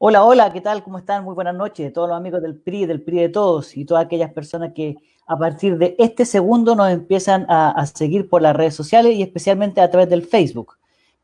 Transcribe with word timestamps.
Hola, 0.00 0.24
hola, 0.24 0.52
¿qué 0.52 0.60
tal? 0.60 0.84
¿Cómo 0.84 0.98
están? 0.98 1.24
Muy 1.24 1.34
buenas 1.34 1.56
noches. 1.56 1.92
Todos 1.92 2.08
los 2.08 2.16
amigos 2.16 2.40
del 2.40 2.54
PRI, 2.54 2.86
del 2.86 3.02
PRI 3.02 3.18
de 3.18 3.28
todos 3.30 3.76
y 3.76 3.84
todas 3.84 4.04
aquellas 4.04 4.32
personas 4.32 4.72
que 4.72 4.94
a 5.26 5.36
partir 5.36 5.76
de 5.76 5.96
este 5.98 6.24
segundo 6.24 6.76
nos 6.76 6.90
empiezan 6.90 7.46
a, 7.48 7.84
seguir 7.86 8.28
por 8.28 8.40
las 8.40 8.54
redes 8.54 8.76
sociales 8.76 9.16
y 9.16 9.22
especialmente 9.22 9.80
a 9.80 9.90
través 9.90 10.08
del 10.08 10.22
Facebook. 10.22 10.76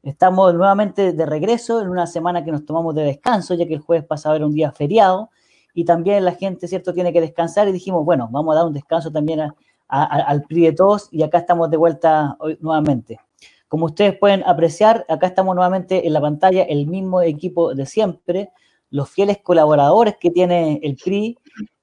Estamos 0.02 0.52
nuevamente 0.54 1.12
de 1.12 1.24
regreso 1.24 1.80
en 1.80 1.88
una 1.88 2.08
semana 2.08 2.44
que 2.44 2.50
nos 2.50 2.66
tomamos 2.66 2.96
de 2.96 3.04
descanso, 3.04 3.54
ya 3.54 3.64
que 3.64 3.74
el 3.74 3.80
jueves 3.80 4.06
pasado 4.06 4.34
era 4.34 4.44
un 4.44 4.54
día 4.54 4.72
feriado 4.72 5.30
y 5.72 5.84
también 5.84 6.24
la 6.24 6.32
gente, 6.32 6.66
¿cierto?, 6.66 6.92
tiene 6.92 7.12
que 7.12 7.20
descansar 7.20 7.68
y 7.68 7.72
dijimos, 7.72 8.04
bueno, 8.04 8.28
vamos 8.32 8.54
a 8.54 8.56
dar 8.56 8.66
un 8.66 8.72
descanso 8.72 9.12
también 9.12 9.52
al 9.86 10.42
PRI 10.48 10.62
de 10.62 10.72
todos 10.72 11.08
y 11.12 11.22
acá 11.22 11.38
estamos 11.38 11.70
de 11.70 11.76
vuelta 11.76 12.34
hoy 12.40 12.58
nuevamente. 12.60 13.20
Como 13.68 13.86
ustedes 13.86 14.18
pueden 14.18 14.42
apreciar, 14.44 15.06
acá 15.08 15.28
estamos 15.28 15.54
nuevamente 15.54 16.08
en 16.08 16.12
la 16.12 16.20
pantalla, 16.20 16.64
el 16.64 16.88
mismo 16.88 17.22
equipo 17.22 17.72
de 17.72 17.86
siempre, 17.86 18.50
los 18.94 19.10
fieles 19.10 19.38
colaboradores 19.42 20.18
que 20.20 20.30
tiene 20.30 20.78
el 20.84 20.94
PRI, 20.94 21.36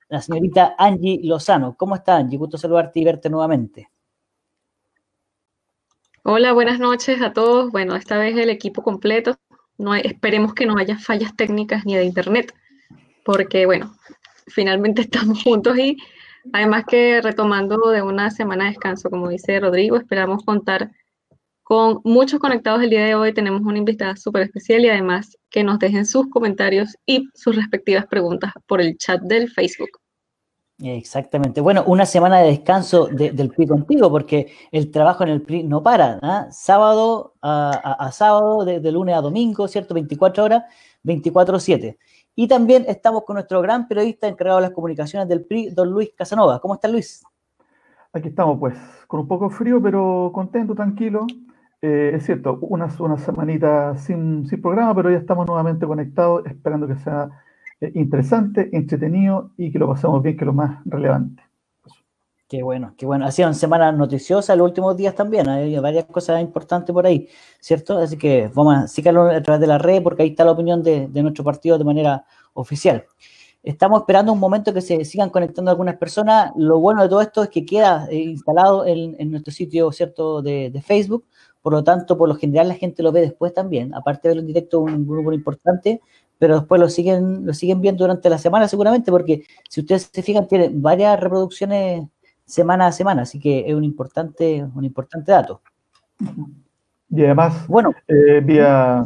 la 0.08 0.22
señorita 0.22 0.76
Angie 0.78 1.20
Lozano. 1.22 1.76
¿Cómo 1.76 1.96
está 1.96 2.16
Angie? 2.16 2.38
Gusto 2.38 2.58
saludarte 2.58 3.02
y 3.02 3.04
verte 3.04 3.30
nuevamente. 3.30 3.90
Hola, 6.24 6.54
buenas 6.54 6.80
noches 6.80 7.22
a 7.22 7.34
todos. 7.34 7.70
Bueno, 7.70 7.98
esta 7.98 8.18
vez 8.18 8.38
el 8.38 8.50
equipo 8.50 8.82
completo. 8.82 9.38
No 9.78 9.94
esperemos 9.94 10.54
que 10.54 10.66
no 10.66 10.78
haya 10.78 10.98
fallas 10.98 11.36
técnicas 11.36 11.86
ni 11.86 11.98
de 11.98 12.06
internet, 12.06 12.56
porque 13.26 13.66
bueno, 13.66 13.94
finalmente 14.48 15.02
estamos 15.02 15.44
juntos 15.44 15.78
y 15.78 15.98
además 16.54 16.86
que 16.88 17.20
retomando 17.22 17.90
de 17.90 18.02
una 18.02 18.32
semana 18.32 18.64
de 18.64 18.70
descanso, 18.70 19.10
como 19.10 19.28
dice 19.28 19.60
Rodrigo, 19.60 19.98
esperamos 19.98 20.46
contar 20.46 20.92
con 21.72 22.02
muchos 22.04 22.38
conectados 22.42 22.84
el 22.84 22.90
día 22.90 23.06
de 23.06 23.16
hoy. 23.16 23.34
Tenemos 23.34 23.62
una 23.62 23.78
invitada 23.78 24.18
súper 24.18 24.42
especial 24.42 24.84
y 24.84 24.90
además 24.90 25.38
que 25.50 25.64
nos 25.64 25.80
dejen 25.80 26.06
sus 26.06 26.28
comentarios 26.30 26.98
y 27.06 27.30
sus 27.34 27.56
respectivas 27.56 28.06
preguntas 28.08 28.52
por 28.68 28.82
el 28.82 28.98
chat 28.98 29.22
del 29.22 29.50
Facebook. 29.50 29.92
Exactamente. 30.80 31.62
Bueno, 31.62 31.86
una 31.88 32.06
semana 32.06 32.40
de 32.40 32.50
descanso 32.50 33.08
del 33.08 33.52
PRI 33.52 33.68
contigo, 33.68 34.12
porque 34.12 34.52
el 34.74 34.92
trabajo 34.92 35.24
en 35.24 35.30
el 35.30 35.44
PRI 35.44 35.64
no 35.64 35.82
para. 35.82 36.20
¿ah? 36.22 36.48
Sábado 36.52 37.36
a, 37.42 38.12
sábado, 38.12 38.66
de, 38.66 38.92
lunes 38.92 39.16
a 39.16 39.22
domingo, 39.22 39.66
¿cierto? 39.70 39.94
24 39.94 40.44
horas, 40.44 40.64
24-7. 41.06 41.98
Y 42.36 42.50
también 42.50 42.84
estamos 42.86 43.24
con 43.24 43.36
nuestro 43.36 43.62
gran 43.62 43.88
periodista 43.88 44.28
encargado 44.28 44.60
de 44.60 44.64
las 44.68 44.72
comunicaciones 44.72 45.30
del 45.30 45.46
PRI, 45.46 45.70
don 45.70 45.90
Luis 45.90 46.12
Casanova. 46.18 46.60
¿Cómo 46.60 46.74
está 46.74 46.90
Luis? 46.90 47.24
Aquí 48.12 48.28
estamos, 48.28 48.60
pues, 48.60 48.78
con 49.08 49.22
un 49.22 49.28
poco 49.30 49.50
frío, 49.50 49.82
pero 49.82 50.32
contento, 50.34 50.76
tranquilo. 50.76 51.26
Eh, 51.82 52.12
es 52.16 52.26
cierto, 52.26 52.60
unas, 52.62 53.00
una 53.00 53.18
semanita 53.18 53.98
sin, 53.98 54.48
sin, 54.48 54.62
programa, 54.62 54.94
pero 54.96 55.10
ya 55.10 55.18
estamos 55.18 55.48
nuevamente 55.48 55.88
conectados, 55.88 56.46
esperando 56.46 56.88
que 56.88 56.96
sea 56.96 57.30
eh, 57.82 57.92
interesante, 57.96 58.70
entretenido 58.72 59.52
y 59.58 59.72
que 59.72 59.80
lo 59.80 59.88
pasemos 59.88 60.22
bien, 60.22 60.38
que 60.38 60.44
es 60.44 60.48
lo 60.48 60.54
más 60.54 60.80
relevante. 60.86 61.44
Qué 62.48 62.62
bueno, 62.62 62.94
qué 62.98 63.06
bueno. 63.06 63.26
Ha 63.26 63.32
sido 63.32 63.48
una 63.48 63.56
semana 63.56 63.92
noticiosa 63.94 64.56
los 64.56 64.68
últimos 64.68 64.96
días 64.98 65.16
también. 65.16 65.48
Hay 65.48 65.80
varias 65.80 66.06
cosas 66.06 66.42
importantes 66.42 66.94
por 66.94 67.06
ahí, 67.08 67.30
¿cierto? 67.62 67.98
Así 67.98 68.18
que 68.18 68.52
vamos 68.54 68.76
a 68.76 68.88
síganlo 68.88 69.24
a 69.30 69.42
través 69.42 69.62
de 69.62 69.68
la 69.68 69.78
red 69.78 70.04
porque 70.04 70.24
ahí 70.24 70.30
está 70.30 70.44
la 70.44 70.52
opinión 70.52 70.84
de, 70.84 71.08
de 71.08 71.24
nuestro 71.24 71.46
partido 71.46 71.78
de 71.78 71.86
manera 71.86 72.26
oficial. 72.54 73.06
Estamos 73.64 74.02
esperando 74.02 74.34
un 74.34 74.40
momento 74.40 74.74
que 74.74 74.82
se 74.82 75.06
sigan 75.06 75.30
conectando 75.30 75.72
algunas 75.72 75.96
personas. 75.96 76.52
Lo 76.58 76.80
bueno 76.80 77.04
de 77.04 77.10
todo 77.10 77.22
esto 77.22 77.44
es 77.44 77.50
que 77.50 77.66
queda 77.66 78.08
eh, 78.10 78.18
instalado 78.18 78.86
en, 78.86 79.16
en 79.18 79.32
nuestro 79.32 79.54
sitio, 79.54 79.92
¿cierto?, 79.92 80.42
de, 80.42 80.72
de 80.72 80.82
Facebook 80.82 81.26
por 81.62 81.74
lo 81.74 81.84
tanto, 81.84 82.18
por 82.18 82.28
lo 82.28 82.36
general 82.36 82.68
la 82.68 82.76
gente 82.76 83.04
lo 83.04 83.12
ve 83.12 83.22
después 83.22 83.54
también, 83.54 83.94
aparte 83.94 84.28
de 84.28 84.30
verlo 84.30 84.42
en 84.42 84.48
directo, 84.48 84.80
un 84.80 85.08
grupo 85.08 85.32
importante, 85.32 86.02
pero 86.40 86.60
después 86.60 86.82
lo 86.82 86.90
siguen, 86.90 87.46
lo 87.46 87.54
siguen 87.54 87.82
viendo 87.82 88.04
durante 88.04 88.30
la 88.30 88.38
semana 88.38 88.68
seguramente, 88.68 89.12
porque 89.12 89.44
si 89.70 89.82
ustedes 89.82 90.10
se 90.12 90.24
fijan, 90.24 90.48
tiene 90.48 90.72
varias 90.74 91.20
reproducciones 91.20 92.08
semana 92.46 92.88
a 92.88 92.92
semana, 92.92 93.22
así 93.22 93.40
que 93.40 93.64
es 93.68 93.76
un 93.76 93.84
importante, 93.84 94.68
un 94.76 94.84
importante 94.84 95.32
dato. 95.32 95.62
Y 97.10 97.24
además, 97.24 97.68
bueno, 97.68 97.92
eh, 98.08 98.42
vía, 98.44 99.06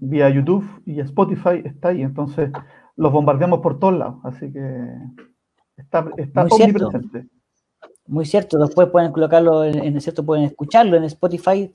vía 0.00 0.30
YouTube 0.30 0.64
y 0.86 1.00
Spotify 1.00 1.62
está 1.64 1.88
ahí, 1.88 2.02
entonces 2.02 2.50
los 2.96 3.12
bombardeamos 3.12 3.60
por 3.60 3.78
todos 3.78 3.94
lados, 3.98 4.16
así 4.24 4.52
que 4.52 4.86
está, 5.76 6.06
está 6.16 6.44
omnipresente. 6.44 7.26
Muy 8.10 8.26
cierto, 8.26 8.58
después 8.58 8.88
pueden 8.90 9.12
colocarlo 9.12 9.62
en, 9.62 10.00
cierto, 10.00 10.26
pueden 10.26 10.42
escucharlo 10.42 10.96
en 10.96 11.04
Spotify, 11.04 11.72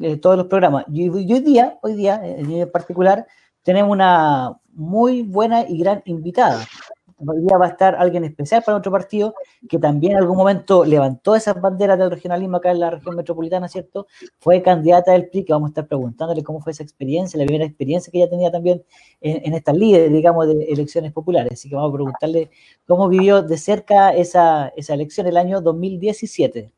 eh, 0.00 0.16
todos 0.16 0.38
los 0.38 0.46
programas. 0.46 0.86
Y, 0.90 1.10
hoy 1.10 1.40
día, 1.40 1.78
hoy 1.82 1.92
día, 1.92 2.22
en 2.24 2.70
particular, 2.72 3.26
tenemos 3.62 3.92
una 3.92 4.58
muy 4.72 5.24
buena 5.24 5.68
y 5.68 5.76
gran 5.76 6.00
invitada. 6.06 6.64
Hoy 7.26 7.40
día 7.40 7.56
va 7.56 7.66
a 7.66 7.68
estar 7.70 7.94
alguien 7.96 8.24
especial 8.24 8.62
para 8.62 8.76
nuestro 8.76 8.92
partido, 8.92 9.34
que 9.68 9.78
también 9.78 10.12
en 10.12 10.18
algún 10.18 10.36
momento 10.36 10.84
levantó 10.84 11.34
esas 11.34 11.60
banderas 11.60 11.98
del 11.98 12.10
regionalismo 12.10 12.56
acá 12.56 12.70
en 12.70 12.80
la 12.80 12.90
región 12.90 13.16
metropolitana, 13.16 13.68
¿cierto? 13.68 14.06
Fue 14.38 14.62
candidata 14.62 15.12
del 15.12 15.28
PRI, 15.28 15.44
que 15.44 15.52
vamos 15.52 15.68
a 15.68 15.70
estar 15.70 15.86
preguntándole 15.86 16.42
cómo 16.42 16.60
fue 16.60 16.72
esa 16.72 16.82
experiencia, 16.82 17.38
la 17.38 17.46
primera 17.46 17.64
experiencia 17.64 18.10
que 18.10 18.18
ella 18.18 18.30
tenía 18.30 18.50
también 18.50 18.84
en, 19.20 19.44
en 19.44 19.54
estas 19.54 19.76
líderes, 19.76 20.12
digamos, 20.12 20.46
de 20.46 20.64
elecciones 20.64 21.12
populares. 21.12 21.52
Así 21.52 21.68
que 21.68 21.74
vamos 21.74 21.90
a 21.90 21.94
preguntarle 21.94 22.50
cómo 22.86 23.08
vivió 23.08 23.42
de 23.42 23.56
cerca 23.56 24.14
esa, 24.14 24.68
esa 24.76 24.94
elección 24.94 25.26
el 25.26 25.36
año 25.36 25.60
2017. 25.60 26.70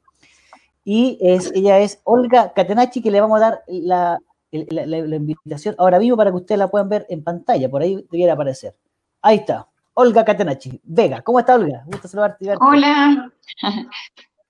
Y 0.84 1.18
es, 1.20 1.50
ella 1.54 1.80
es 1.80 2.00
Olga 2.04 2.52
Catenachi, 2.52 3.02
que 3.02 3.10
le 3.10 3.20
vamos 3.20 3.38
a 3.38 3.40
dar 3.40 3.64
la, 3.66 4.20
la, 4.52 4.86
la 4.86 5.16
invitación 5.16 5.74
ahora 5.78 5.98
mismo 5.98 6.16
para 6.16 6.30
que 6.30 6.36
ustedes 6.36 6.58
la 6.58 6.70
puedan 6.70 6.88
ver 6.88 7.06
en 7.08 7.24
pantalla, 7.24 7.68
por 7.68 7.82
ahí 7.82 8.06
debiera 8.10 8.34
aparecer. 8.34 8.74
Ahí 9.20 9.38
está. 9.38 9.68
Olga 9.98 10.24
Catenachi. 10.24 10.78
Vega, 10.84 11.22
¿cómo 11.22 11.38
está 11.40 11.54
Olga? 11.54 11.82
Gusto 11.86 12.06
saludarte. 12.06 12.54
Hola. 12.60 13.32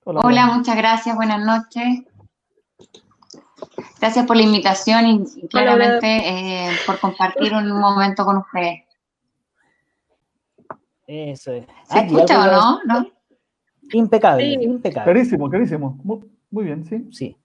Hola. 0.05 0.21
Hola, 0.25 0.47
muchas 0.47 0.77
gracias, 0.77 1.15
buenas 1.15 1.45
noches. 1.45 2.05
Gracias 4.01 4.27
por 4.27 4.37
la 4.37 4.43
invitación 4.43 5.07
y, 5.07 5.49
claramente 5.49 6.07
eh, 6.07 6.71
por 6.85 6.99
compartir 6.99 7.55
un 7.55 7.71
momento 7.71 8.25
con 8.25 8.39
ustedes. 8.39 8.83
Eso 11.07 11.53
es. 11.53 11.67
¿Se 11.85 12.01
escucha 12.01 12.43
o 12.43 12.53
no? 12.53 12.81
no? 12.85 13.07
Impecable, 13.93 14.53
impecable. 14.53 15.13
Clarísimo, 15.13 15.49
clarísimo. 15.49 15.97
muy 16.51 16.65
bien, 16.65 16.85
sí. 16.85 17.09
Sí. 17.13 17.37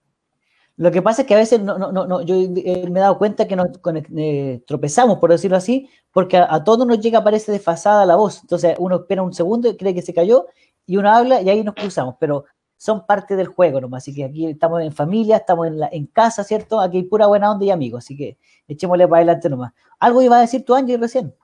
Lo 0.76 0.90
que 0.90 1.02
pasa 1.02 1.22
es 1.22 1.28
que 1.28 1.34
a 1.34 1.38
veces 1.38 1.60
no, 1.60 1.76
no, 1.78 1.92
no, 1.92 2.22
yo 2.22 2.34
eh, 2.34 2.88
me 2.90 2.98
he 2.98 3.02
dado 3.02 3.18
cuenta 3.18 3.46
que 3.46 3.56
nos 3.56 3.68
eh, 4.16 4.62
tropezamos, 4.66 5.18
por 5.18 5.30
decirlo 5.30 5.56
así, 5.56 5.90
porque 6.12 6.38
a, 6.38 6.64
todos 6.64 6.86
nos 6.86 6.98
llega, 7.00 7.22
parece 7.22 7.52
desfasada 7.52 8.06
la 8.06 8.16
voz. 8.16 8.40
Entonces 8.42 8.76
uno 8.78 8.96
espera 8.96 9.22
un 9.22 9.34
segundo 9.34 9.68
y 9.68 9.76
cree 9.76 9.94
que 9.94 10.02
se 10.02 10.14
cayó 10.14 10.46
y 10.86 10.96
uno 10.96 11.10
habla 11.10 11.42
y 11.42 11.50
ahí 11.50 11.62
nos 11.62 11.74
cruzamos, 11.74 12.16
pero 12.18 12.46
son 12.76 13.06
parte 13.06 13.36
del 13.36 13.48
juego 13.48 13.80
nomás. 13.80 14.04
Así 14.04 14.14
que 14.14 14.24
aquí 14.24 14.46
estamos 14.46 14.82
en 14.82 14.92
familia, 14.92 15.36
estamos 15.36 15.66
en, 15.66 15.78
la, 15.78 15.88
en 15.92 16.06
casa, 16.06 16.42
¿cierto? 16.42 16.80
Aquí 16.80 16.98
hay 16.98 17.04
pura 17.04 17.26
buena 17.26 17.52
onda 17.52 17.64
y 17.66 17.70
amigos, 17.70 18.04
así 18.04 18.16
que 18.16 18.38
echémosle 18.66 19.06
para 19.06 19.18
adelante 19.18 19.50
nomás. 19.50 19.72
¿Algo 20.00 20.22
iba 20.22 20.38
a 20.38 20.40
decir 20.40 20.64
tú, 20.64 20.74
Angie, 20.74 20.96
recién? 20.96 21.34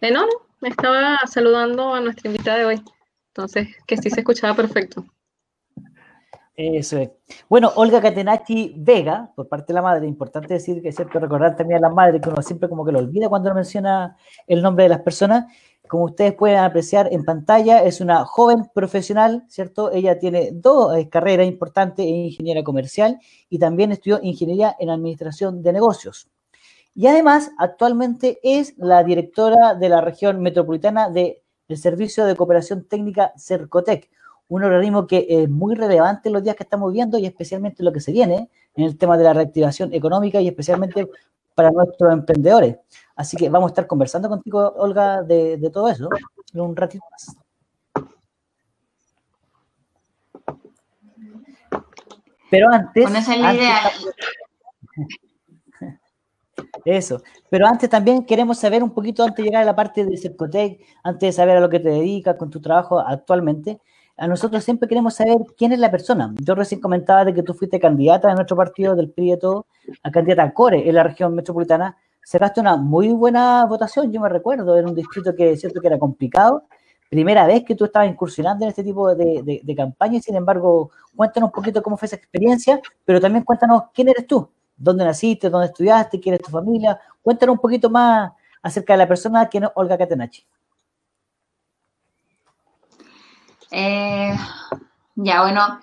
No, 0.00 0.26
no, 0.26 0.66
estaba 0.66 1.18
saludando 1.26 1.94
a 1.94 2.00
nuestra 2.00 2.28
invitada 2.28 2.58
de 2.58 2.64
hoy. 2.64 2.82
Entonces, 3.28 3.68
que 3.86 3.96
sí 3.96 4.10
se 4.10 4.20
escuchaba 4.20 4.54
perfecto. 4.54 5.04
Eso 6.54 6.98
es. 6.98 7.10
Bueno, 7.48 7.72
Olga 7.76 8.00
Catenachi 8.02 8.74
Vega, 8.76 9.32
por 9.34 9.48
parte 9.48 9.68
de 9.68 9.74
la 9.74 9.82
madre, 9.82 10.06
importante 10.06 10.54
decir 10.54 10.82
que 10.82 10.92
cierto 10.92 11.18
recordar 11.18 11.56
también 11.56 11.78
a 11.78 11.88
la 11.88 11.94
madre, 11.94 12.20
que 12.20 12.28
uno 12.28 12.42
siempre 12.42 12.68
como 12.68 12.84
que 12.84 12.92
lo 12.92 12.98
olvida 12.98 13.30
cuando 13.30 13.54
menciona 13.54 14.16
el 14.46 14.60
nombre 14.60 14.84
de 14.84 14.90
las 14.90 15.00
personas. 15.00 15.46
Como 15.88 16.04
ustedes 16.04 16.34
pueden 16.34 16.58
apreciar 16.58 17.08
en 17.10 17.24
pantalla, 17.24 17.82
es 17.82 18.00
una 18.00 18.24
joven 18.26 18.66
profesional, 18.74 19.44
¿cierto? 19.48 19.92
Ella 19.92 20.18
tiene 20.18 20.50
dos 20.52 20.96
eh, 20.96 21.08
carreras 21.08 21.46
importantes 21.46 22.06
en 22.06 22.16
ingeniería 22.16 22.64
comercial 22.64 23.18
y 23.48 23.58
también 23.58 23.92
estudió 23.92 24.20
ingeniería 24.22 24.76
en 24.78 24.90
administración 24.90 25.62
de 25.62 25.72
negocios. 25.72 26.30
Y 26.94 27.06
además, 27.06 27.50
actualmente 27.58 28.38
es 28.42 28.74
la 28.76 29.02
directora 29.02 29.74
de 29.74 29.88
la 29.88 30.02
región 30.02 30.40
metropolitana 30.42 31.08
del 31.08 31.38
Servicio 31.74 32.26
de 32.26 32.36
Cooperación 32.36 32.86
Técnica 32.86 33.32
Cercotec, 33.36 34.10
un 34.52 34.62
organismo 34.64 35.06
que 35.06 35.26
es 35.30 35.48
muy 35.48 35.74
relevante 35.74 36.28
en 36.28 36.34
los 36.34 36.44
días 36.44 36.54
que 36.54 36.62
estamos 36.62 36.92
viendo 36.92 37.16
y 37.16 37.24
especialmente 37.24 37.82
lo 37.82 37.90
que 37.90 38.00
se 38.00 38.12
viene 38.12 38.50
en 38.74 38.84
el 38.84 38.98
tema 38.98 39.16
de 39.16 39.24
la 39.24 39.32
reactivación 39.32 39.94
económica 39.94 40.42
y 40.42 40.48
especialmente 40.48 41.08
para 41.54 41.70
nuestros 41.70 42.12
emprendedores. 42.12 42.76
Así 43.16 43.38
que 43.38 43.48
vamos 43.48 43.68
a 43.68 43.72
estar 43.72 43.86
conversando 43.86 44.28
contigo, 44.28 44.74
Olga, 44.76 45.22
de, 45.22 45.70
todo 45.72 45.88
eso 45.88 46.10
en 46.52 46.60
un 46.60 46.76
ratito 46.76 47.02
más. 47.10 47.34
Pero 52.50 52.70
antes... 52.70 53.06
Con 53.06 53.16
esa 53.16 53.34
idea. 53.34 53.80
Eso. 56.84 57.22
Pero 57.48 57.66
antes 57.66 57.88
también 57.88 58.26
queremos 58.26 58.58
saber 58.58 58.82
un 58.82 58.90
poquito, 58.90 59.22
antes 59.22 59.36
de 59.36 59.44
llegar 59.44 59.62
a 59.62 59.66
la 59.66 59.76
parte 59.76 60.04
de 60.04 60.16
Cercotec, 60.16 60.80
antes 61.04 61.28
de 61.28 61.32
saber 61.32 61.56
a 61.56 61.60
lo 61.60 61.70
que 61.70 61.80
te 61.80 61.88
dedicas 61.88 62.36
con 62.36 62.50
tu 62.50 62.60
trabajo 62.60 62.98
actualmente, 62.98 63.80
a 64.16 64.26
nosotros 64.26 64.62
siempre 64.62 64.88
queremos 64.88 65.14
saber 65.14 65.38
quién 65.56 65.72
es 65.72 65.78
la 65.78 65.90
persona. 65.90 66.32
Yo 66.40 66.54
recién 66.54 66.80
comentaba 66.80 67.24
de 67.24 67.34
que 67.34 67.42
tú 67.42 67.54
fuiste 67.54 67.80
candidata 67.80 68.28
de 68.28 68.34
nuestro 68.34 68.56
partido 68.56 68.94
del 68.94 69.10
PRI 69.10 69.38
todo, 69.38 69.66
a 70.02 70.10
candidata 70.10 70.42
a 70.44 70.52
Core 70.52 70.88
en 70.88 70.94
la 70.94 71.02
región 71.02 71.34
metropolitana. 71.34 71.96
Sacaste 72.24 72.60
una 72.60 72.76
muy 72.76 73.08
buena 73.08 73.64
votación, 73.66 74.12
yo 74.12 74.20
me 74.20 74.28
recuerdo, 74.28 74.78
era 74.78 74.86
un 74.86 74.94
distrito 74.94 75.34
que 75.34 75.52
es 75.52 75.60
cierto 75.60 75.80
que 75.80 75.88
era 75.88 75.98
complicado. 75.98 76.64
Primera 77.10 77.46
vez 77.46 77.64
que 77.64 77.74
tú 77.74 77.86
estabas 77.86 78.08
incursionando 78.08 78.64
en 78.64 78.70
este 78.70 78.84
tipo 78.84 79.14
de, 79.14 79.60
de, 79.62 79.74
campaña 79.74 80.16
y 80.16 80.22
sin 80.22 80.36
embargo, 80.36 80.90
cuéntanos 81.14 81.48
un 81.48 81.52
poquito 81.52 81.82
cómo 81.82 81.96
fue 81.96 82.06
esa 82.06 82.16
experiencia, 82.16 82.80
pero 83.04 83.20
también 83.20 83.44
cuéntanos 83.44 83.84
quién 83.92 84.08
eres 84.08 84.26
tú, 84.26 84.48
dónde 84.76 85.04
naciste, 85.04 85.50
dónde 85.50 85.66
estudiaste, 85.66 86.20
quién 86.20 86.36
es 86.36 86.42
tu 86.42 86.50
familia. 86.50 86.98
Cuéntanos 87.20 87.54
un 87.54 87.60
poquito 87.60 87.90
más 87.90 88.32
acerca 88.62 88.94
de 88.94 88.98
la 88.98 89.08
persona 89.08 89.48
que 89.50 89.58
es 89.58 89.64
Olga 89.74 89.98
Catenachi. 89.98 90.46
Eh, 93.72 94.36
ya, 95.16 95.40
bueno, 95.42 95.80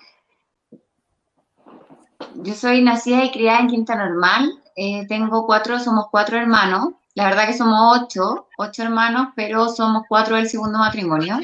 yo 2.36 2.54
soy 2.54 2.82
nacida 2.82 3.24
y 3.24 3.32
criada 3.32 3.60
en 3.60 3.68
Quinta 3.68 3.96
Normal. 3.96 4.50
Eh, 4.76 5.06
tengo 5.08 5.44
cuatro, 5.44 5.78
somos 5.80 6.06
cuatro 6.10 6.38
hermanos. 6.38 6.90
La 7.14 7.24
verdad 7.24 7.46
que 7.46 7.56
somos 7.56 8.00
ocho, 8.00 8.46
ocho 8.56 8.82
hermanos, 8.84 9.28
pero 9.34 9.68
somos 9.68 10.04
cuatro 10.08 10.36
del 10.36 10.48
segundo 10.48 10.78
matrimonio. 10.78 11.40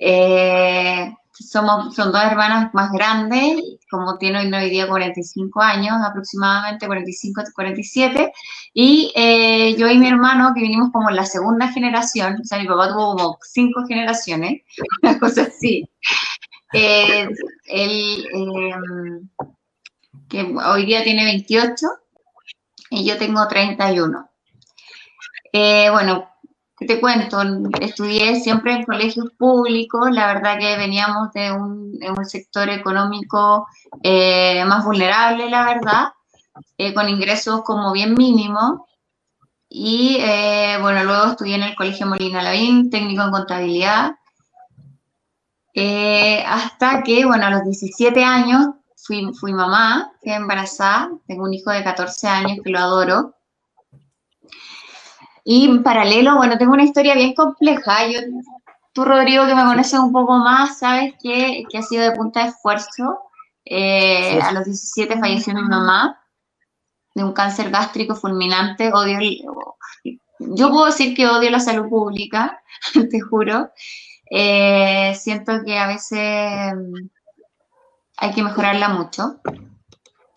Eh, 0.00 1.14
somos, 1.50 1.94
son 1.94 2.12
dos 2.12 2.22
hermanas 2.22 2.72
más 2.74 2.90
grandes, 2.92 3.62
como 3.90 4.18
tiene 4.18 4.40
hoy 4.40 4.70
día 4.70 4.88
45 4.88 5.60
años, 5.60 5.96
aproximadamente 6.04 6.86
45, 6.86 7.42
47, 7.54 8.32
y 8.74 9.12
eh, 9.14 9.76
yo 9.76 9.88
y 9.88 9.98
mi 9.98 10.08
hermano, 10.08 10.52
que 10.54 10.62
vinimos 10.62 10.90
como 10.92 11.10
en 11.10 11.16
la 11.16 11.26
segunda 11.26 11.68
generación, 11.68 12.38
o 12.40 12.44
sea, 12.44 12.58
mi 12.58 12.66
papá 12.66 12.88
tuvo 12.88 13.16
como 13.16 13.38
cinco 13.42 13.84
generaciones, 13.86 14.62
una 15.02 15.18
cosa 15.18 15.42
así. 15.42 15.88
Eh, 16.72 17.28
él, 17.66 18.26
em, 18.32 19.28
que 20.28 20.54
hoy 20.66 20.86
día 20.86 21.04
tiene 21.04 21.24
28, 21.24 21.86
y 22.90 23.06
yo 23.06 23.16
tengo 23.16 23.46
31. 23.48 24.28
Eh, 25.52 25.88
bueno, 25.90 26.31
te 26.86 27.00
cuento, 27.00 27.42
estudié 27.80 28.40
siempre 28.40 28.72
en 28.72 28.84
colegios 28.84 29.30
públicos, 29.38 30.10
la 30.10 30.26
verdad 30.26 30.58
que 30.58 30.76
veníamos 30.76 31.32
de 31.32 31.52
un, 31.52 31.82
sector 32.24 32.68
económico 32.68 33.66
eh, 34.02 34.64
más 34.64 34.84
vulnerable, 34.84 35.50
la 35.50 35.64
verdad, 35.64 36.08
eh, 36.78 36.94
con 36.94 37.08
ingresos 37.08 37.62
como 37.62 37.92
bien 37.92 38.14
mínimos. 38.14 38.80
Y 39.68 40.18
eh, 40.20 40.78
bueno, 40.80 41.04
luego 41.04 41.32
estudié 41.32 41.56
en 41.56 41.62
el 41.62 41.74
Colegio 41.74 42.06
Molina 42.06 42.42
Lavín, 42.42 42.90
técnico 42.90 43.22
en 43.22 43.30
contabilidad, 43.30 44.12
hasta 46.46 47.02
que, 47.02 47.24
bueno, 47.24 47.46
a 47.46 47.50
los 47.50 47.64
17 47.64 48.22
años 48.22 48.68
fui, 48.96 49.32
fui 49.34 49.52
mamá, 49.52 50.12
quedé 50.22 50.34
embarazada, 50.34 51.10
tengo 51.26 51.44
un 51.44 51.54
hijo 51.54 51.70
de 51.70 51.82
14 51.82 52.28
años 52.28 52.58
que 52.62 52.70
lo 52.70 52.78
adoro. 52.78 53.34
Y 55.44 55.66
en 55.66 55.82
paralelo, 55.82 56.36
bueno, 56.36 56.56
tengo 56.58 56.72
una 56.72 56.84
historia 56.84 57.14
bien 57.14 57.34
compleja. 57.34 58.06
Yo, 58.06 58.20
tú, 58.92 59.04
Rodrigo, 59.04 59.46
que 59.46 59.54
me 59.54 59.64
conoces 59.64 59.98
un 59.98 60.12
poco 60.12 60.38
más, 60.38 60.78
sabes 60.78 61.14
que, 61.22 61.64
ha 61.76 61.82
sido 61.82 62.04
de 62.04 62.12
punta 62.12 62.42
de 62.42 62.50
esfuerzo. 62.50 63.18
Eh, 63.64 64.40
a 64.40 64.52
los 64.52 64.64
17 64.64 65.18
falleció 65.18 65.54
mi 65.54 65.62
mamá 65.62 66.20
de 67.14 67.24
un 67.24 67.32
cáncer 67.32 67.70
gástrico 67.70 68.14
fulminante. 68.14 68.92
Odio, 68.92 69.18
yo 70.38 70.70
puedo 70.70 70.86
decir 70.86 71.14
que 71.14 71.26
odio 71.26 71.50
la 71.50 71.60
salud 71.60 71.88
pública, 71.88 72.62
te 73.10 73.20
juro. 73.20 73.70
Eh, 74.30 75.14
siento 75.18 75.62
que 75.64 75.78
a 75.78 75.86
veces 75.88 76.72
hay 78.16 78.32
que 78.34 78.42
mejorarla 78.42 78.88
mucho. 78.88 79.40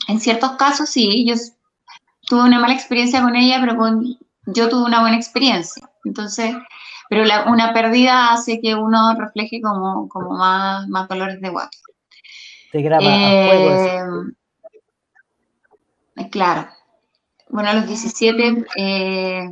En 0.07 0.19
ciertos 0.19 0.51
casos 0.53 0.89
sí, 0.89 1.25
yo 1.27 1.35
tuve 2.27 2.41
una 2.41 2.59
mala 2.59 2.73
experiencia 2.73 3.21
con 3.21 3.35
ella, 3.35 3.57
pero 3.59 3.77
con, 3.77 4.17
yo 4.45 4.69
tuve 4.69 4.85
una 4.85 5.01
buena 5.01 5.17
experiencia. 5.17 5.89
Entonces, 6.03 6.55
pero 7.09 7.23
una 7.47 7.73
pérdida 7.73 8.33
hace 8.33 8.59
que 8.61 8.75
uno 8.75 9.15
refleje 9.15 9.61
como, 9.61 10.07
como 10.09 10.37
más, 10.37 10.87
más 10.87 11.07
dolores 11.07 11.39
de 11.41 11.49
guato. 11.49 11.77
Te 12.71 12.81
graba 12.81 13.05
eh, 13.05 14.01
Claro. 16.31 16.67
Bueno, 17.49 17.69
a 17.69 17.73
los 17.73 17.87
17, 17.87 18.65
eh, 18.77 19.49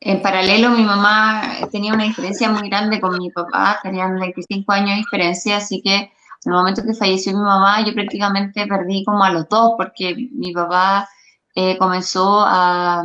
en 0.00 0.20
paralelo, 0.20 0.70
mi 0.70 0.82
mamá 0.82 1.42
tenía 1.70 1.94
una 1.94 2.04
diferencia 2.04 2.50
muy 2.50 2.68
grande 2.68 3.00
con 3.00 3.16
mi 3.16 3.30
papá, 3.30 3.78
tenían 3.82 4.18
25 4.18 4.72
años 4.72 4.90
de 4.90 4.96
diferencia, 4.96 5.56
así 5.56 5.80
que 5.80 5.94
en 5.94 6.52
el 6.52 6.52
momento 6.52 6.82
que 6.84 6.92
falleció 6.92 7.32
mi 7.32 7.44
mamá, 7.44 7.84
yo 7.86 7.94
prácticamente 7.94 8.66
perdí 8.66 9.04
como 9.04 9.22
a 9.22 9.30
los 9.30 9.48
dos, 9.48 9.74
porque 9.76 10.28
mi 10.32 10.52
papá 10.52 11.08
eh, 11.54 11.76
comenzó 11.78 12.40
a, 12.40 13.04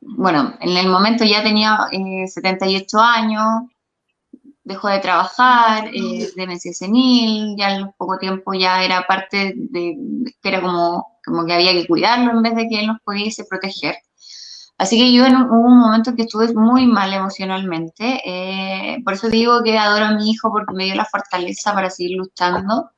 bueno, 0.00 0.54
en 0.60 0.76
el 0.76 0.88
momento 0.88 1.24
ya 1.24 1.42
tenía 1.42 1.88
78 2.26 2.98
eh, 2.98 3.00
años, 3.02 3.46
dejó 4.62 4.88
de 4.88 4.98
trabajar, 4.98 5.88
eh, 5.94 6.28
demencia 6.36 6.72
senil, 6.72 7.56
ya 7.56 7.68
al 7.68 7.94
poco 7.96 8.18
tiempo 8.18 8.52
ya 8.52 8.84
era 8.84 9.06
parte 9.06 9.54
de, 9.56 9.96
que 10.42 10.48
era 10.48 10.60
como, 10.60 11.06
como 11.24 11.46
que 11.46 11.54
había 11.54 11.72
que 11.72 11.86
cuidarlo 11.86 12.32
en 12.32 12.42
vez 12.42 12.54
de 12.54 12.68
que 12.68 12.80
él 12.80 12.88
nos 12.88 13.00
pudiese 13.02 13.44
proteger. 13.48 13.96
Así 14.78 14.98
que 14.98 15.10
yo 15.12 15.24
en 15.24 15.36
un, 15.36 15.44
hubo 15.44 15.68
un 15.68 15.78
momento 15.78 16.14
que 16.14 16.22
estuve 16.22 16.52
muy 16.52 16.86
mal 16.86 17.12
emocionalmente, 17.12 19.00
por 19.04 19.14
eso 19.14 19.28
digo 19.28 19.62
que 19.62 19.78
adoro 19.78 20.06
a 20.06 20.12
mi 20.12 20.30
hijo 20.30 20.50
porque 20.50 20.74
me 20.74 20.84
dio 20.84 20.94
la 20.96 21.06
fortaleza 21.06 21.72
para 21.72 21.88
seguir 21.88 22.18
luchando 22.18 22.90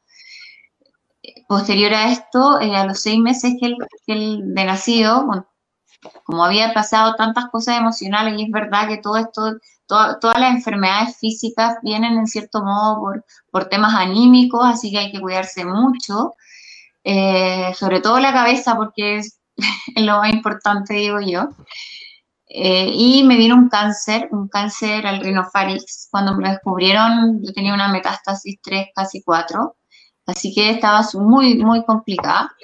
posterior 1.49 1.95
a 1.95 2.12
esto, 2.12 2.61
eh, 2.61 2.77
a 2.77 2.85
los 2.87 3.00
seis 3.00 3.19
meses 3.19 3.55
que 3.59 3.75
él, 4.06 4.55
de 4.55 4.65
nacido, 4.65 5.27
como 6.25 6.45
había 6.45 6.75
pasado 6.75 7.15
tantas 7.17 7.47
cosas 7.50 7.79
emocionales, 7.79 8.35
y 8.39 8.45
es 8.45 8.50
verdad 8.53 8.89
que 8.89 8.99
todo 8.99 9.17
esto, 9.17 9.55
todas 9.87 10.39
las 10.39 10.55
enfermedades 10.55 11.17
físicas 11.19 11.79
vienen 11.83 12.19
en 12.19 12.27
cierto 12.27 12.62
modo 12.62 13.23
por, 13.50 13.69
temas 13.69 13.95
anímicos, 13.95 14.61
así 14.65 14.93
que 14.93 14.99
hay 14.99 15.12
que 15.12 15.21
cuidarse 15.21 15.65
mucho, 15.65 16.35
eh, 17.05 17.73
sobre 17.75 18.00
todo 18.00 18.21
la 18.21 18.33
cabeza, 18.33 18.77
porque 18.77 19.17
es, 19.19 19.41
lo 19.97 20.19
más 20.19 20.33
importante, 20.33 20.95
digo 20.95 21.21
yo. 21.21 21.49
Eh, 22.50 22.91
y 22.93 23.25
me 23.25 23.37
vino 23.37 23.55
un 23.56 23.69
cáncer, 23.69 24.29
un 24.33 24.49
cáncer 24.49 25.06
al 25.06 25.21
rinofarinx. 25.21 26.09
Cuando 26.11 26.35
me 26.35 26.45
lo 26.45 26.50
descubrieron, 26.50 27.43
yo 27.43 27.53
tenía 27.53 27.75
una 27.75 27.89
metástasis 27.89 28.59
3, 28.62 28.89
casi 28.95 29.23
4. 29.23 29.77
Así 30.28 30.52
que 30.54 30.70
estaba 30.70 31.00
muy, 31.14 31.56
muy 31.56 31.84
complicada. 31.84 32.54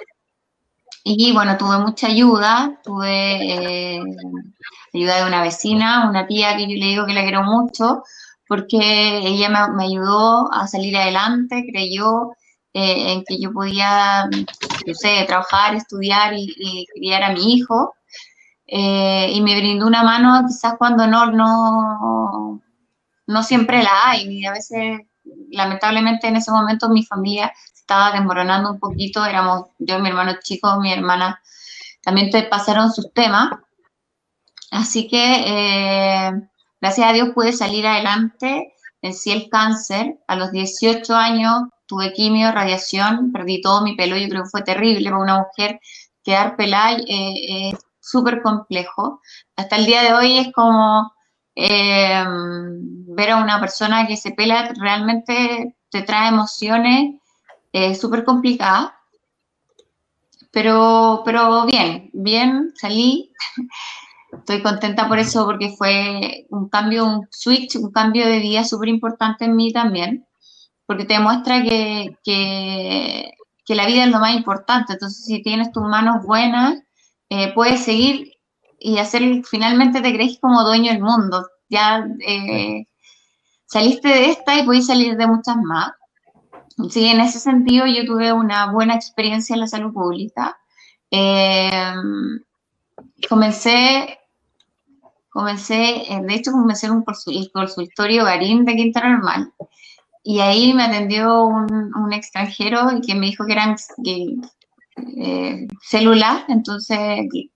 Y 1.03 1.33
bueno, 1.33 1.57
tuve 1.57 1.79
mucha 1.79 2.07
ayuda, 2.07 2.79
tuve 2.83 3.95
eh, 3.97 4.03
ayuda 4.93 5.17
de 5.17 5.25
una 5.27 5.41
vecina, 5.41 6.07
una 6.07 6.27
tía 6.27 6.55
que 6.55 6.63
yo 6.63 6.75
le 6.79 6.85
digo 6.85 7.05
que 7.07 7.13
la 7.13 7.23
quiero 7.23 7.43
mucho, 7.43 8.03
porque 8.47 9.17
ella 9.17 9.49
me, 9.69 9.83
ayudó 9.83 10.51
a 10.53 10.67
salir 10.67 10.95
adelante, 10.95 11.65
creyó 11.71 12.33
eh, 12.73 13.13
en 13.13 13.23
que 13.25 13.39
yo 13.39 13.51
podía, 13.51 14.25
no 14.25 14.93
sé, 14.93 15.25
trabajar, 15.25 15.73
estudiar 15.75 16.33
y, 16.35 16.85
criar 16.93 17.23
a 17.23 17.33
mi 17.33 17.55
hijo. 17.55 17.95
Eh, 18.67 19.31
y 19.33 19.41
me 19.41 19.57
brindó 19.59 19.87
una 19.87 20.03
mano 20.03 20.43
quizás 20.47 20.75
cuando 20.77 21.07
no, 21.07 21.31
no, 21.31 22.61
no 23.27 23.43
siempre 23.43 23.83
la 23.83 24.09
hay, 24.09 24.27
y 24.27 24.45
a 24.45 24.51
veces 24.51 25.01
lamentablemente 25.51 26.27
en 26.27 26.37
ese 26.37 26.51
momento 26.51 26.89
mi 26.89 27.05
familia 27.05 27.53
estaba 27.73 28.11
desmoronando 28.11 28.71
un 28.71 28.79
poquito, 28.79 29.25
éramos 29.25 29.67
yo 29.77 29.99
mi 29.99 30.09
hermano 30.09 30.33
chico, 30.41 30.79
mi 30.79 30.91
hermana 30.91 31.39
también 32.01 32.29
te 32.29 32.43
pasaron 32.43 32.91
sus 32.91 33.13
temas. 33.13 33.51
Así 34.71 35.07
que 35.07 35.43
eh, 35.45 36.31
gracias 36.81 37.09
a 37.09 37.13
Dios 37.13 37.29
pude 37.33 37.53
salir 37.53 37.85
adelante, 37.85 38.73
vencí 39.01 39.31
el 39.31 39.49
cáncer, 39.49 40.19
a 40.27 40.35
los 40.35 40.51
18 40.51 41.15
años 41.15 41.63
tuve 41.87 42.13
quimio, 42.13 42.51
radiación, 42.51 43.31
perdí 43.31 43.61
todo 43.61 43.81
mi 43.81 43.95
pelo, 43.95 44.17
yo 44.17 44.27
creo 44.27 44.43
que 44.43 44.49
fue 44.49 44.63
terrible 44.63 45.09
para 45.09 45.21
una 45.21 45.39
mujer 45.39 45.79
quedar 46.23 46.55
pelada, 46.55 46.97
eh, 47.07 47.69
es 47.71 47.79
súper 47.99 48.41
complejo. 48.41 49.21
Hasta 49.55 49.75
el 49.75 49.85
día 49.85 50.01
de 50.01 50.13
hoy 50.13 50.37
es 50.39 50.51
como 50.53 51.13
eh, 51.55 52.23
ver 52.27 53.29
a 53.31 53.37
una 53.37 53.59
persona 53.59 54.05
que 54.07 54.17
se 54.17 54.31
pela 54.31 54.73
realmente 54.77 55.75
te 55.89 56.01
trae 56.01 56.29
emociones 56.29 57.15
eh, 57.71 57.95
súper 57.95 58.23
complicadas. 58.23 58.91
Pero, 60.51 61.21
pero 61.25 61.65
bien, 61.65 62.09
bien, 62.13 62.73
salí. 62.75 63.31
Estoy 64.31 64.61
contenta 64.61 65.07
por 65.07 65.19
eso 65.19 65.45
porque 65.45 65.75
fue 65.77 66.45
un 66.49 66.69
cambio, 66.69 67.05
un 67.05 67.27
switch, 67.31 67.75
un 67.77 67.91
cambio 67.91 68.25
de 68.27 68.39
vida 68.39 68.63
súper 68.63 68.89
importante 68.89 69.45
en 69.45 69.55
mí 69.55 69.71
también, 69.71 70.25
porque 70.85 71.05
te 71.05 71.13
demuestra 71.13 71.63
que, 71.63 72.17
que, 72.23 73.31
la 73.75 73.85
vida 73.85 74.05
es 74.05 74.11
lo 74.11 74.19
más 74.19 74.35
importante. 74.35 74.93
Entonces, 74.93 75.25
si 75.25 75.41
tienes 75.41 75.71
tus 75.71 75.83
manos 75.83 76.25
buenas, 76.25 76.81
eh, 77.29 77.53
puedes 77.53 77.83
seguir 77.83 78.34
y 78.85 78.99
hacer, 78.99 79.43
finalmente 79.49 79.99
te 79.99 80.13
crees 80.13 80.37
como 80.39 80.63
dueño 80.63 80.91
del 80.91 81.01
mundo. 81.01 81.47
Ya, 81.69 82.07
eh, 82.19 82.85
saliste 83.65 84.07
de 84.07 84.29
esta 84.29 84.59
y 84.59 84.63
podés 84.63 84.85
salir 84.85 85.17
de 85.17 85.25
muchas 85.25 85.57
más. 85.57 85.91
Sí, 86.91 87.07
en 87.07 87.19
ese 87.19 87.39
sentido 87.39 87.87
yo 87.87 88.05
tuve 88.05 88.31
una 88.31 88.71
buena 88.71 88.93
experiencia 88.93 89.55
en 89.55 89.61
la 89.61 89.67
salud 89.67 89.91
pública. 89.91 90.55
Eh, 91.09 91.71
comencé, 93.27 94.19
comencé, 95.29 96.13
eh, 96.13 96.21
de 96.21 96.35
hecho 96.35 96.51
comencé 96.51 96.85
en 96.85 96.93
un 96.93 97.03
consultorio 97.51 98.25
Garín 98.25 98.65
de 98.65 98.75
Quinta 98.75 99.07
Normal 99.07 99.51
y 100.23 100.41
ahí 100.41 100.75
me 100.75 100.83
atendió 100.83 101.45
un, 101.45 102.13
extranjero 102.13 102.91
y 102.95 103.01
que 103.01 103.15
me 103.15 103.25
dijo 103.25 103.45
que 103.47 103.53
eran 103.53 103.75
eh, 104.97 105.67
células, 105.81 106.43
entonces 106.47 106.99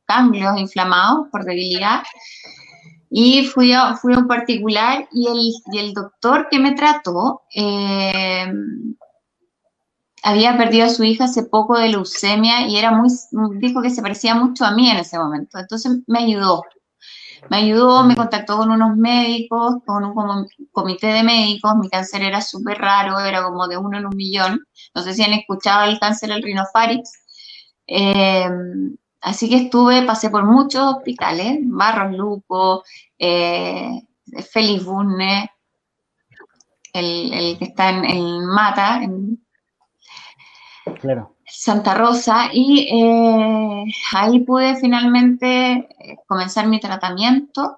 cambios 0.05 0.57
inflamados 0.59 1.27
por 1.31 1.45
debilidad. 1.45 2.03
Y 3.11 3.45
fui 3.45 3.73
a, 3.73 3.95
fui 3.95 4.13
a 4.13 4.19
un 4.19 4.27
particular 4.27 5.07
y 5.11 5.27
el, 5.27 5.39
y 5.73 5.79
el 5.79 5.93
doctor 5.93 6.47
que 6.49 6.59
me 6.59 6.73
trató 6.73 7.41
eh, 7.55 8.51
había 10.23 10.57
perdido 10.57 10.85
a 10.85 10.89
su 10.89 11.03
hija 11.03 11.25
hace 11.25 11.43
poco 11.43 11.77
de 11.77 11.89
leucemia 11.89 12.67
y 12.67 12.77
era 12.77 12.91
muy, 12.91 13.09
dijo 13.59 13.81
que 13.81 13.89
se 13.89 14.01
parecía 14.01 14.35
mucho 14.35 14.65
a 14.65 14.71
mí 14.71 14.89
en 14.89 14.97
ese 14.97 15.17
momento. 15.17 15.57
Entonces 15.57 15.99
me 16.07 16.19
ayudó. 16.19 16.63
Me 17.49 17.57
ayudó, 17.57 18.03
me 18.03 18.17
contactó 18.17 18.57
con 18.57 18.69
unos 18.69 18.97
médicos, 18.97 19.75
con 19.85 20.03
un 20.03 20.47
comité 20.71 21.07
de 21.07 21.23
médicos. 21.23 21.75
Mi 21.77 21.89
cáncer 21.89 22.21
era 22.21 22.41
súper 22.41 22.77
raro, 22.77 23.19
era 23.19 23.43
como 23.43 23.67
de 23.67 23.77
uno 23.77 23.97
en 23.97 24.05
un 24.05 24.15
millón. 24.15 24.59
No 24.93 25.01
sé 25.01 25.13
si 25.13 25.23
han 25.23 25.33
escuchado 25.33 25.89
el 25.89 25.99
cáncer 25.99 26.29
del 26.29 26.43
rinofarix. 26.43 27.09
Eh, 27.91 28.47
así 29.21 29.49
que 29.49 29.57
estuve, 29.57 30.03
pasé 30.03 30.29
por 30.29 30.45
muchos 30.45 30.95
hospitales, 30.95 31.57
Barros 31.63 32.15
Luco, 32.15 32.83
eh, 33.17 34.01
Félix 34.51 34.85
Bunne, 34.85 35.51
el, 36.93 37.57
que 37.57 37.65
está 37.65 37.89
en, 37.89 38.45
Mata, 38.45 39.01
en 39.03 39.43
Santa 41.45 41.95
Rosa, 41.95 42.49
y 42.53 42.87
eh, 42.91 43.83
ahí 44.13 44.39
pude 44.41 44.75
finalmente 44.75 45.87
eh, 45.99 46.17
comenzar 46.27 46.67
mi 46.67 46.79
tratamiento. 46.79 47.77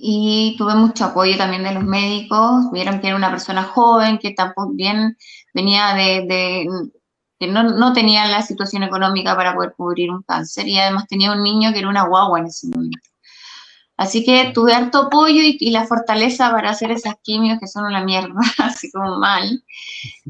Y 0.00 0.54
tuve 0.56 0.76
mucho 0.76 1.06
apoyo 1.06 1.36
también 1.36 1.64
de 1.64 1.74
los 1.74 1.82
médicos, 1.82 2.70
vieron 2.70 3.00
que 3.00 3.08
era 3.08 3.16
una 3.16 3.30
persona 3.30 3.64
joven, 3.64 4.18
que 4.18 4.30
tampoco 4.30 4.70
bien 4.72 5.16
venía 5.52 5.92
de, 5.94 6.68
que 7.38 7.46
no, 7.46 7.62
no, 7.62 7.92
tenía 7.92 8.26
la 8.26 8.42
situación 8.42 8.82
económica 8.82 9.36
para 9.36 9.54
poder 9.54 9.74
cubrir 9.76 10.10
un 10.10 10.22
cáncer 10.22 10.66
y 10.68 10.78
además 10.78 11.06
tenía 11.08 11.32
un 11.32 11.42
niño 11.42 11.72
que 11.72 11.78
era 11.78 11.88
una 11.88 12.06
guagua 12.06 12.40
en 12.40 12.46
ese 12.46 12.68
momento. 12.68 13.08
Así 13.96 14.24
que 14.24 14.52
tuve 14.54 14.72
harto 14.72 15.06
apoyo 15.06 15.42
y, 15.42 15.70
la 15.70 15.84
fortaleza 15.84 16.50
para 16.52 16.70
hacer 16.70 16.92
esas 16.92 17.16
quimios 17.22 17.58
que 17.58 17.66
son 17.66 17.84
una 17.84 18.04
mierda, 18.04 18.34
así 18.58 18.90
como 18.92 19.18
mal. 19.18 19.62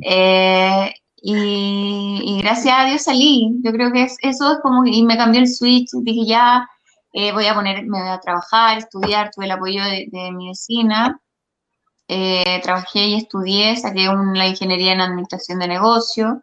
Eh, 0.03 0.95
y, 1.21 2.41
gracias 2.43 2.75
a 2.79 2.85
Dios 2.87 3.03
salí. 3.03 3.51
Yo 3.63 3.73
creo 3.73 3.93
que 3.93 4.05
eso 4.05 4.53
es 4.53 4.59
como, 4.63 4.87
y 4.87 5.03
me 5.03 5.17
cambió 5.19 5.41
el 5.41 5.49
switch, 5.49 5.91
dije 6.03 6.27
ya 6.27 6.67
eh, 7.13 7.33
voy 7.33 7.47
a 7.47 7.55
poner, 7.55 7.85
me 7.87 8.01
voy 8.01 8.09
a 8.09 8.21
trabajar, 8.21 8.79
estudiar, 8.79 9.31
tuve 9.35 9.47
el 9.47 9.51
apoyo 9.53 9.83
de, 9.83 10.31
mi 10.33 10.49
vecina, 10.49 11.21
eh, 12.07 12.61
trabajé 12.63 13.07
y 13.07 13.15
estudié, 13.17 13.77
saqué 13.77 14.09
una 14.09 14.47
ingeniería 14.47 14.93
en 14.93 15.01
administración 15.01 15.59
de 15.59 15.69
negocio, 15.69 16.43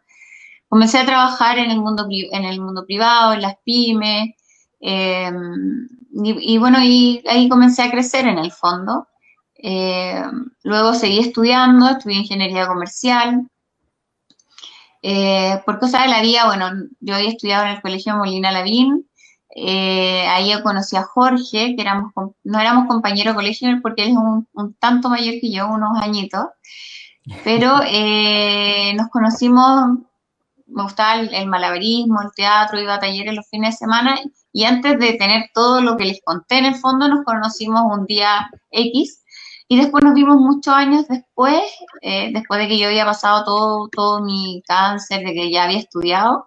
comencé 0.75 0.98
a 0.98 1.05
trabajar 1.05 1.58
en 1.58 1.72
el 1.72 1.79
mundo, 1.79 2.05
en 2.10 2.44
el 2.44 2.60
mundo 2.60 2.86
privado, 2.86 3.32
en 3.32 3.41
las 3.44 3.55
pymes, 3.63 4.36
em, 4.82 5.88
y, 6.12 6.58
bueno, 6.58 6.79
y 6.84 7.24
ahí 7.29 7.48
comencé 7.48 7.82
a 7.82 7.89
crecer 7.89 8.27
en 8.27 8.38
el 8.38 8.51
fondo. 8.51 9.08
Em, 9.55 10.50
luego 10.63 10.94
seguí 10.94 11.20
estudiando, 11.20 11.88
estudié 11.88 12.17
ingeniería 12.17 12.67
comercial, 12.67 13.48
eh, 15.01 15.62
por 15.65 15.79
cosas 15.79 16.03
de 16.03 16.10
la 16.10 16.22
vida, 16.22 16.46
bueno, 16.46 16.70
yo 17.00 17.15
había 17.15 17.29
estudiado 17.29 17.63
en 17.65 17.72
el 17.75 17.82
Colegio 17.82 18.17
Molina 18.17 18.51
Lavín, 18.51 19.08
eh, 19.55 20.27
ahí 20.27 20.51
yo 20.51 20.62
conocí 20.62 20.98
a 20.98 21.03
Jorge, 21.03 21.75
que 21.77 21.82
éramos, 21.82 22.12
no 22.44 22.60
éramos 22.60 22.88
compañeros 22.88 23.34
de 23.34 23.36
colegio 23.36 23.70
porque 23.82 24.03
él 24.03 24.10
es 24.10 24.17
un, 24.17 24.74
tanto 24.77 25.08
mayor 25.10 25.36
que 25.39 25.51
yo, 25.53 25.70
unos 25.70 25.98
añitos, 26.01 26.48
pero 27.46 27.79
eh, 27.88 28.94
nos 28.98 29.08
conocimos, 29.08 30.00
me 30.67 30.84
gustaba 30.84 31.19
el, 31.19 31.34
el, 31.34 31.48
malabarismo, 31.48 32.22
el 32.22 32.31
teatro, 32.36 32.79
iba 32.79 32.95
a 32.95 33.00
talleres 33.00 33.36
los 33.36 33.48
fines 33.50 33.72
de 33.72 33.86
semana 33.86 34.19
y 34.51 34.63
antes 34.63 34.98
de 35.00 35.13
tener 35.13 35.50
todo 35.53 35.81
lo 35.81 35.98
que 35.98 36.05
les 36.05 36.22
conté 36.24 36.57
en 36.57 36.65
el 36.65 36.75
fondo, 36.75 37.07
nos 37.07 37.24
conocimos 37.24 37.81
un 37.86 38.05
día 38.05 38.50
X 38.72 39.24
y 39.67 39.77
después 39.77 40.03
nos 40.03 40.13
vimos 40.13 40.38
muchos 40.38 40.74
años 40.74 41.07
después, 41.07 41.62
eh, 42.01 42.31
después 42.34 42.60
de 42.60 42.67
que 42.67 42.77
yo 42.77 42.88
había 42.88 43.05
pasado 43.05 43.43
todo, 43.43 43.89
todo 43.89 44.22
mi 44.22 44.62
cáncer, 44.67 45.25
de 45.25 45.34
que 45.34 45.51
ya 45.51 45.63
había 45.63 45.79
estudiado. 45.79 46.45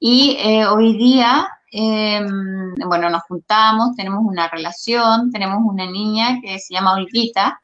Y 0.00 0.36
eh, 0.40 0.66
hoy 0.66 0.96
día, 0.96 1.48
em, 1.70 2.74
bueno, 2.86 3.08
nos 3.10 3.22
juntamos, 3.28 3.94
tenemos 3.96 4.20
una 4.24 4.48
relación, 4.48 5.30
tenemos 5.30 5.58
una 5.64 5.86
niña 5.86 6.40
que 6.42 6.58
se 6.58 6.74
llama 6.74 6.94
Olguita, 6.94 7.62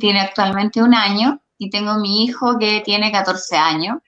tiene 0.00 0.20
actualmente 0.20 0.82
un 0.82 0.94
año, 0.94 1.40
y 1.58 1.70
tengo 1.70 1.94
mi 1.96 2.24
hijo 2.24 2.58
que 2.58 2.82
tiene 2.84 3.12
14 3.12 3.56
años. 3.56 3.98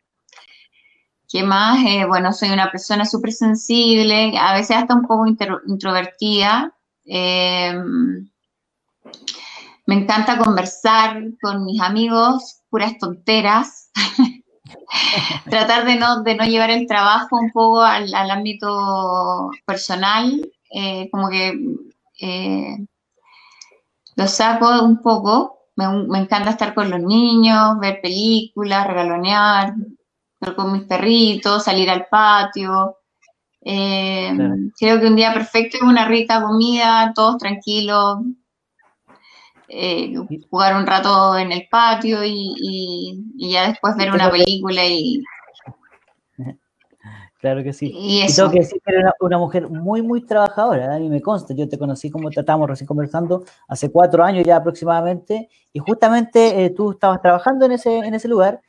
¿Qué 1.30 1.44
más? 1.44 1.78
Eh, 1.86 2.04
bueno, 2.06 2.32
soy 2.32 2.50
una 2.50 2.72
persona 2.72 3.04
súper 3.04 3.32
sensible, 3.32 4.36
a 4.36 4.52
veces 4.52 4.76
hasta 4.76 4.96
un 4.96 5.06
poco 5.06 5.26
introvertida. 5.28 6.74
Em, 7.04 8.28
me 9.86 9.94
encanta 9.94 10.38
conversar 10.38 11.22
con 11.40 11.64
mis 11.64 11.80
amigos, 11.80 12.62
puras 12.68 12.98
tonteras. 12.98 13.90
Tratar 15.48 15.84
de 15.84 15.96
no, 15.96 16.22
de 16.24 16.34
no 16.34 16.44
llevar 16.46 16.70
el 16.70 16.88
trabajo 16.88 17.38
un 17.38 17.52
poco 17.52 17.80
al, 17.80 18.12
ámbito 18.12 19.50
personal, 19.64 20.50
eh, 20.74 21.08
como 21.12 21.28
que 21.28 21.54
eh, 22.20 22.76
lo 24.16 24.26
saco 24.26 24.82
un 24.82 25.00
poco. 25.00 25.58
Me, 25.76 26.18
encanta 26.18 26.50
estar 26.50 26.74
con 26.74 26.90
los 26.90 27.00
niños, 27.00 27.78
ver 27.78 28.00
películas, 28.02 28.86
regalonear, 28.86 29.74
con 30.56 30.72
mis 30.72 30.84
perritos, 30.84 31.64
salir 31.64 31.90
al 31.90 32.06
patio. 32.06 32.96
Eh, 33.62 34.32
creo 34.78 35.00
que 35.00 35.06
un 35.06 35.16
día 35.16 35.34
perfecto 35.34 35.76
es 35.76 35.82
una 35.82 36.08
rica 36.08 36.42
comida, 36.42 37.12
todos 37.14 37.36
tranquilos, 37.36 38.20
eh, 39.68 40.14
jugar 40.50 40.76
un 40.76 40.86
rato 40.86 41.36
en 41.38 41.52
el 41.52 41.68
patio 41.70 42.24
y, 42.24 43.22
ya 43.36 43.68
después 43.68 43.96
ver 43.96 44.12
una 44.12 44.30
película 44.30 44.84
y... 44.84 45.22
Claro 47.40 47.62
que 47.62 47.72
sí. 47.72 47.90
Y, 47.94 48.26
tengo 48.34 48.50
que 48.50 48.58
decir 48.58 48.82
que 48.84 48.94
eres 48.94 49.12
una, 49.18 49.38
mujer 49.38 49.70
muy, 49.70 50.02
muy 50.02 50.26
trabajadora, 50.26 50.94
a 50.94 50.98
mí 50.98 51.08
me 51.08 51.22
consta, 51.22 51.54
yo 51.54 51.66
te 51.66 51.78
conocí 51.78 52.10
como 52.10 52.28
tratamos 52.28 52.68
recién 52.68 52.86
conversando 52.86 53.44
hace 53.66 53.90
cuatro 53.90 54.22
años 54.22 54.44
ya 54.44 54.56
aproximadamente, 54.56 55.48
y 55.72 55.78
justamente 55.78 56.66
eh, 56.66 56.70
tú 56.70 56.90
estabas 56.90 57.22
trabajando 57.22 57.64
en 57.64 57.72
ese, 57.72 57.96
en 57.96 58.12
ese 58.12 58.28
lugar, 58.28 58.60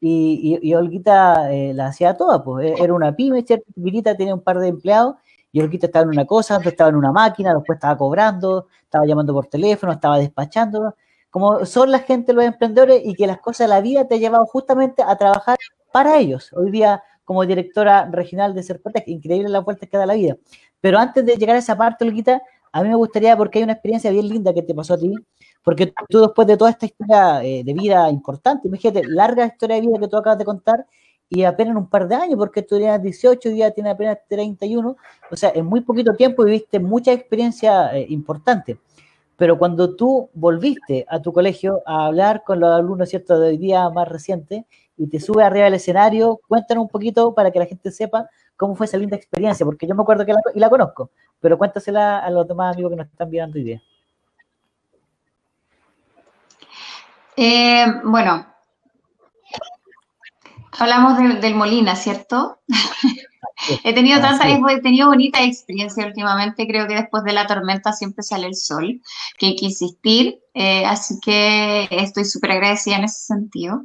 y, 0.00 0.58
y, 0.62 0.74
Olguita 0.74 1.52
eh, 1.52 1.74
la 1.74 1.88
hacía 1.88 2.16
toda, 2.16 2.42
pues 2.42 2.80
era 2.80 2.94
una 2.94 3.14
pyme, 3.14 3.42
tenía 3.42 4.34
un 4.34 4.40
par 4.40 4.58
de 4.58 4.68
empleados, 4.68 5.16
y 5.52 5.60
Olguita 5.60 5.86
estaba 5.86 6.04
en 6.04 6.10
una 6.10 6.24
cosa, 6.24 6.58
estaba 6.64 6.90
en 6.90 6.96
una 6.96 7.12
máquina, 7.12 7.54
después 7.54 7.76
estaba 7.76 7.96
cobrando, 7.98 8.68
estaba 8.82 9.04
llamando 9.04 9.34
por 9.34 9.46
teléfono, 9.46 9.92
estaba 9.92 10.18
despachando, 10.18 10.94
como 11.30 11.64
son 11.66 11.90
la 11.90 12.00
gente 12.00 12.32
los 12.32 12.44
emprendedores 12.44 13.02
y 13.04 13.14
que 13.14 13.26
las 13.26 13.38
cosas 13.38 13.66
de 13.66 13.74
la 13.74 13.80
vida 13.80 14.06
te 14.06 14.14
ha 14.16 14.18
llevado 14.18 14.46
justamente 14.46 15.02
a 15.02 15.16
trabajar 15.16 15.58
para 15.92 16.18
ellos. 16.18 16.52
Hoy 16.54 16.70
día, 16.70 17.02
como 17.24 17.44
directora 17.46 18.08
regional 18.10 18.54
de 18.54 18.62
Serpatec, 18.62 19.06
increíble 19.08 19.48
la 19.48 19.60
vuelta 19.60 19.86
que 19.86 19.96
da 19.96 20.06
la 20.06 20.14
vida. 20.14 20.36
Pero 20.80 20.98
antes 20.98 21.24
de 21.24 21.36
llegar 21.36 21.56
a 21.56 21.60
esa 21.60 21.76
parte, 21.76 22.04
Olguita, 22.04 22.42
a 22.72 22.82
mí 22.82 22.88
me 22.88 22.96
gustaría, 22.96 23.36
porque 23.36 23.58
hay 23.58 23.64
una 23.64 23.74
experiencia 23.74 24.10
bien 24.10 24.28
linda 24.28 24.54
que 24.54 24.62
te 24.62 24.74
pasó 24.74 24.94
a 24.94 24.98
ti, 24.98 25.14
porque 25.62 25.92
tú 26.08 26.20
después 26.20 26.46
de 26.48 26.56
toda 26.56 26.70
esta 26.70 26.86
historia 26.86 27.42
eh, 27.44 27.62
de 27.64 27.72
vida 27.72 28.08
importante, 28.10 28.68
imagínate, 28.68 29.06
larga 29.06 29.46
historia 29.46 29.76
de 29.76 29.82
vida 29.82 29.98
que 29.98 30.08
tú 30.08 30.16
acabas 30.16 30.38
de 30.38 30.44
contar, 30.44 30.86
y 31.32 31.44
apenas 31.44 31.76
un 31.76 31.88
par 31.88 32.08
de 32.08 32.16
años, 32.16 32.36
porque 32.36 32.62
tú 32.62 32.74
tenías 32.74 33.00
18 33.00 33.50
y 33.50 33.58
ya 33.58 33.70
tienes 33.70 33.94
apenas 33.94 34.18
31, 34.28 34.96
o 35.30 35.36
sea, 35.36 35.52
en 35.54 35.64
muy 35.64 35.80
poquito 35.82 36.12
tiempo 36.14 36.44
viviste 36.44 36.80
mucha 36.80 37.12
experiencia 37.12 37.96
eh, 37.96 38.06
importante. 38.08 38.78
Pero 39.36 39.56
cuando 39.56 39.94
tú 39.96 40.28
volviste 40.34 41.06
a 41.08 41.22
tu 41.22 41.32
colegio 41.32 41.82
a 41.86 42.06
hablar 42.06 42.42
con 42.44 42.60
los 42.60 42.70
alumnos, 42.72 43.08
¿cierto?, 43.08 43.38
de 43.38 43.50
hoy 43.50 43.58
día 43.58 43.88
más 43.90 44.08
reciente, 44.08 44.66
y 44.96 45.06
te 45.06 45.20
subes 45.20 45.46
arriba 45.46 45.66
del 45.66 45.74
escenario, 45.74 46.40
cuéntanos 46.48 46.82
un 46.82 46.88
poquito 46.88 47.32
para 47.32 47.50
que 47.50 47.60
la 47.60 47.66
gente 47.66 47.90
sepa 47.90 48.28
cómo 48.56 48.74
fue 48.74 48.86
esa 48.86 48.98
linda 48.98 49.16
experiencia, 49.16 49.64
porque 49.64 49.86
yo 49.86 49.94
me 49.94 50.02
acuerdo 50.02 50.26
que 50.26 50.32
la, 50.32 50.40
y 50.54 50.58
la 50.58 50.68
conozco, 50.68 51.10
pero 51.40 51.56
cuéntasela 51.56 52.18
a 52.18 52.30
los 52.30 52.46
demás 52.46 52.74
amigos 52.74 52.90
que 52.90 52.96
nos 52.96 53.06
están 53.06 53.30
viendo 53.30 53.56
hoy 53.56 53.64
día. 53.64 53.82
Eh, 57.42 57.86
bueno, 58.04 58.50
Hablamos 60.78 61.18
del 61.40 61.54
Molina, 61.54 61.96
¿cierto? 61.96 62.60
he 63.84 63.92
tenido 63.92 64.20
tanta, 64.20 64.48
he 64.48 64.80
tenido 64.80 65.08
bonita 65.08 65.42
experiencia 65.42 66.06
últimamente. 66.06 66.66
Creo 66.66 66.86
que 66.86 66.94
después 66.94 67.24
de 67.24 67.32
la 67.32 67.46
tormenta 67.46 67.92
siempre 67.92 68.22
sale 68.22 68.46
el 68.46 68.54
sol, 68.54 69.00
que 69.38 69.46
hay 69.46 69.56
que 69.56 69.66
insistir. 69.66 70.38
Eh, 70.54 70.84
así 70.84 71.18
que 71.20 71.88
estoy 71.90 72.24
súper 72.24 72.52
agradecida 72.52 72.96
en 72.96 73.04
ese 73.04 73.24
sentido. 73.24 73.84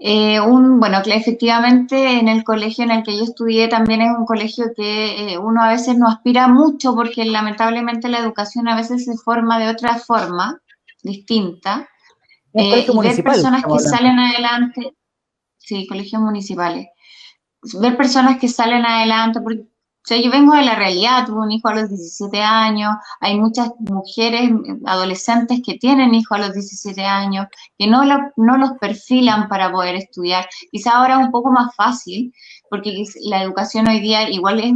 Eh, 0.00 0.40
un, 0.40 0.80
bueno, 0.80 1.00
que 1.04 1.14
efectivamente 1.14 2.18
en 2.18 2.28
el 2.28 2.42
colegio 2.42 2.84
en 2.84 2.90
el 2.90 3.02
que 3.04 3.16
yo 3.16 3.22
estudié 3.22 3.68
también 3.68 4.00
es 4.02 4.10
un 4.18 4.26
colegio 4.26 4.72
que 4.74 5.34
eh, 5.34 5.38
uno 5.38 5.62
a 5.62 5.68
veces 5.68 5.96
no 5.96 6.08
aspira 6.08 6.48
mucho 6.48 6.94
porque 6.96 7.24
lamentablemente 7.24 8.08
la 8.08 8.18
educación 8.18 8.66
a 8.66 8.76
veces 8.76 9.04
se 9.04 9.16
forma 9.16 9.60
de 9.60 9.68
otra 9.68 9.98
forma, 9.98 10.60
distinta. 11.02 11.88
Eh, 12.54 12.86
y 12.86 12.98
ver 12.98 13.24
personas 13.24 13.64
que 13.64 13.78
salen 13.78 14.18
adelante, 14.18 14.94
sí, 15.56 15.86
colegios 15.86 16.20
municipales, 16.20 16.88
ver 17.80 17.96
personas 17.96 18.38
que 18.38 18.48
salen 18.48 18.84
adelante, 18.84 19.40
porque 19.40 19.72
o 20.04 20.08
sea, 20.08 20.20
yo 20.20 20.32
vengo 20.32 20.52
de 20.56 20.64
la 20.64 20.74
realidad, 20.74 21.24
tuve 21.26 21.42
un 21.42 21.52
hijo 21.52 21.68
a 21.68 21.76
los 21.76 21.88
17 21.88 22.42
años, 22.42 22.92
hay 23.20 23.38
muchas 23.38 23.70
mujeres, 23.78 24.50
adolescentes 24.84 25.60
que 25.64 25.78
tienen 25.78 26.12
hijos 26.12 26.38
a 26.38 26.40
los 26.40 26.54
17 26.54 27.04
años, 27.04 27.46
que 27.78 27.86
no, 27.86 28.02
no 28.36 28.58
los 28.58 28.72
perfilan 28.80 29.48
para 29.48 29.70
poder 29.70 29.94
estudiar. 29.94 30.48
Quizá 30.72 30.96
ahora 30.96 31.20
es 31.20 31.26
un 31.26 31.30
poco 31.30 31.52
más 31.52 31.72
fácil, 31.76 32.34
porque 32.68 33.04
la 33.26 33.44
educación 33.44 33.86
hoy 33.86 34.00
día 34.00 34.28
igual 34.28 34.58
es 34.58 34.72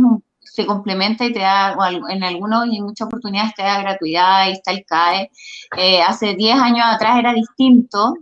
se 0.57 0.65
complementa 0.65 1.27
y 1.27 1.35
te 1.35 1.41
da, 1.41 1.77
en 2.09 2.25
algunos 2.25 2.67
y 2.67 2.79
en 2.79 2.85
muchas 2.85 3.07
oportunidades 3.07 3.55
te 3.55 3.63
da 3.63 3.79
gratuidad 3.79 4.49
y 4.49 4.53
está 4.53 4.73
el 4.73 4.87
CAE. 4.87 5.31
Eh, 5.77 6.01
hace 6.01 6.35
10 6.35 6.57
años 6.57 6.87
atrás 6.89 7.19
era 7.19 7.35
distinto, 7.35 8.15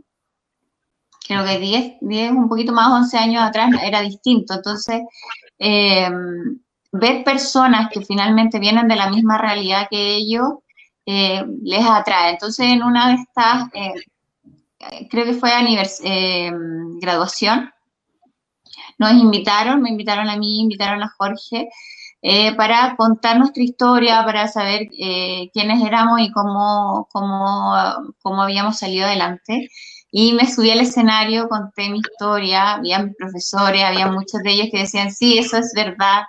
creo 1.28 1.44
que 1.44 1.58
10, 1.60 1.98
10, 2.00 2.32
un 2.32 2.48
poquito 2.48 2.72
más, 2.72 2.88
11 2.90 3.18
años 3.18 3.42
atrás 3.44 3.70
era 3.84 4.00
distinto. 4.00 4.54
Entonces, 4.54 5.02
eh, 5.60 6.10
ver 6.90 7.22
personas 7.22 7.88
que 7.92 8.00
finalmente 8.04 8.58
vienen 8.58 8.88
de 8.88 8.96
la 8.96 9.08
misma 9.10 9.38
realidad 9.38 9.86
que 9.88 10.16
ellos 10.16 10.54
eh, 11.06 11.44
les 11.62 11.86
atrae. 11.86 12.32
Entonces, 12.32 12.66
en 12.66 12.82
una 12.82 13.10
de 13.10 13.14
estas, 13.14 13.68
eh, 13.74 15.08
creo 15.08 15.24
que 15.24 15.34
fue 15.34 15.52
graduación, 17.00 17.70
nos 18.98 19.12
invitaron, 19.12 19.82
me 19.82 19.90
invitaron 19.90 20.28
a 20.28 20.36
mí, 20.36 20.60
invitaron 20.60 21.02
a 21.02 21.12
Jorge, 21.16 21.68
para 22.56 22.96
contar 22.96 23.38
nuestra 23.38 23.62
historia, 23.62 24.24
para 24.24 24.48
saber 24.48 24.88
quiénes 24.88 25.84
éramos 25.84 26.20
y 26.20 26.32
cómo, 26.32 27.08
cómo, 27.12 27.74
cómo 28.22 28.42
habíamos 28.42 28.78
salido 28.78 29.06
adelante. 29.06 29.68
Y 30.10 30.32
me 30.32 30.46
subí 30.46 30.70
al 30.70 30.80
escenario, 30.80 31.48
conté 31.48 31.90
mi 31.90 31.98
historia, 31.98 32.74
había 32.74 33.10
profesores, 33.18 33.82
había 33.82 34.06
muchos 34.06 34.42
de 34.42 34.52
ellos 34.52 34.68
que 34.70 34.78
decían, 34.78 35.10
sí, 35.10 35.38
eso 35.38 35.58
es 35.58 35.72
verdad, 35.74 36.22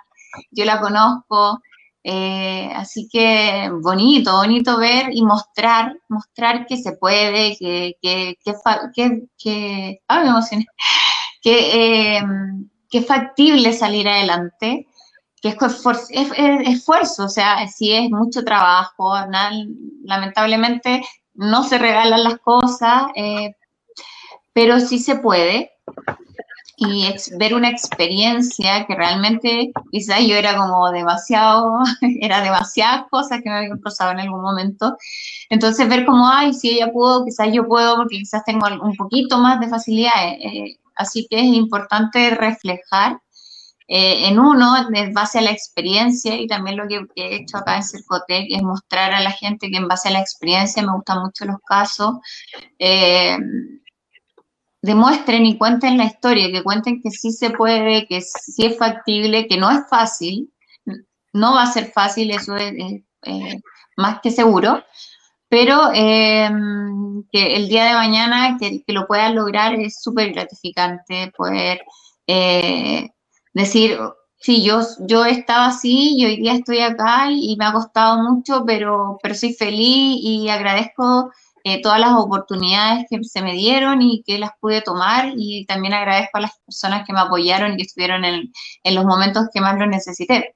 yo 0.50 0.64
la 0.64 0.80
conozco, 0.80 1.60
eh, 2.02 2.70
así 2.74 3.08
que 3.10 3.70
bonito, 3.82 4.36
bonito 4.36 4.78
ver 4.78 5.08
y 5.12 5.22
mostrar, 5.22 5.96
mostrar 6.08 6.66
que 6.66 6.76
se 6.76 6.92
puede, 6.92 7.56
que, 7.56 7.96
que, 8.00 8.36
que, 8.44 8.54
que, 8.94 10.00
que, 11.42 12.16
em, 12.16 12.68
que 12.90 12.98
es 12.98 13.06
factible 13.06 13.72
salir 13.72 14.08
adelante, 14.08 14.86
que 15.54 15.66
es, 15.66 16.30
esfuerzo, 16.68 17.24
o 17.24 17.28
sea, 17.28 17.66
sí 17.68 17.92
es 17.92 18.10
mucho 18.10 18.44
trabajo, 18.44 19.14
lamentablemente 20.04 21.02
no 21.34 21.62
se 21.62 21.78
regalan 21.78 22.24
las 22.24 22.38
cosas, 22.38 23.04
eh, 23.14 23.54
pero 24.52 24.80
sí 24.80 24.98
se 24.98 25.16
puede 25.16 25.70
y 26.76 27.10
ver 27.38 27.54
una 27.54 27.70
experiencia 27.70 28.84
que 28.86 28.94
realmente 28.94 29.72
quizás 29.90 30.20
yo 30.26 30.36
era 30.36 30.56
como 30.56 30.90
demasiado, 30.90 31.78
era 32.20 32.42
demasiadas 32.42 33.06
cosas 33.10 33.40
que 33.42 33.48
me 33.48 33.56
habían 33.56 33.80
pasado 33.80 34.12
en 34.12 34.20
algún 34.20 34.42
momento. 34.42 34.96
Entonces 35.48 35.88
ver 35.88 36.04
como, 36.04 36.28
ay, 36.28 36.52
si 36.52 36.70
ella 36.70 36.92
pudo, 36.92 37.24
quizás 37.24 37.48
yo 37.52 37.66
puedo 37.66 37.96
porque 37.96 38.18
quizás 38.18 38.44
tengo 38.44 38.66
un 38.82 38.94
poquito 38.94 39.38
más 39.38 39.58
de 39.60 39.68
facilidad. 39.68 40.12
Eh, 40.28 40.38
eh, 40.42 40.76
así 40.96 41.26
que 41.30 41.38
es 41.38 41.46
importante 41.46 42.30
reflejar 42.30 43.20
eh, 43.88 44.26
en 44.28 44.38
uno, 44.40 44.74
en 44.92 45.14
base 45.14 45.38
a 45.38 45.42
la 45.42 45.52
experiencia, 45.52 46.34
y 46.36 46.46
también 46.46 46.76
lo 46.76 46.88
que 46.88 47.06
he 47.14 47.36
hecho 47.36 47.58
acá 47.58 47.76
en 47.76 47.84
Circotec 47.84 48.46
es 48.50 48.62
mostrar 48.62 49.12
a 49.12 49.20
la 49.20 49.30
gente 49.30 49.70
que 49.70 49.76
en 49.76 49.86
base 49.86 50.08
a 50.08 50.12
la 50.12 50.20
experiencia, 50.20 50.82
me 50.82 50.92
gustan 50.92 51.22
mucho 51.22 51.44
los 51.44 51.60
casos, 51.60 52.16
demuestren 54.82 55.46
y 55.46 55.56
cuenten 55.58 55.98
la 55.98 56.04
historia, 56.04 56.50
que 56.50 56.62
cuenten 56.62 57.00
que 57.00 57.10
sí 57.10 57.30
se 57.32 57.50
puede, 57.50 58.06
que 58.06 58.20
sí 58.22 58.66
es 58.66 58.78
factible, 58.78 59.46
que 59.46 59.56
no 59.56 59.70
es 59.70 59.80
fácil, 59.88 60.52
no 61.32 61.54
va 61.54 61.62
a 61.62 61.72
ser 61.72 61.92
fácil, 61.92 62.30
eso 62.30 62.56
es, 62.56 63.02
más 63.96 64.20
que 64.20 64.30
seguro, 64.30 64.82
pero 65.48 65.90
que 65.92 67.56
el 67.56 67.68
día 67.68 67.84
de 67.84 67.94
mañana 67.94 68.58
que, 68.58 68.82
lo 68.88 69.06
puedan 69.06 69.34
lograr 69.34 69.74
es 69.74 70.02
súper 70.02 70.32
gratificante 70.32 71.32
poder 71.36 71.80
eh, 72.26 73.10
decir, 73.62 73.98
sí, 74.38 74.62
yo, 74.62 74.80
yo 75.00 75.24
estaba 75.24 75.66
así 75.66 76.16
y 76.18 76.26
hoy 76.26 76.36
día 76.36 76.54
estoy 76.54 76.80
acá 76.80 77.30
y, 77.30 77.56
me 77.56 77.64
ha 77.66 77.72
costado 77.72 78.22
mucho, 78.22 78.64
pero, 78.66 79.18
pero 79.22 79.34
soy 79.34 79.54
feliz 79.54 80.18
y 80.22 80.48
agradezco 80.50 81.30
eh, 81.64 81.80
todas 81.82 81.98
las 81.98 82.12
oportunidades 82.12 83.06
que 83.10 83.22
se 83.24 83.42
me 83.42 83.54
dieron 83.54 84.02
y 84.02 84.22
que 84.24 84.38
las 84.38 84.50
pude 84.60 84.82
tomar 84.82 85.32
y 85.36 85.66
también 85.66 85.94
agradezco 85.94 86.38
a 86.38 86.42
las 86.42 86.58
personas 86.64 87.06
que 87.06 87.12
me 87.12 87.20
apoyaron 87.20 87.72
y 87.72 87.76
que 87.76 87.82
estuvieron 87.84 88.24
en, 88.24 88.52
en 88.84 88.94
los 88.94 89.04
momentos 89.04 89.46
que 89.52 89.60
más 89.60 89.78
lo 89.78 89.86
necesité. 89.86 90.54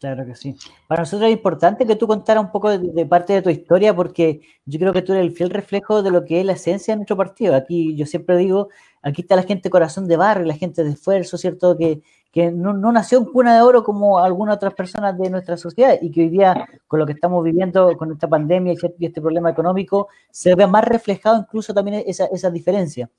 Claro 0.00 0.24
que 0.24 0.34
sí. 0.34 0.56
Para 0.88 1.02
nosotros 1.02 1.28
es 1.28 1.36
importante 1.36 1.86
que 1.86 1.94
tú 1.94 2.06
contaras 2.06 2.42
un 2.42 2.50
poco 2.50 2.70
de, 2.78 3.04
parte 3.04 3.34
de 3.34 3.42
tu 3.42 3.50
historia 3.50 3.94
porque 3.94 4.40
yo 4.64 4.78
creo 4.78 4.94
que 4.94 5.02
tú 5.02 5.12
eres 5.12 5.26
el 5.26 5.32
fiel 5.32 5.50
reflejo 5.50 6.02
de 6.02 6.10
lo 6.10 6.24
que 6.24 6.40
es 6.40 6.46
la 6.46 6.52
esencia 6.52 6.94
de 6.94 6.96
nuestro 6.96 7.18
partido. 7.18 7.54
Aquí 7.54 7.94
yo 7.96 8.06
siempre 8.06 8.38
digo, 8.38 8.70
aquí 9.02 9.20
está 9.20 9.36
la 9.36 9.42
gente 9.42 9.68
corazón 9.68 10.08
de 10.08 10.16
barrio, 10.16 10.46
la 10.46 10.56
gente 10.56 10.84
de 10.84 10.92
esfuerzo, 10.92 11.36
¿cierto? 11.36 11.76
Que, 11.76 12.00
que 12.32 12.50
no, 12.50 12.72
nació 12.72 13.18
en 13.18 13.26
cuna 13.26 13.54
de 13.54 13.60
oro 13.60 13.84
como 13.84 14.20
algunas 14.20 14.56
otras 14.56 14.72
personas 14.72 15.18
de 15.18 15.28
nuestra 15.28 15.58
sociedad 15.58 15.98
y 16.00 16.10
que 16.10 16.22
hoy 16.22 16.30
día, 16.30 16.66
con 16.88 16.98
lo 16.98 17.04
que 17.04 17.12
estamos 17.12 17.44
viviendo, 17.44 17.94
con 17.98 18.10
esta 18.10 18.26
pandemia 18.26 18.72
y 18.72 19.04
este 19.04 19.20
problema 19.20 19.50
económico, 19.50 20.08
se 20.30 20.54
ve 20.54 20.66
más 20.66 20.84
reflejado 20.84 21.36
incluso 21.38 21.74
también 21.74 22.02
esa, 22.06 22.24
esa 22.26 22.50
diferencia. 22.50 23.10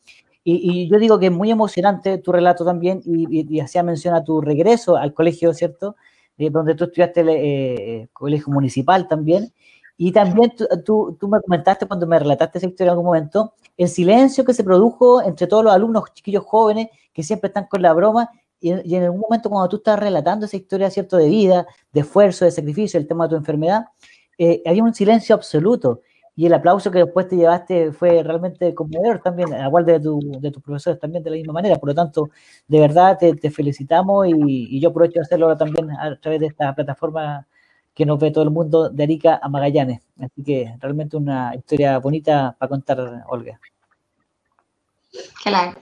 Y, 0.43 0.89
yo 0.89 0.97
digo 0.97 1.19
que 1.19 1.27
es 1.27 1.31
muy 1.31 1.51
emocionante 1.51 2.17
tu 2.17 2.31
relato 2.31 2.65
también 2.65 3.01
y, 3.05 3.55
y, 3.55 3.59
hacía 3.59 3.83
mención 3.83 4.15
a 4.15 4.23
tu 4.23 4.41
regreso 4.41 4.97
al 4.97 5.13
colegio, 5.13 5.53
¿cierto? 5.53 5.95
Eh, 6.37 6.49
donde 6.49 6.75
tú 6.75 6.85
estudiaste 6.85 7.21
el 7.21 7.29
eh, 7.29 8.09
colegio 8.13 8.51
municipal 8.51 9.07
también. 9.07 9.53
Y 9.97 10.11
también 10.11 10.53
tú, 10.83 11.15
tú, 11.19 11.27
me 11.27 11.39
comentaste 11.41 11.85
cuando 11.85 12.07
me 12.07 12.17
relataste 12.17 12.57
esa 12.57 12.67
historia 12.67 12.89
en 12.89 12.91
algún 12.91 13.05
momento, 13.05 13.53
el 13.77 13.87
silencio 13.87 14.43
que 14.43 14.53
se 14.53 14.63
produjo 14.63 15.21
entre 15.21 15.45
todos 15.45 15.63
los 15.63 15.73
alumnos 15.73 16.11
chiquillos 16.13 16.43
jóvenes 16.43 16.87
que 17.13 17.21
siempre 17.21 17.49
están 17.49 17.67
con 17.67 17.83
la 17.83 17.93
broma 17.93 18.29
y, 18.59 18.71
en 18.71 19.03
algún 19.03 19.19
momento 19.19 19.49
cuando 19.49 19.69
tú 19.69 19.77
estás 19.77 19.99
relatando 19.99 20.45
esa 20.45 20.55
historia, 20.55 20.89
¿cierto?, 20.89 21.17
de 21.17 21.27
vida, 21.27 21.67
de 21.91 22.01
esfuerzo, 22.01 22.45
de 22.45 22.51
sacrificio, 22.51 22.99
el 22.99 23.07
tema 23.07 23.25
de 23.25 23.31
tu 23.31 23.35
enfermedad, 23.35 23.85
eh, 24.37 24.61
había 24.65 24.83
un 24.83 24.93
silencio 24.93 25.35
absoluto. 25.35 26.01
Y 26.35 26.45
el 26.45 26.53
aplauso 26.53 26.91
que 26.91 26.99
después 26.99 27.27
te 27.27 27.35
llevaste 27.35 27.91
fue 27.91 28.23
realmente 28.23 28.73
conmovedor 28.73 29.19
también, 29.21 29.49
igual 29.65 29.85
de, 29.85 29.99
tu, 29.99 30.19
de 30.39 30.49
tus 30.51 30.63
profesores 30.63 30.99
también 30.99 31.23
de 31.23 31.29
la 31.29 31.35
misma 31.35 31.53
manera. 31.53 31.75
Por 31.75 31.89
lo 31.89 31.95
tanto, 31.95 32.29
de 32.67 32.79
verdad 32.79 33.17
te, 33.19 33.51
felicitamos 33.51 34.27
y, 34.27 34.79
yo 34.79 34.89
aprovecho 34.89 35.15
de 35.15 35.21
hacerlo 35.21 35.55
también 35.57 35.91
a 35.91 36.15
través 36.19 36.39
de 36.39 36.47
esta 36.47 36.73
plataforma 36.73 37.45
que 37.93 38.05
nos 38.05 38.17
ve 38.19 38.31
todo 38.31 38.43
el 38.43 38.51
mundo 38.51 38.89
de 38.89 39.03
Arica 39.03 39.39
a 39.41 39.49
Magallanes. 39.49 40.01
Así 40.19 40.43
que 40.43 40.73
realmente 40.79 41.17
una 41.17 41.53
historia 41.55 41.99
bonita 41.99 42.55
para 42.57 42.69
contar, 42.69 43.23
Olga. 43.27 43.59
Claro. 45.43 45.77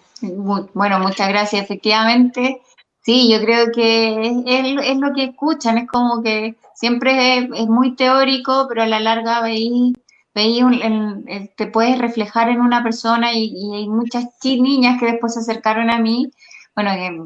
Bueno, 0.73 0.99
muchas 0.99 1.29
gracias. 1.29 1.63
Efectivamente, 1.63 2.61
sí, 3.01 3.31
yo 3.31 3.39
creo 3.41 3.71
que 3.71 4.43
es, 4.45 4.97
lo 4.97 5.13
que 5.13 5.25
escuchan, 5.25 5.77
es 5.77 5.87
como 5.87 6.21
que 6.21 6.55
siempre 6.73 7.37
es, 7.37 7.67
muy 7.67 7.95
teórico, 7.95 8.65
pero 8.67 8.83
a 8.83 8.87
la 8.87 8.99
larga 8.99 9.41
veis, 9.41 9.93
te 10.33 11.67
puedes 11.67 11.97
reflejar 11.99 12.49
en 12.49 12.61
una 12.61 12.83
persona 12.83 13.33
y, 13.33 13.53
hay 13.73 13.87
muchas 13.87 14.25
niñas 14.43 14.99
que 14.99 15.07
después 15.07 15.33
se 15.33 15.41
acercaron 15.41 15.89
a 15.89 15.99
mí, 15.99 16.29
bueno, 16.75 17.25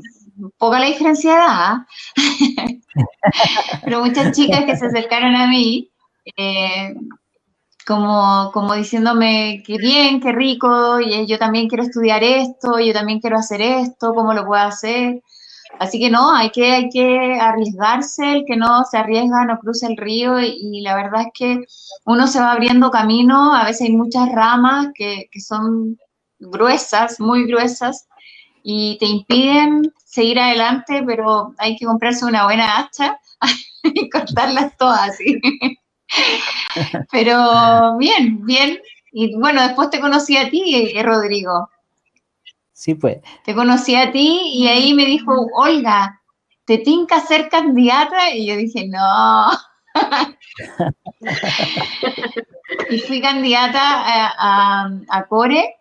poca 0.57 0.79
la 0.79 0.87
diferencia 0.87 1.31
de 1.31 1.37
edad, 1.37 1.73
pero 3.83 4.03
muchas 4.03 4.35
chicas 4.35 4.65
que 4.65 4.77
se 4.77 4.87
acercaron 4.87 5.35
a 5.35 5.47
mí, 5.47 5.91
eh, 6.37 6.93
como, 7.85 8.51
como 8.53 8.73
diciéndome 8.75 9.61
qué 9.65 9.77
bien, 9.77 10.21
qué 10.21 10.31
rico, 10.31 10.99
y 10.99 11.25
yo 11.27 11.37
también 11.37 11.67
quiero 11.67 11.83
estudiar 11.83 12.23
esto, 12.23 12.79
yo 12.79 12.93
también 12.93 13.19
quiero 13.19 13.37
hacer 13.37 13.61
esto, 13.61 14.13
cómo 14.13 14.33
lo 14.33 14.45
puedo 14.45 14.61
hacer. 14.61 15.21
Así 15.79 15.99
que 15.99 16.09
no, 16.09 16.33
hay 16.33 16.51
que, 16.51 16.71
hay 16.71 16.89
que 16.89 17.37
arriesgarse, 17.39 18.31
el 18.31 18.45
que 18.45 18.55
no 18.55 18.83
se 18.85 18.97
arriesga 18.97 19.45
no 19.45 19.57
cruza 19.59 19.87
el 19.87 19.97
río 19.97 20.39
y, 20.39 20.81
la 20.81 20.95
verdad 20.95 21.21
es 21.21 21.27
que 21.33 21.65
uno 22.05 22.27
se 22.27 22.39
va 22.39 22.53
abriendo 22.53 22.91
camino, 22.91 23.53
a 23.53 23.65
veces 23.65 23.89
hay 23.89 23.93
muchas 23.93 24.31
ramas 24.31 24.89
que, 24.93 25.27
que 25.31 25.41
son 25.41 25.97
gruesas, 26.39 27.19
muy 27.19 27.45
gruesas, 27.47 28.07
y 28.63 28.97
te 28.99 29.05
impiden 29.05 29.93
seguir 30.05 30.39
adelante, 30.39 31.03
pero 31.05 31.53
hay 31.57 31.75
que 31.75 31.85
comprarse 31.85 32.25
una 32.25 32.45
buena 32.45 32.79
hacha 32.79 33.19
y 33.83 34.09
cortarlas 34.09 34.75
todas. 34.77 35.17
¿sí? 35.17 35.39
pero 37.11 37.97
bien, 37.97 38.45
bien. 38.45 38.79
Y 39.11 39.35
bueno, 39.35 39.61
después 39.61 39.89
te 39.89 39.99
conocí 39.99 40.37
a 40.37 40.49
ti, 40.49 40.93
eh, 40.95 41.03
Rodrigo. 41.03 41.69
Sí, 42.83 42.95
pues. 42.95 43.19
Te 43.45 43.55
conocí 43.55 43.95
a 43.95 44.11
ti 44.11 44.41
y 44.55 44.67
ahí 44.67 44.93
me 44.93 45.05
dijo, 45.05 45.31
Olga, 45.55 46.21
¿te 46.65 46.79
tinca 46.79 47.21
ser 47.21 47.47
candidata? 47.47 48.35
Y 48.35 48.45
yo 48.45 48.57
dije, 48.57 48.89
no. 48.89 49.51
y 52.89 52.99
fui 52.99 53.21
candidata 53.21 53.79
a, 53.79 54.89
a, 55.07 55.27
Core 55.27 55.77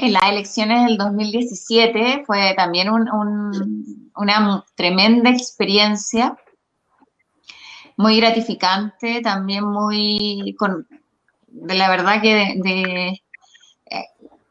en 0.00 0.12
las 0.12 0.28
elecciones 0.28 0.86
del 0.86 0.96
2017. 0.96 2.24
Fue 2.26 2.52
también 2.56 2.88
una 2.90 4.64
tremenda 4.74 5.30
experiencia, 5.30 6.36
muy 7.96 8.16
gratificante, 8.16 9.20
también 9.20 9.66
muy, 9.66 10.56
con, 10.58 10.88
de 11.46 11.74
la 11.76 11.88
verdad 11.88 12.20
que 12.20 12.56
de, 12.56 13.23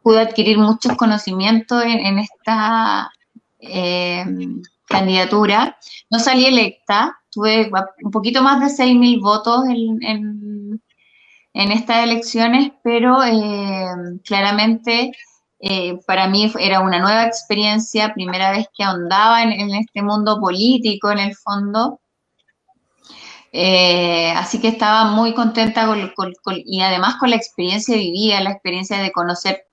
pude 0.04 0.20
adquirir 0.20 0.58
muchos 0.58 0.96
conocimientos 0.98 1.82
en, 1.84 2.20
esta 2.20 3.10
eh, 3.60 4.26
candidatura. 4.86 5.78
No 6.12 6.20
salí 6.20 6.46
electa, 6.46 7.18
tuve 7.32 7.72
un 8.04 8.12
poquito 8.12 8.44
más 8.44 8.60
de 8.60 8.84
6.000 8.84 9.22
votos 9.22 9.64
en, 9.70 10.80
en, 11.54 11.72
estas 11.72 12.04
elecciones, 12.04 12.72
pero 12.84 13.24
eh, 13.24 13.86
claramente 14.26 15.12
eh, 15.60 16.00
para 16.06 16.28
mí 16.28 16.52
era 16.60 16.82
una 16.82 17.00
nueva 17.00 17.26
experiencia, 17.26 18.14
primera 18.14 18.52
vez 18.52 18.68
que 18.76 18.84
ahondaba 18.84 19.44
en, 19.44 19.74
este 19.74 20.02
mundo 20.02 20.40
político 20.40 21.12
en 21.12 21.20
el 21.20 21.36
fondo. 21.36 22.02
Así 24.36 24.60
que 24.60 24.68
estaba 24.68 25.12
muy 25.12 25.34
contenta 25.34 25.88
y 26.66 26.82
además 26.82 27.16
con 27.20 27.30
la 27.30 27.36
experiencia 27.36 27.96
vivida, 27.96 28.42
la 28.42 28.52
experiencia 28.52 28.98
de 28.98 29.12
conocer. 29.12 29.68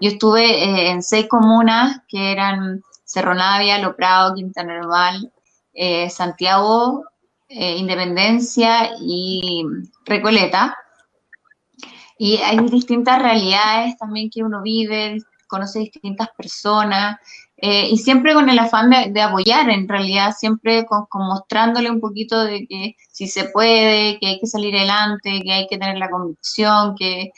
Yo 0.00 0.10
estuve 0.10 0.90
en 0.90 1.02
seis 1.02 1.26
comunas 1.28 2.02
que 2.08 2.32
eran 2.32 2.82
Cerro 3.04 3.34
Navia, 3.34 3.78
Loprado, 3.78 4.34
Quintana 4.34 4.78
Normal, 4.78 5.32
eh, 5.72 6.08
Santiago, 6.10 7.04
eh, 7.48 7.76
Independencia 7.76 8.90
y 9.00 9.64
Recoleta. 10.04 10.76
Y 12.18 12.36
hay 12.38 12.58
distintas 12.68 13.22
realidades 13.22 13.96
también 13.96 14.30
que 14.30 14.42
uno 14.42 14.62
vive, 14.62 15.18
conoce 15.48 15.80
distintas 15.80 16.28
personas 16.36 17.18
eh, 17.60 17.88
y 17.90 17.98
siempre 17.98 18.34
con 18.34 18.48
el 18.48 18.58
afán 18.58 18.90
de, 18.90 19.20
apoyar, 19.20 19.68
en 19.68 19.88
realidad, 19.88 20.32
siempre 20.36 20.86
con, 20.86 21.06
mostrándole 21.14 21.90
un 21.90 22.00
poquito 22.00 22.44
de 22.44 22.66
que 22.68 22.94
si 23.10 23.26
se 23.26 23.44
puede, 23.46 24.18
que 24.20 24.28
hay 24.28 24.38
que 24.38 24.46
salir 24.46 24.76
adelante, 24.76 25.40
que 25.42 25.52
hay 25.52 25.66
que 25.66 25.76
tener 25.76 25.98
la 25.98 26.08
convicción, 26.08 26.94
que, 26.96 27.32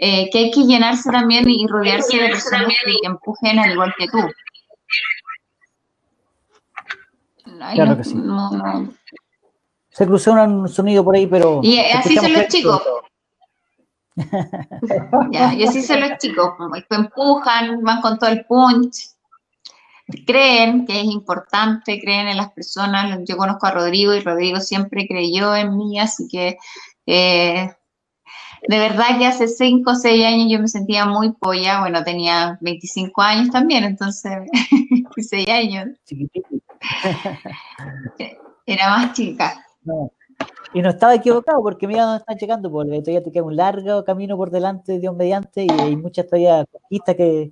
que 0.00 0.38
hay 0.38 0.50
que 0.50 0.64
llenarse 0.64 1.10
también 1.10 1.48
y 1.48 1.66
rodearse 1.66 2.16
de 2.16 2.28
personas 2.30 2.72
que 2.84 2.96
empujen 3.02 3.58
al 3.58 3.72
igual 3.72 3.94
que 3.98 4.08
tú. 4.08 4.18
claro 7.74 7.96
que 7.96 8.04
sí. 8.04 8.16
Se 9.90 10.06
cruzó 10.06 10.32
un 10.32 10.68
sonido 10.68 11.04
por 11.04 11.16
ahí, 11.16 11.26
pero. 11.26 11.60
Y 11.62 11.78
así 11.78 12.16
son 12.16 12.32
los 12.32 12.46
chicos. 12.46 12.82
ya, 15.30 15.54
y 15.54 15.64
así 15.64 15.82
son 15.82 16.00
los 16.00 16.18
chicos. 16.18 16.52
Empujan, 16.88 17.82
van 17.82 18.00
con 18.00 18.18
todo 18.18 18.30
el 18.30 18.44
punch. 18.46 19.10
Creen 20.26 20.86
que 20.86 21.00
es 21.00 21.06
importante, 21.06 22.00
creen 22.00 22.28
en 22.28 22.36
las 22.36 22.52
personas. 22.52 23.20
Yo 23.26 23.36
conozco 23.36 23.66
a 23.66 23.72
Rodrigo 23.72 24.14
y 24.14 24.20
Rodrigo 24.20 24.60
siempre 24.60 25.06
creyó 25.06 25.54
en 25.54 25.76
mí, 25.76 26.00
así 26.00 26.26
que 26.28 26.56
eh, 27.06 27.70
de 28.68 28.78
verdad 28.78 29.18
que 29.18 29.26
hace 29.26 29.48
5 29.48 29.90
o 29.90 29.94
6 29.94 30.24
años 30.24 30.48
yo 30.50 30.58
me 30.60 30.68
sentía 30.68 31.06
muy 31.06 31.32
polla, 31.32 31.80
bueno, 31.80 32.04
tenía 32.04 32.58
25 32.60 33.22
años 33.22 33.50
también, 33.50 33.84
entonces, 33.84 34.32
6 35.16 35.48
años. 35.48 35.88
Era 38.66 38.90
más 38.90 39.12
chica. 39.12 39.64
Y 40.72 40.82
no 40.82 40.90
estaba 40.90 41.14
equivocado 41.14 41.62
porque 41.62 41.86
mira 41.86 42.04
dónde 42.04 42.18
están 42.18 42.36
llegando, 42.36 42.70
porque 42.70 43.00
todavía 43.00 43.22
te 43.22 43.32
queda 43.32 43.42
un 43.42 43.56
largo 43.56 44.04
camino 44.04 44.36
por 44.36 44.50
delante, 44.50 44.98
Dios 44.98 45.14
mediante, 45.16 45.64
y 45.64 45.80
hay 45.80 45.96
muchas 45.96 46.26
todavía 46.26 46.64
conquistas 46.70 47.16
que, 47.16 47.50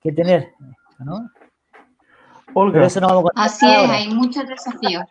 que 0.00 0.12
tener, 0.12 0.52
¿no? 0.98 1.30
Olga. 2.54 2.86
Así 3.34 3.66
es, 3.66 3.90
hay 3.90 4.08
muchos 4.14 4.46
desafíos. 4.46 5.04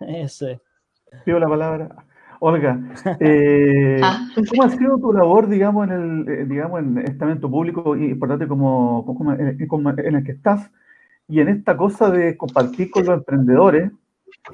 Eso 0.00 0.48
es. 0.48 0.60
Pido 1.24 1.38
la 1.38 1.48
palabra. 1.48 2.04
Olga, 2.46 2.78
eh, 3.20 3.98
ah. 4.02 4.28
¿cómo 4.50 4.64
ha 4.64 4.68
sido 4.68 4.98
tu 4.98 5.14
labor, 5.14 5.48
digamos, 5.48 5.88
en 5.88 5.92
el, 5.92 6.28
eh, 6.28 6.44
digamos, 6.44 6.80
en 6.80 6.98
este 6.98 7.24
evento 7.24 7.50
público 7.50 7.96
importante 7.96 8.46
como, 8.46 9.02
como, 9.06 9.32
en 9.32 10.14
el 10.14 10.24
que 10.24 10.32
estás 10.32 10.70
y 11.26 11.40
en 11.40 11.48
esta 11.48 11.74
cosa 11.74 12.10
de 12.10 12.36
compartir 12.36 12.90
con 12.90 13.06
los 13.06 13.16
emprendedores, 13.16 13.90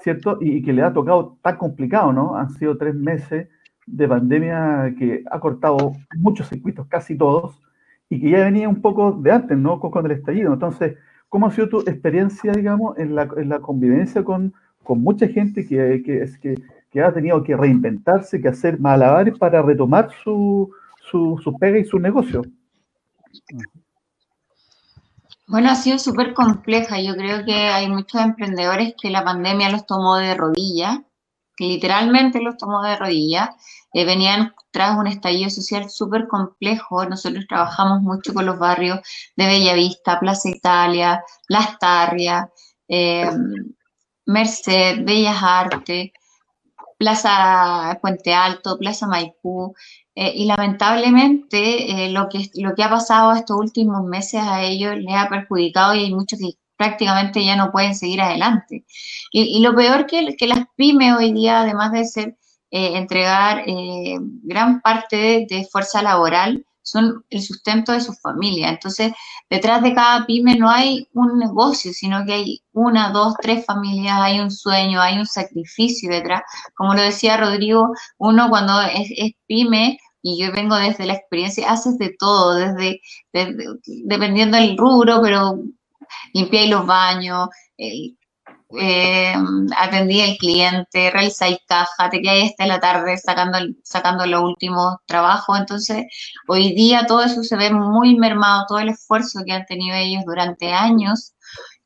¿cierto? 0.04 0.38
Y, 0.40 0.62
que 0.62 0.72
le 0.72 0.82
ha 0.82 0.92
tocado 0.92 1.36
tan 1.42 1.56
complicado, 1.56 2.12
¿no? 2.12 2.36
Han 2.36 2.50
sido 2.50 2.78
tres 2.78 2.94
meses 2.94 3.48
de 3.88 4.06
pandemia 4.06 4.94
que 4.96 5.24
ha 5.28 5.40
cortado 5.40 5.94
muchos 6.16 6.48
circuitos, 6.48 6.86
casi 6.86 7.18
todos, 7.18 7.60
y 8.08 8.20
que 8.20 8.30
ya 8.30 8.44
venía 8.44 8.68
un 8.68 8.82
poco 8.82 9.10
de 9.10 9.32
antes, 9.32 9.58
¿no? 9.58 9.80
Con, 9.80 10.06
el 10.06 10.12
estallido. 10.12 10.52
Entonces, 10.52 10.96
¿cómo 11.28 11.48
ha 11.48 11.50
sido 11.50 11.68
tu 11.68 11.80
experiencia, 11.80 12.52
digamos, 12.52 12.96
en 13.00 13.16
la, 13.16 13.28
en 13.36 13.48
la 13.48 13.58
convivencia 13.58 14.22
con, 14.22 14.54
con 14.84 15.02
mucha 15.02 15.26
gente 15.26 15.66
que, 15.66 16.04
que, 16.04 16.22
es, 16.22 16.38
que 16.38 16.54
que 16.90 17.00
ha 17.02 17.12
tenido 17.12 17.42
que 17.42 17.56
reinventarse, 17.56 18.40
que 18.40 18.48
hacer 18.48 18.80
malabares 18.80 19.38
para 19.38 19.62
retomar 19.62 20.10
su, 20.24 20.72
su, 21.10 21.56
pega 21.58 21.78
y 21.78 21.84
su 21.84 21.98
negocio. 21.98 22.42
Bueno, 25.46 25.70
ha 25.70 25.76
sido 25.76 25.98
súper 25.98 26.34
compleja. 26.34 27.00
Yo 27.00 27.14
creo 27.14 27.44
que 27.44 27.54
hay 27.54 27.88
muchos 27.88 28.20
emprendedores 28.20 28.94
que 29.00 29.10
la 29.10 29.24
pandemia 29.24 29.70
los 29.70 29.86
tomó 29.86 30.16
de 30.16 30.34
rodillas, 30.34 30.98
que 31.56 31.64
literalmente 31.64 32.40
los 32.40 32.56
tomó 32.56 32.82
de 32.82 32.96
rodillas. 32.96 33.50
Eh, 33.92 34.04
venían 34.04 34.52
tras 34.70 34.96
un 34.96 35.06
estallido 35.06 35.50
social 35.50 35.90
súper 35.90 36.26
complejo. 36.28 37.04
Nosotros 37.04 37.46
trabajamos 37.48 38.02
mucho 38.02 38.32
con 38.34 38.46
los 38.46 38.58
barrios 38.58 39.00
de 39.36 39.46
Bellavista, 39.46 40.18
Plaza 40.20 40.48
Italia, 40.48 41.22
Las 41.48 41.78
Tarrias, 41.78 42.48
eh, 42.88 43.30
Merced, 44.26 45.04
Bellas 45.04 45.42
Artes, 45.42 46.10
Plaza 47.00 47.98
Puente 48.02 48.34
Alto, 48.34 48.76
Plaza 48.78 49.06
Maipú, 49.06 49.74
eh, 50.14 50.32
y 50.36 50.44
lamentablemente 50.44 52.04
eh, 52.04 52.10
lo, 52.10 52.28
que, 52.28 52.50
lo 52.56 52.74
que 52.74 52.82
ha 52.82 52.90
pasado 52.90 53.32
estos 53.32 53.56
últimos 53.56 54.04
meses 54.04 54.42
a 54.42 54.62
ellos 54.62 54.96
les 54.98 55.14
ha 55.16 55.30
perjudicado 55.30 55.94
y 55.94 56.00
hay 56.00 56.14
muchos 56.14 56.38
que 56.38 56.58
prácticamente 56.76 57.42
ya 57.42 57.56
no 57.56 57.72
pueden 57.72 57.94
seguir 57.94 58.20
adelante. 58.20 58.84
Y, 59.32 59.62
lo 59.62 59.74
peor 59.74 60.06
que, 60.06 60.36
que 60.36 60.46
las 60.46 60.66
pymes 60.76 61.14
hoy 61.16 61.32
día, 61.32 61.60
además 61.60 61.92
de 61.92 62.04
ser 62.04 62.36
eh, 62.70 62.98
entregar 62.98 63.64
gran 64.42 64.82
parte 64.82 65.46
de 65.48 65.66
fuerza 65.72 66.02
laboral, 66.02 66.66
son 66.82 67.24
el 67.30 67.42
sustento 67.42 67.92
de 67.92 68.00
su 68.00 68.12
familia. 68.14 68.70
Entonces, 68.70 69.12
detrás 69.48 69.82
de 69.82 69.94
cada 69.94 70.26
pyme 70.26 70.56
no 70.56 70.70
hay 70.70 71.08
un 71.14 71.38
negocio, 71.38 71.92
sino 71.92 72.24
que 72.24 72.32
hay 72.32 72.62
una, 72.72 73.10
dos, 73.10 73.34
tres 73.40 73.64
familias, 73.64 74.16
hay 74.20 74.40
un 74.40 74.50
sueño, 74.50 75.00
hay 75.00 75.18
un 75.18 75.26
sacrificio 75.26 76.10
detrás. 76.10 76.42
Como 76.74 76.94
lo 76.94 77.02
decía 77.02 77.36
Rodrigo, 77.36 77.92
uno 78.18 78.48
cuando 78.48 78.80
es, 78.82 79.10
pyme, 79.46 79.98
y 80.22 80.42
yo 80.42 80.52
vengo 80.52 80.76
desde 80.76 81.06
la 81.06 81.14
experiencia, 81.14 81.70
haces 81.70 81.96
de 81.98 82.14
todo, 82.18 82.54
desde, 82.54 83.00
dependiendo 84.04 84.58
del 84.58 84.76
rubro, 84.76 85.22
pero 85.22 85.58
limpiáis 86.34 86.70
los 86.70 86.86
baños, 86.86 87.48
eh, 87.78 88.14
eh, 88.78 89.34
atendí 89.76 90.20
al 90.20 90.36
cliente, 90.36 91.10
realizáis 91.10 91.58
caja, 91.66 92.10
te 92.10 92.20
quedáis 92.20 92.50
hasta 92.50 92.66
la 92.66 92.80
tarde 92.80 93.18
sacando, 93.18 93.58
sacando 93.82 94.26
los 94.26 94.42
últimos 94.42 94.96
trabajos. 95.06 95.58
Entonces, 95.58 96.06
hoy 96.48 96.74
día 96.74 97.06
todo 97.06 97.22
eso 97.22 97.42
se 97.42 97.56
ve 97.56 97.70
muy 97.70 98.16
mermado, 98.16 98.66
todo 98.68 98.78
el 98.78 98.90
esfuerzo 98.90 99.40
que 99.44 99.52
han 99.52 99.66
tenido 99.66 99.96
ellos 99.96 100.24
durante 100.24 100.72
años, 100.72 101.34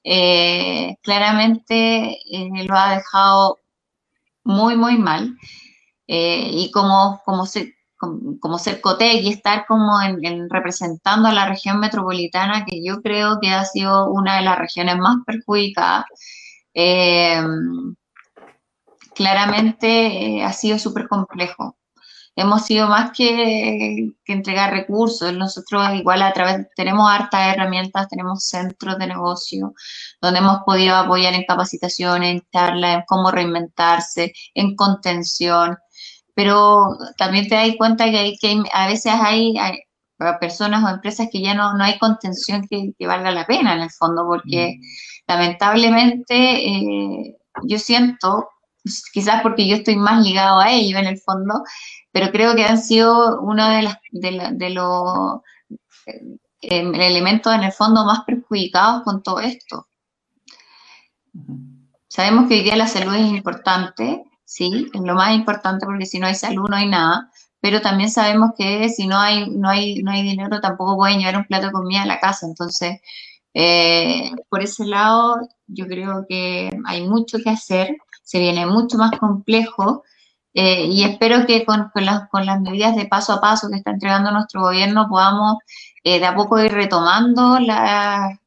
eh, 0.04 0.96
claramente 1.02 2.18
eh, 2.30 2.50
lo 2.66 2.76
ha 2.76 2.96
dejado 2.96 3.58
muy, 4.44 4.76
muy 4.76 4.98
mal. 4.98 5.36
Eh, 6.06 6.50
y 6.52 6.70
como, 6.70 7.22
como, 7.24 7.44
como, 7.96 8.38
como 8.40 8.58
ser 8.58 8.80
COTEC 8.80 9.22
y 9.22 9.30
estar 9.30 9.66
como 9.66 10.00
en, 10.02 10.50
representando 10.50 11.28
a 11.28 11.32
la 11.32 11.48
región 11.48 11.80
metropolitana, 11.80 12.64
que 12.66 12.84
yo 12.84 13.00
creo 13.02 13.38
que 13.40 13.50
ha 13.50 13.64
sido 13.64 14.10
una 14.10 14.36
de 14.36 14.42
las 14.42 14.58
regiones 14.58 14.98
más 14.98 15.16
perjudicadas, 15.26 16.04
eh, 16.74 17.40
claramente 19.14 20.38
eh, 20.38 20.44
ha 20.44 20.52
sido 20.52 20.78
súper 20.78 21.08
complejo. 21.08 21.76
hemos 22.36 22.66
sido 22.66 22.88
más 22.88 23.12
que, 23.12 24.12
entregar 24.26 24.72
recursos. 24.72 25.32
Nosotros 25.34 25.94
igual 25.94 26.22
a 26.22 26.32
través, 26.32 26.66
tenemos 26.76 27.10
hartas 27.10 27.54
herramientas, 27.54 28.08
tenemos 28.08 28.46
centros 28.48 28.98
de 28.98 29.06
negocio 29.06 29.74
donde 30.20 30.40
hemos 30.40 30.58
podido 30.66 30.96
apoyar 30.96 31.34
en 31.34 31.44
capacitaciones, 31.44 32.32
en 32.32 32.42
charlas, 32.52 32.96
en 32.96 33.02
cómo 33.06 33.30
reinventarse, 33.30 34.32
en 34.54 34.76
contención. 34.76 35.78
Pero 36.34 36.96
también 37.18 37.48
te 37.48 37.54
das 37.54 37.68
cuenta 37.78 38.10
que, 38.10 38.18
hay, 38.18 38.36
que 38.38 38.62
a 38.72 38.88
veces 38.88 39.12
hay, 39.14 39.54
personas 40.40 40.82
o 40.84 40.88
empresas 40.88 41.28
que 41.30 41.42
ya 41.42 41.54
no, 41.54 41.74
no 41.74 41.84
hay 41.84 41.98
contención 41.98 42.66
que, 42.68 42.94
valga 43.06 43.30
la 43.30 43.46
pena 43.46 43.74
en 43.74 43.82
el 43.82 43.90
fondo, 43.90 44.24
porque 44.26 44.76
mm. 44.78 44.82
Lamentablemente 45.26 46.34
eh, 46.34 47.36
yo 47.62 47.78
siento, 47.78 48.48
quizás 49.12 49.42
porque 49.42 49.66
yo 49.66 49.76
estoy 49.76 49.96
más 49.96 50.24
ligado 50.24 50.60
a 50.60 50.72
ello 50.72 50.98
en 50.98 51.06
el 51.06 51.18
fondo, 51.18 51.62
pero 52.12 52.30
creo 52.30 52.54
que 52.54 52.64
han 52.64 52.78
sido 52.78 53.40
uno 53.40 53.68
de, 53.68 53.82
las, 53.82 53.98
de, 54.10 54.70
los 54.70 55.40
eh, 56.06 56.20
em, 56.60 56.94
elementos 56.94 57.54
en 57.54 57.64
el 57.64 57.72
fondo 57.72 58.04
más 58.04 58.20
perjudicados 58.24 59.02
con 59.04 59.22
todo 59.22 59.40
esto. 59.40 59.86
Sabemos 62.08 62.48
que 62.48 62.54
hoy 62.54 62.62
día 62.62 62.76
la 62.76 62.86
salud 62.86 63.14
es 63.14 63.26
importante, 63.26 64.24
sí, 64.44 64.88
es 64.92 65.00
lo 65.00 65.14
más 65.14 65.34
importante 65.34 65.86
porque 65.86 66.06
si 66.06 66.20
no 66.20 66.26
hay 66.26 66.34
salud 66.34 66.68
no 66.68 66.76
hay 66.76 66.88
nada, 66.88 67.30
pero 67.60 67.80
también 67.80 68.10
sabemos 68.10 68.50
que 68.56 68.90
si 68.90 69.06
no 69.06 69.18
hay, 69.18 69.48
no 69.48 69.70
hay, 69.70 70.02
no 70.02 70.10
hay 70.10 70.22
dinero 70.22 70.60
tampoco 70.60 70.96
pueden 70.96 71.18
llevar 71.18 71.38
un 71.38 71.46
plato 71.46 71.66
de 71.66 71.72
comida 71.72 72.02
a 72.02 72.06
la 72.06 72.20
casa. 72.20 72.46
Entonces, 72.46 73.00
eh, 73.54 74.32
por 74.48 74.62
ese 74.62 74.84
lado, 74.84 75.36
yo 75.68 75.86
creo 75.86 76.26
que 76.28 76.70
hay 76.86 77.08
mucho 77.08 77.38
que 77.38 77.50
hacer, 77.50 77.96
se 78.22 78.40
viene 78.40 78.66
mucho 78.66 78.98
más 78.98 79.12
complejo 79.18 80.02
eh, 80.54 80.86
y 80.86 81.04
espero 81.04 81.46
que 81.46 81.64
con, 81.64 81.90
las, 81.94 82.28
con, 82.30 82.46
las, 82.46 82.60
medidas 82.60 82.96
de 82.96 83.06
paso 83.06 83.32
a 83.32 83.40
paso 83.40 83.68
que 83.70 83.76
está 83.76 83.92
entregando 83.92 84.30
nuestro 84.30 84.62
gobierno 84.62 85.08
podamos 85.08 85.56
eh, 86.04 86.20
de 86.20 86.26
a 86.26 86.34
poco 86.34 86.60
ir 86.60 86.72
retomando 86.72 87.58
las 87.60 88.38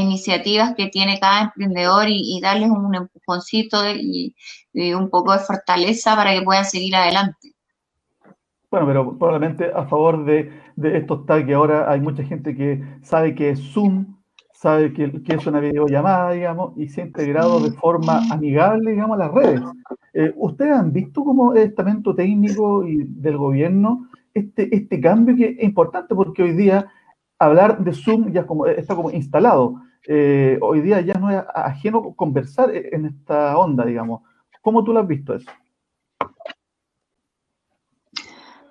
iniciativas 0.00 0.74
que 0.76 0.88
tiene 0.88 1.20
cada 1.20 1.42
emprendedor 1.42 2.06
y, 2.08 2.40
darles 2.40 2.70
un 2.70 2.94
empujoncito 2.94 3.88
y, 3.90 4.34
un 4.74 5.10
poco 5.10 5.32
de 5.32 5.40
fortaleza 5.40 6.14
para 6.16 6.34
que 6.34 6.42
puedan 6.42 6.64
seguir 6.64 6.94
adelante. 6.96 7.54
Bueno, 8.70 8.86
pero 8.86 9.18
probablemente 9.18 9.70
a 9.74 9.86
favor 9.86 10.24
de, 10.24 10.50
de 10.76 10.98
estos 10.98 11.24
tags 11.24 11.46
que 11.46 11.54
ahora 11.54 11.90
hay 11.90 12.00
mucha 12.00 12.22
gente 12.22 12.54
que 12.54 12.82
sabe 13.02 13.34
que 13.34 13.50
es 13.50 13.60
Zoom, 13.72 14.18
sabe 14.52 14.92
que, 14.92 15.22
es 15.26 15.46
una 15.46 15.60
videollamada, 15.60 16.32
digamos, 16.32 16.76
y 16.76 16.88
se 16.88 17.00
ha 17.00 17.06
integrado 17.06 17.60
de 17.60 17.70
forma 17.70 18.20
amigable, 18.30 18.90
digamos, 18.90 19.14
a 19.14 19.24
las 19.24 19.32
redes. 19.32 19.62
Eh, 20.12 20.32
¿Ustedes 20.36 20.72
han 20.72 20.92
visto 20.92 21.24
como 21.24 21.54
estamento 21.54 22.14
técnico 22.14 22.86
y 22.86 23.04
del 23.04 23.38
gobierno 23.38 24.08
este, 24.34 24.74
este 24.74 25.00
cambio 25.00 25.36
que 25.36 25.56
es 25.58 25.62
importante 25.62 26.14
porque 26.14 26.42
hoy 26.42 26.52
día 26.52 26.90
hablar 27.38 27.82
de 27.82 27.92
Zoom 27.92 28.32
ya 28.32 28.46
como, 28.46 28.66
está 28.66 28.94
como 28.94 29.10
instalado. 29.10 29.76
Eh, 30.06 30.58
hoy 30.60 30.80
día 30.80 31.00
ya 31.00 31.14
no 31.14 31.30
es 31.30 31.42
ajeno 31.54 32.14
conversar 32.14 32.70
en 32.74 33.06
esta 33.06 33.56
onda, 33.56 33.84
digamos. 33.84 34.22
¿Cómo 34.60 34.84
tú 34.84 34.92
lo 34.92 35.00
has 35.00 35.08
visto 35.08 35.34
eso? 35.34 35.50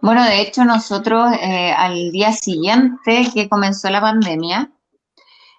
Bueno, 0.02 0.24
de 0.24 0.42
hecho 0.42 0.64
nosotros 0.64 1.34
eh, 1.42 1.72
al 1.72 2.12
día 2.12 2.32
siguiente 2.32 3.28
que 3.34 3.50
comenzó 3.50 3.90
la 3.90 4.00
pandemia, 4.02 4.72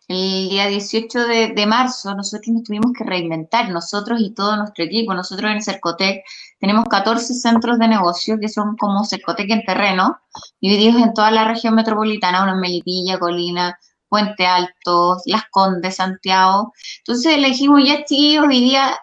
el 0.08 0.48
día 0.48 0.68
18 0.68 1.26
de, 1.26 1.66
marzo 1.66 2.14
nosotros 2.14 2.48
nos 2.48 2.62
tuvimos 2.62 2.92
que 2.96 3.04
reinventar, 3.04 3.68
nosotros 3.68 4.20
y 4.22 4.30
todo 4.30 4.56
nuestro 4.56 4.84
equipo. 4.84 5.12
Nosotros 5.12 5.50
en 5.50 5.60
Cercotec 5.60 6.24
tenemos 6.58 6.86
14 6.86 7.34
centros 7.34 7.78
de 7.78 7.88
negocio 7.88 8.38
que 8.40 8.48
son 8.48 8.76
como 8.76 9.04
Cercotec 9.04 9.50
en 9.50 9.64
terreno, 9.64 10.18
divididos 10.60 11.02
en 11.02 11.12
toda 11.12 11.30
la 11.30 11.44
región 11.44 11.74
metropolitana, 11.74 12.44
uno 12.44 12.56
Melipilla, 12.56 13.18
Colina, 13.18 13.78
Puente 14.08 14.46
Alto, 14.46 15.18
Las 15.26 15.42
Condes, 15.50 15.96
Santiago. 15.96 16.72
Entonces 16.98 17.38
le 17.38 17.48
dijimos, 17.48 17.82
ya 17.84 18.04
chicos, 18.04 18.46
hoy 18.48 18.60
día 18.60 18.98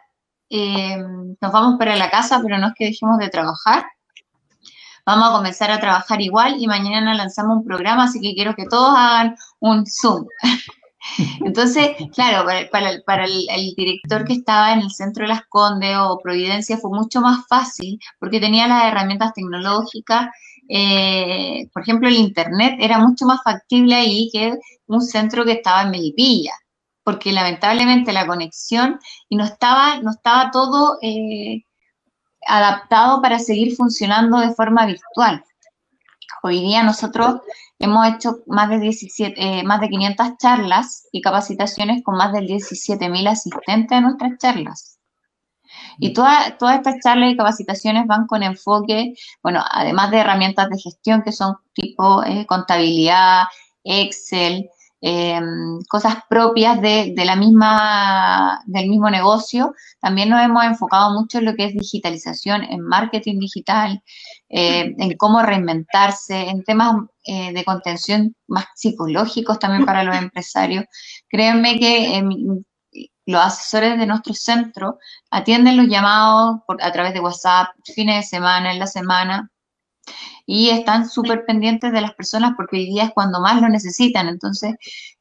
eh, 0.49 0.97
nos 1.41 1.51
vamos 1.51 1.77
para 1.77 1.95
la 1.97 2.09
casa, 2.09 2.39
pero 2.41 2.57
no 2.57 2.67
es 2.67 2.73
que 2.75 2.85
dejemos 2.85 3.19
de 3.19 3.29
trabajar. 3.29 3.85
Vamos 5.05 5.29
a 5.29 5.33
comenzar 5.33 5.69
a 5.71 5.79
trabajar 5.79 6.21
igual 6.21 6.55
y 6.59 6.67
mañana 6.67 7.13
lanzamos 7.13 7.57
un 7.57 7.65
programa, 7.65 8.05
así 8.05 8.19
que 8.19 8.33
quiero 8.33 8.55
que 8.55 8.65
todos 8.65 8.93
hagan 8.97 9.35
un 9.59 9.85
Zoom. 9.85 10.25
Entonces, 11.45 11.91
claro, 12.13 12.47
para, 12.71 13.25
el, 13.25 13.73
director 13.77 14.25
que 14.25 14.33
estaba 14.33 14.73
en 14.73 14.79
el 14.79 14.91
centro 14.91 15.23
de 15.23 15.29
Las 15.29 15.43
Condes 15.47 15.95
o 15.99 16.19
Providencia 16.23 16.77
fue 16.77 16.89
mucho 16.91 17.21
más 17.21 17.45
fácil 17.47 17.99
porque 18.19 18.39
tenía 18.39 18.67
las 18.67 18.85
herramientas 18.85 19.33
tecnológicas. 19.33 20.29
Eh, 20.67 21.69
por 21.73 21.83
ejemplo, 21.83 22.07
el 22.07 22.15
Internet 22.15 22.77
era 22.79 22.97
mucho 22.97 23.25
más 23.25 23.41
factible 23.43 23.95
ahí 23.95 24.29
que 24.31 24.53
un 24.87 25.01
centro 25.01 25.45
que 25.45 25.53
estaba 25.53 25.83
en 25.83 25.91
Melipilla, 25.91 26.53
porque 27.03 27.31
lamentablemente 27.31 28.13
la 28.13 28.25
conexión 28.25 28.99
y 29.29 29.35
no 29.35 29.45
estaba, 29.45 29.99
no 30.01 30.11
estaba 30.11 30.49
todo 30.51 30.97
eh, 31.01 31.63
adaptado 32.45 33.21
para 33.21 33.39
seguir 33.39 33.75
funcionando 33.75 34.37
de 34.39 34.53
forma 34.53 34.85
virtual. 34.85 35.43
Hoy 36.43 36.61
día 36.61 36.83
nosotros 36.83 37.41
hemos 37.79 38.07
hecho 38.07 38.37
más 38.47 38.69
de, 38.69 38.79
17, 38.79 39.33
eh, 39.37 39.63
más 39.63 39.81
de 39.81 39.89
500 39.89 40.37
charlas 40.37 41.07
y 41.11 41.21
capacitaciones 41.21 42.03
con 42.03 42.17
más 42.17 42.33
de 42.33 42.39
17.000 42.41 43.27
asistentes 43.27 43.97
a 43.97 44.01
nuestras 44.01 44.37
charlas. 44.37 44.99
Y 45.97 46.13
todas 46.13 46.53
estas 46.75 46.99
charlas 47.03 47.31
y 47.31 47.37
capacitaciones 47.37 48.07
van 48.07 48.27
con 48.27 48.43
enfoque, 48.43 49.13
bueno, 49.41 49.63
además 49.71 50.11
de 50.11 50.19
herramientas 50.19 50.69
de 50.69 50.79
gestión 50.79 51.21
que 51.23 51.31
son 51.31 51.55
tipo 51.73 52.23
eh, 52.23 52.45
contabilidad, 52.45 53.45
Excel, 53.83 54.69
Em, 55.07 55.81
cosas 55.87 56.15
propias 56.27 56.81
de, 56.81 57.13
la 57.15 57.35
misma, 57.35 58.63
del 58.65 58.89
mismo 58.89 59.07
negocio. 59.11 59.75
También 60.01 60.29
nos 60.29 60.41
hemos 60.43 60.63
enfocado 60.63 61.13
mucho 61.13 61.37
en 61.37 61.45
lo 61.45 61.53
que 61.53 61.65
es 61.65 61.73
digitalización, 61.75 62.63
en 62.63 62.81
marketing 62.81 63.37
digital, 63.37 64.01
eh, 64.49 64.95
en 64.97 65.15
cómo 65.17 65.43
reinventarse, 65.43 66.49
en 66.49 66.63
temas 66.63 67.03
eh, 67.23 67.53
de 67.53 67.63
contención 67.63 68.35
más 68.47 68.65
psicológicos 68.73 69.59
también 69.59 69.85
para 69.85 70.03
los 70.03 70.15
empresarios. 70.17 70.85
Créanme 71.29 71.77
que 71.77 72.23
los 73.27 73.41
asesores 73.41 73.99
de 73.99 74.07
nuestro 74.07 74.33
centro 74.33 74.97
atienden 75.29 75.77
los 75.77 75.87
llamados 75.87 76.61
a 76.81 76.91
través 76.91 77.13
de 77.13 77.19
WhatsApp, 77.19 77.67
fines 77.93 78.21
de 78.21 78.37
semana, 78.37 78.71
en 78.71 78.79
la 78.79 78.87
semana, 78.87 79.51
y 80.45 80.69
están 80.69 81.09
súper 81.09 81.45
pendientes 81.45 81.91
de 81.91 82.01
las 82.01 82.13
personas 82.13 82.53
porque 82.55 82.77
hoy 82.77 82.85
día 82.85 83.05
es 83.05 83.11
cuando 83.13 83.41
más 83.41 83.61
lo 83.61 83.69
necesitan. 83.69 84.27
Entonces, 84.27 84.75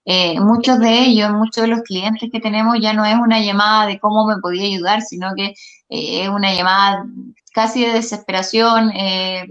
eh, 0.05 0.39
muchos 0.41 0.79
de 0.79 1.01
ellos, 1.01 1.31
muchos 1.33 1.63
de 1.63 1.69
los 1.69 1.83
clientes 1.83 2.29
que 2.31 2.41
tenemos 2.41 2.79
ya 2.81 2.93
no 2.93 3.05
es 3.05 3.17
una 3.17 3.41
llamada 3.41 3.87
de 3.87 3.99
cómo 3.99 4.27
me 4.27 4.39
podía 4.39 4.67
ayudar, 4.67 5.03
sino 5.03 5.35
que 5.35 5.55
eh, 5.89 6.25
es 6.25 6.29
una 6.29 6.53
llamada 6.55 7.07
casi 7.55 7.85
de 7.85 7.93
desesperación, 7.93 8.91
eh, 8.91 9.47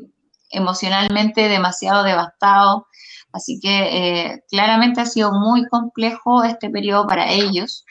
emocionalmente 0.51 1.47
demasiado 1.49 2.03
devastado. 2.03 2.87
Así 3.31 3.59
que 3.59 4.43
claramente 4.47 5.01
ha 5.01 5.07
sido 5.07 5.31
muy 5.31 5.65
complejo 5.67 6.43
este 6.43 6.69
periodo 6.69 7.07
para 7.07 7.31
ellos 7.31 7.83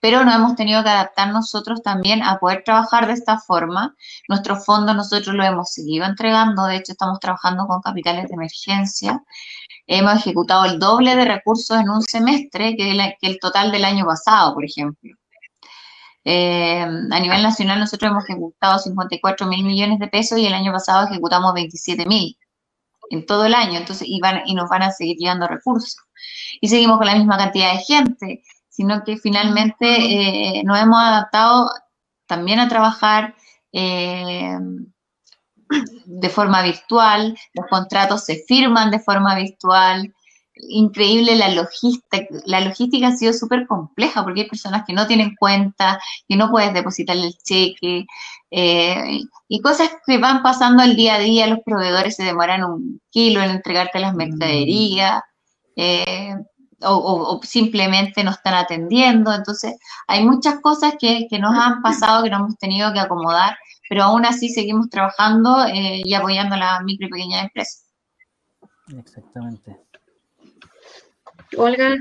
pero 0.00 0.24
nos 0.24 0.34
hemos 0.34 0.56
tenido 0.56 0.82
que 0.82 0.88
adaptar 0.90 1.28
nosotros 1.32 1.82
también 1.82 2.22
a 2.22 2.38
poder 2.38 2.62
trabajar 2.64 3.06
de 3.06 3.14
esta 3.14 3.38
forma. 3.38 3.94
Nuestro 4.28 4.56
fondo 4.56 4.94
nosotros 4.94 5.34
lo 5.34 5.44
hemos 5.44 5.72
seguido 5.72 6.06
entregando, 6.06 6.64
de 6.64 6.76
hecho 6.76 6.92
estamos 6.92 7.20
trabajando 7.20 7.66
con 7.66 7.80
capitales 7.80 8.28
de 8.28 8.34
emergencia. 8.34 9.22
Hemos 9.86 10.14
ejecutado 10.14 10.64
el 10.66 10.78
doble 10.78 11.16
de 11.16 11.24
recursos 11.24 11.78
en 11.78 11.90
un 11.90 12.02
semestre 12.02 12.76
que 12.76 13.16
el, 13.20 13.38
total 13.40 13.72
del 13.72 13.84
año 13.84 14.06
pasado, 14.06 14.54
por 14.54 14.64
ejemplo. 14.64 15.10
Eh, 16.24 16.82
a 16.82 17.20
nivel 17.20 17.42
nacional 17.42 17.80
nosotros 17.80 18.10
hemos 18.10 18.24
ejecutado 18.24 18.78
54 18.78 19.46
mil 19.46 19.64
millones 19.64 19.98
de 19.98 20.08
pesos 20.08 20.38
y 20.38 20.46
el 20.46 20.52
año 20.52 20.70
pasado 20.70 21.08
ejecutamos 21.08 21.54
27 21.54 22.04
mil 22.06 22.36
en 23.10 23.26
todo 23.26 23.46
el 23.46 23.54
año, 23.54 23.78
entonces 23.78 24.06
y, 24.06 24.20
y 24.46 24.54
nos 24.54 24.68
van 24.68 24.82
a 24.82 24.92
seguir 24.92 25.16
llegando 25.18 25.48
recursos. 25.48 25.96
Y 26.60 26.68
seguimos 26.68 26.98
con 26.98 27.06
la 27.06 27.16
misma 27.16 27.36
cantidad 27.38 27.72
de 27.72 27.78
gente 27.80 28.42
sino 28.80 29.04
que 29.04 29.18
finalmente 29.18 29.86
eh, 29.88 30.62
nos 30.64 30.78
hemos 30.78 30.98
adaptado 30.98 31.68
también 32.26 32.60
a 32.60 32.68
trabajar 32.70 33.34
eh, 33.74 34.56
de 36.06 36.28
forma 36.30 36.62
virtual, 36.62 37.36
los 37.52 37.66
contratos 37.68 38.24
se 38.24 38.42
firman 38.48 38.90
de 38.90 38.98
forma 38.98 39.34
virtual, 39.34 40.14
increíble 40.54 41.36
la 41.36 41.50
logística, 41.50 42.24
la 42.46 42.62
logística 42.62 43.08
ha 43.08 43.16
sido 43.16 43.34
súper 43.34 43.66
compleja 43.66 44.24
porque 44.24 44.40
hay 44.40 44.48
personas 44.48 44.84
que 44.86 44.94
no 44.94 45.06
tienen 45.06 45.36
cuenta, 45.38 46.00
que 46.26 46.36
no 46.36 46.50
puedes 46.50 46.72
depositar 46.72 47.18
el 47.18 47.36
cheque, 47.36 48.06
eh, 48.50 49.20
y 49.46 49.60
cosas 49.60 49.90
que 50.06 50.16
van 50.16 50.42
pasando 50.42 50.82
el 50.82 50.96
día 50.96 51.16
a 51.16 51.18
día, 51.18 51.46
los 51.48 51.60
proveedores 51.66 52.16
se 52.16 52.24
demoran 52.24 52.64
un 52.64 52.98
kilo 53.10 53.42
en 53.42 53.50
entregarte 53.50 54.00
las 54.00 54.14
mm. 54.14 54.16
mercaderías, 54.16 55.20
o, 56.82 57.40
simplemente 57.42 58.24
no 58.24 58.30
están 58.30 58.54
atendiendo. 58.54 59.32
Entonces, 59.32 59.76
hay 60.06 60.24
muchas 60.24 60.60
cosas 60.60 60.94
que, 60.98 61.26
nos 61.38 61.54
han 61.54 61.82
pasado, 61.82 62.24
que 62.24 62.30
nos 62.30 62.40
hemos 62.40 62.58
tenido 62.58 62.92
que 62.92 63.00
acomodar, 63.00 63.56
pero 63.88 64.04
aún 64.04 64.24
así 64.24 64.48
seguimos 64.48 64.88
trabajando 64.90 65.66
eh, 65.66 66.02
y 66.04 66.14
apoyando 66.14 66.54
a 66.54 66.58
las 66.58 66.82
micro 66.84 67.06
y 67.06 67.10
pequeñas 67.10 67.44
empresas. 67.44 67.84
Exactamente. 68.98 69.76
Olga, 71.56 71.96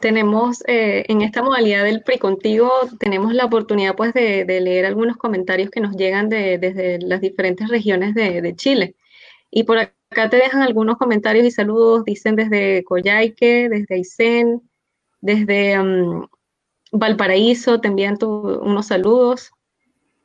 tenemos 0.00 0.62
eh, 0.66 1.04
en 1.08 1.22
esta 1.22 1.42
modalidad 1.42 1.84
del 1.84 2.02
PRI 2.02 2.18
contigo, 2.18 2.70
tenemos 2.98 3.32
la 3.34 3.44
oportunidad 3.44 3.96
pues 3.96 4.14
de, 4.14 4.44
leer 4.46 4.86
algunos 4.86 5.16
comentarios 5.16 5.70
que 5.70 5.80
nos 5.80 5.96
llegan 5.96 6.28
desde 6.28 6.98
las 7.00 7.20
diferentes 7.20 7.68
regiones 7.68 8.14
de, 8.14 8.54
Chile. 8.56 8.94
Y 9.50 9.64
por 9.64 9.78
acá 9.78 9.97
te 10.10 10.36
dejan 10.36 10.62
algunos 10.62 10.96
comentarios 10.96 11.46
y 11.46 11.50
saludos, 11.50 12.04
dicen 12.04 12.36
desde 12.36 12.82
Coyhaique, 12.84 13.68
desde 13.68 13.94
Aysén, 13.94 14.62
desde 15.20 15.78
mm, 15.78 16.26
Valparaíso, 16.92 17.80
te 17.80 17.88
envían 17.88 18.16
unos 18.22 18.86
saludos. 18.86 19.50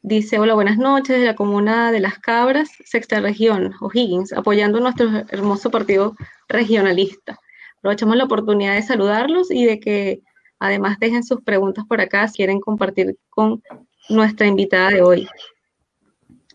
Dice, 0.02 0.40
hola, 0.40 0.54
buenas 0.54 0.78
noches, 0.78 1.20
de 1.20 1.26
la 1.26 1.36
comuna 1.36 1.92
de 1.92 2.02
Las 2.02 2.20
Cabras, 2.20 2.70
sexta 2.84 3.22
región, 3.22 3.74
O'Higgins, 3.80 4.34
apoyando 4.34 4.80
nuestro 4.80 5.10
hermoso 5.30 5.72
partido 5.72 6.16
regionalista. 6.50 7.40
Aprovechamos 7.78 8.18
la 8.18 8.26
oportunidad 8.26 8.76
de 8.76 8.82
saludarlos 8.82 9.50
y 9.50 9.66
de 9.66 9.80
que 9.80 10.22
además 10.60 11.00
dejen 11.00 11.24
sus 11.24 11.42
preguntas 11.42 11.86
por 11.88 12.02
acá 12.02 12.28
si 12.28 12.38
quieren 12.38 12.60
compartir 12.60 13.18
con 13.30 13.62
nuestra 14.10 14.48
invitada 14.48 14.90
de 14.90 15.02
hoy. 15.02 15.28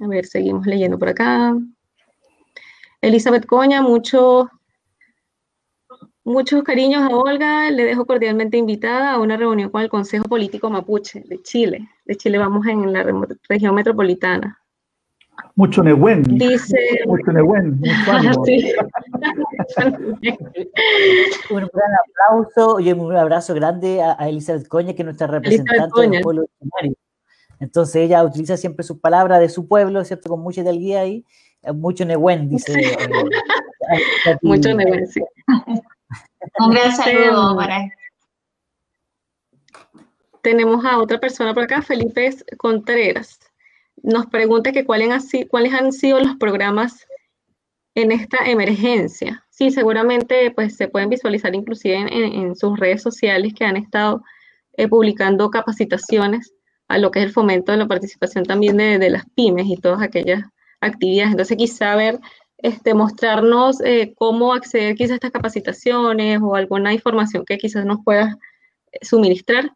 A 0.01 0.07
ver, 0.07 0.27
seguimos 0.27 0.67
leyendo 0.67 0.99
por 0.99 1.09
acá. 1.09 1.55
Elizabeth 3.01 3.47
Coña, 3.47 3.83
muchos 3.83 4.47
muchos 6.25 6.63
cariños 6.63 7.03
a 7.03 7.17
Olga. 7.17 7.71
Le 7.71 7.85
dejo 7.85 8.07
cordialmente 8.07 8.57
invitada 8.57 9.13
a 9.13 9.19
una 9.19 9.37
reunión 9.37 9.71
con 9.71 9.83
el 9.83 9.89
Consejo 9.89 10.25
Político 10.25 10.71
Mapuche 10.71 11.23
de 11.27 11.43
Chile. 11.43 11.89
De 12.05 12.17
Chile 12.17 12.39
vamos 12.39 12.67
en 12.67 12.93
la 12.93 13.05
región 13.49 13.75
metropolitana. 13.75 14.59
Mucho 15.55 15.83
Nehuen. 15.83 16.23
Dice. 16.23 16.77
Mucho 17.07 17.33
Nehuen. 17.33 17.81
Ánimo. 18.09 18.43
un 21.51 21.69
gran 21.73 21.93
aplauso 22.05 22.81
y 22.81 22.93
un 22.93 23.17
abrazo 23.17 23.55
grande 23.55 24.03
a, 24.03 24.15
Elizabeth 24.29 24.69
Coña, 24.69 24.95
que 24.95 25.03
es 25.03 25.07
nuestra 25.07 25.27
representante 25.27 26.09
del 26.09 26.21
pueblo 26.23 26.43
originario. 26.43 26.95
Entonces 27.61 27.97
ella 27.97 28.23
utiliza 28.23 28.57
siempre 28.57 28.85
sus 28.85 28.99
palabras 28.99 29.41
de 29.41 29.49
su 29.49 29.67
pueblo, 29.67 30.05
¿cierto? 30.05 30.29
Con 30.29 30.41
mucha 30.41 30.63
guía 30.63 31.01
ahí. 31.01 31.25
Mucho 31.75 32.05
Nehuen, 32.05 32.49
dice. 32.49 32.81
Eh, 32.81 33.09
mucho 34.42 34.75
Nehuen, 34.75 35.07
sí. 35.07 35.21
un 36.61 36.71
gran 36.71 36.97
saludo 36.97 37.57
para 37.57 37.90
Tenemos 40.42 40.85
a 40.85 40.99
otra 40.99 41.18
persona 41.18 41.53
por 41.53 41.64
acá, 41.64 41.83
Felipe 41.83 42.31
Contreras 42.57 43.38
nos 44.03 44.27
pregunta 44.27 44.73
que 44.73 44.85
cuáles 44.85 45.11
han, 45.11 45.47
cuáles 45.49 45.73
han 45.75 45.92
sido 45.92 46.21
los 46.21 46.37
programas 46.37 47.07
en 47.94 48.12
esta 48.12 48.49
emergencia. 48.49 49.44
Sí, 49.51 49.71
seguramente 49.71 50.51
pues 50.53 50.77
se 50.77 50.88
pueden 50.88 51.09
visualizar 51.09 51.55
inclusive 51.55 51.97
en, 51.97 52.55
sus 52.55 52.79
redes 52.79 53.03
sociales 53.03 53.53
que 53.55 53.64
han 53.64 53.77
estado 53.77 54.23
eh, 54.77 54.87
publicando 54.88 55.51
capacitaciones 55.51 56.55
a 56.87 56.99
lo 56.99 57.11
que 57.11 57.21
es 57.21 57.27
el 57.27 57.33
fomento 57.33 57.73
de 57.73 57.79
la 57.79 57.88
participación 57.88 58.44
también 58.44 58.77
de, 58.77 59.11
las 59.11 59.25
pymes 59.35 59.66
y 59.66 59.77
todas 59.77 60.01
aquellas 60.01 60.44
actividades. 60.81 61.33
Entonces 61.33 61.57
quizá 61.57 61.97
ver, 61.97 62.21
este, 62.59 62.95
mostrarnos 62.95 63.81
eh, 63.83 64.14
cómo 64.17 64.53
acceder 64.53 64.97
quizá 64.97 65.12
a 65.12 65.17
estas 65.17 65.31
capacitaciones 65.31 66.41
o 66.43 66.55
alguna 66.57 66.93
información 66.93 67.45
que 67.45 67.59
quizás 67.59 67.85
nos 67.85 67.99
pueda 68.05 68.37
eh, 68.93 69.05
suministrar. 69.05 69.73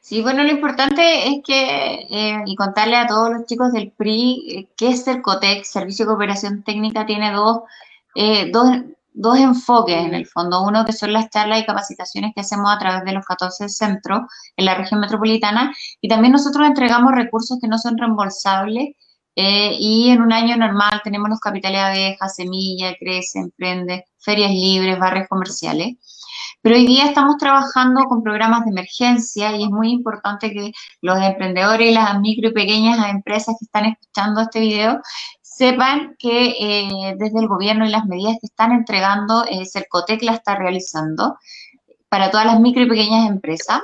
Sí, 0.00 0.20
bueno, 0.20 0.42
lo 0.42 0.50
importante 0.50 1.28
es 1.28 1.42
que, 1.42 2.06
eh, 2.10 2.42
y 2.44 2.54
contarle 2.56 2.96
a 2.96 3.06
todos 3.06 3.30
los 3.32 3.46
chicos 3.46 3.72
del 3.72 3.90
PRI, 3.90 4.44
eh, 4.50 4.68
que 4.76 4.90
es 4.90 5.04
CERCOTEC, 5.04 5.64
Servicio 5.64 6.04
de 6.04 6.10
Cooperación 6.10 6.62
Técnica, 6.62 7.06
tiene 7.06 7.32
dos, 7.32 7.60
dos, 8.52 8.68
dos, 9.14 9.38
enfoques 9.38 9.96
en 9.96 10.14
el 10.14 10.26
fondo. 10.26 10.62
Uno 10.62 10.84
que 10.84 10.92
son 10.92 11.12
las 11.12 11.30
charlas 11.30 11.60
y 11.60 11.66
capacitaciones 11.66 12.32
que 12.34 12.42
hacemos 12.42 12.70
a 12.70 12.78
través 12.78 13.04
de 13.04 13.12
los 13.12 13.24
14 13.24 13.68
centros 13.68 14.20
en 14.56 14.66
la 14.66 14.74
región 14.74 15.00
metropolitana, 15.00 15.72
y 16.00 16.08
también 16.08 16.32
nosotros 16.32 16.66
entregamos 16.66 17.12
recursos 17.12 17.58
que 17.60 17.68
no 17.68 17.78
son 17.78 17.96
reembolsables, 17.96 18.90
y 19.36 20.10
en 20.10 20.22
un 20.22 20.32
año 20.32 20.56
normal 20.56 21.00
tenemos 21.02 21.28
los 21.28 21.40
capitales 21.40 21.80
abeja, 21.80 22.28
semilla, 22.28 22.94
crece, 23.00 23.40
emprende, 23.40 24.04
ferias 24.18 24.50
libres, 24.52 24.98
barrios 24.98 25.26
comerciales. 25.28 25.96
Pero 26.62 26.76
hoy 26.76 26.86
día 26.86 27.06
estamos 27.06 27.36
trabajando 27.36 28.04
con 28.04 28.22
programas 28.22 28.64
de 28.64 28.70
emergencia 28.70 29.56
y 29.56 29.64
es 29.64 29.70
muy 29.70 29.90
importante 29.90 30.50
que 30.52 30.72
los 31.02 31.20
emprendedores 31.20 31.90
y 31.90 31.94
las 31.94 32.18
micro 32.20 32.48
y 32.50 32.52
pequeñas 32.52 33.10
empresas 33.10 33.56
que 33.58 33.66
están 33.66 33.84
escuchando 33.86 34.40
este 34.40 34.60
video 34.60 35.00
sepan 35.56 36.16
que 36.18 36.56
eh, 36.58 37.14
desde 37.16 37.38
el 37.38 37.48
gobierno 37.48 37.86
y 37.86 37.90
las 37.90 38.06
medidas 38.06 38.38
que 38.40 38.46
están 38.46 38.72
entregando, 38.72 39.44
eh, 39.44 39.64
Cercotec 39.66 40.22
la 40.22 40.32
está 40.32 40.56
realizando 40.56 41.38
para 42.08 42.30
todas 42.30 42.46
las 42.46 42.60
micro 42.60 42.82
y 42.82 42.88
pequeñas 42.88 43.28
empresas. 43.28 43.80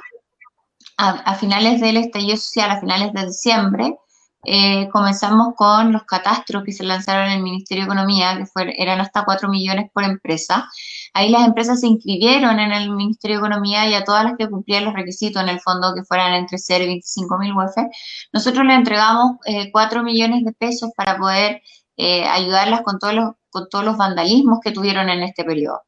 A, 1.02 1.34
finales 1.36 1.80
del 1.80 1.96
estallido 1.96 2.36
social, 2.36 2.70
a 2.70 2.78
finales 2.78 3.14
de 3.14 3.24
diciembre, 3.24 3.96
eh, 4.44 4.88
comenzamos 4.90 5.54
con 5.54 5.92
los 5.92 6.04
catastros 6.04 6.64
que 6.64 6.72
se 6.72 6.82
lanzaron 6.82 7.26
en 7.26 7.32
el 7.32 7.42
Ministerio 7.42 7.84
de 7.84 7.86
Economía, 7.92 8.38
que 8.38 8.74
eran 8.78 9.00
hasta 9.00 9.24
4 9.24 9.48
millones 9.50 9.90
por 9.92 10.04
empresa. 10.04 10.68
Ahí 11.12 11.28
las 11.30 11.46
empresas 11.46 11.80
se 11.80 11.88
inscribieron 11.88 12.58
en 12.58 12.72
el 12.72 12.90
Ministerio 12.90 13.36
de 13.36 13.46
Economía 13.46 13.88
y 13.88 13.94
a 13.94 14.04
todas 14.04 14.24
las 14.24 14.34
que 14.38 14.48
cumplían 14.48 14.84
los 14.86 14.94
requisitos, 14.94 15.42
en 15.42 15.50
el 15.50 15.60
fondo 15.60 15.94
que 15.94 16.04
fueran 16.04 16.32
entre 16.34 16.58
0 16.58 16.84
y 16.84 16.86
25 16.88 17.38
mil 17.38 17.52
UF, 17.52 17.76
nosotros 18.32 18.64
le 18.64 18.74
entregamos 18.74 19.36
eh, 19.44 19.70
4 19.72 20.02
millones 20.02 20.44
de 20.44 20.52
pesos 20.52 20.90
para 20.96 21.18
poder 21.18 21.62
eh, 21.96 22.26
ayudarlas 22.26 22.82
con 22.82 22.98
todos, 22.98 23.14
los, 23.14 23.32
con 23.50 23.68
todos 23.68 23.84
los 23.84 23.96
vandalismos 23.98 24.60
que 24.62 24.72
tuvieron 24.72 25.10
en 25.10 25.22
este 25.22 25.44
periodo. 25.44 25.82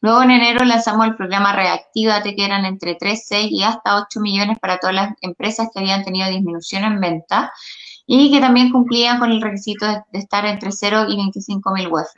Luego 0.00 0.22
en 0.22 0.32
enero 0.32 0.64
lanzamos 0.64 1.06
el 1.06 1.14
programa 1.14 1.52
Reactívate, 1.52 2.34
que 2.34 2.44
eran 2.44 2.64
entre 2.64 2.96
3, 2.96 3.22
6 3.24 3.48
y 3.52 3.62
hasta 3.62 4.02
8 4.02 4.20
millones 4.20 4.58
para 4.58 4.78
todas 4.78 4.96
las 4.96 5.10
empresas 5.20 5.68
que 5.72 5.78
habían 5.80 6.04
tenido 6.04 6.28
disminución 6.28 6.84
en 6.84 7.00
venta 7.00 7.52
y 8.14 8.30
que 8.30 8.40
también 8.40 8.70
cumplían 8.70 9.18
con 9.18 9.32
el 9.32 9.40
requisito 9.40 9.86
de, 9.86 10.02
estar 10.12 10.44
entre 10.44 10.70
0 10.70 11.06
y 11.08 11.16
25 11.16 11.72
mil 11.72 11.88
UF. 11.88 12.10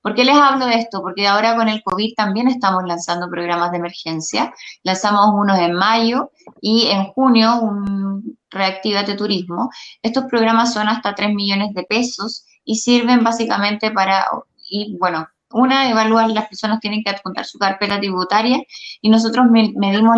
¿Por 0.00 0.14
qué 0.14 0.24
les 0.24 0.36
hablo 0.36 0.64
de 0.64 0.76
esto? 0.76 1.02
Porque 1.02 1.26
ahora 1.26 1.54
con 1.54 1.68
el 1.68 1.82
COVID 1.82 2.14
también 2.16 2.48
estamos 2.48 2.84
lanzando 2.86 3.28
programas 3.28 3.70
de 3.70 3.76
emergencia. 3.76 4.54
Lanzamos 4.84 5.34
unos 5.34 5.58
en 5.58 5.74
mayo 5.74 6.30
y 6.62 6.86
en 6.86 7.04
junio 7.12 7.56
un 7.56 8.38
Reactivate 8.48 9.16
Turismo. 9.16 9.68
Estos 10.02 10.24
programas 10.30 10.72
son 10.72 10.88
hasta 10.88 11.14
3 11.14 11.34
millones 11.34 11.74
de 11.74 11.82
pesos 11.82 12.46
y 12.64 12.76
sirven 12.76 13.22
básicamente 13.22 13.90
para, 13.90 14.24
y 14.70 14.96
bueno, 14.98 15.28
una, 15.52 15.90
evaluar, 15.90 16.30
las 16.30 16.48
personas 16.48 16.80
tienen 16.80 17.04
que 17.04 17.10
adjuntar 17.10 17.44
su 17.44 17.58
carpeta 17.58 17.98
tributaria 17.98 18.62
y 19.02 19.10
nosotros 19.10 19.44
medimos 19.50 20.16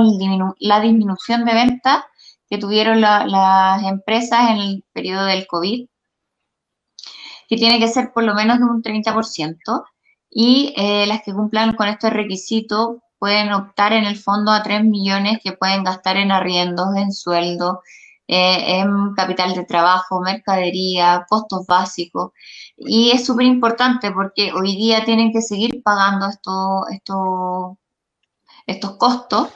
la 0.61 0.81
disminución 0.81 1.45
de 1.45 1.53
ventas 1.53 2.05
que 2.49 2.59
tuvieron 2.59 3.01
las 3.01 3.83
empresas 3.83 4.51
en 4.51 4.59
el 4.59 4.85
periodo 4.93 5.25
del 5.27 5.47
COVID, 5.47 5.89
que 7.49 7.57
tiene 7.57 7.79
que 7.79 7.89
ser 7.89 8.13
por 8.13 8.25
lo 8.25 8.35
menos 8.35 8.59
de 8.59 8.65
un 8.65 8.83
30%, 8.83 9.85
y 10.31 10.75
eh, 10.77 11.07
las 11.07 11.23
que 11.23 11.33
cumplan 11.33 11.75
con 11.77 11.89
estos 11.89 12.13
requisitos 12.13 12.97
pueden 13.19 13.53
optar 13.53 13.93
en 13.93 14.05
el 14.05 14.17
fondo 14.17 14.53
a 14.53 14.63
3 14.63 14.85
millones 14.85 15.39
que 15.43 15.53
pueden 15.53 15.85
gastar 15.85 16.17
en 16.17 16.31
arriendos, 16.31 16.95
en 16.97 17.13
sueldo, 17.13 17.81
eh, 18.29 18.81
en 18.81 19.15
capital 19.15 19.55
de 19.55 19.65
trabajo, 19.65 20.21
mercadería, 20.21 21.25
costos 21.29 21.67
básicos. 21.67 22.33
Y 22.77 23.11
es 23.13 23.25
súper 23.25 23.47
importante 23.47 24.11
porque 24.13 24.53
hoy 24.53 24.77
día 24.77 25.05
tienen 25.05 25.33
que 25.33 25.41
seguir 25.41 25.83
pagando 25.83 26.29
esto, 26.29 26.85
estos 28.67 28.97
costos 28.99 29.49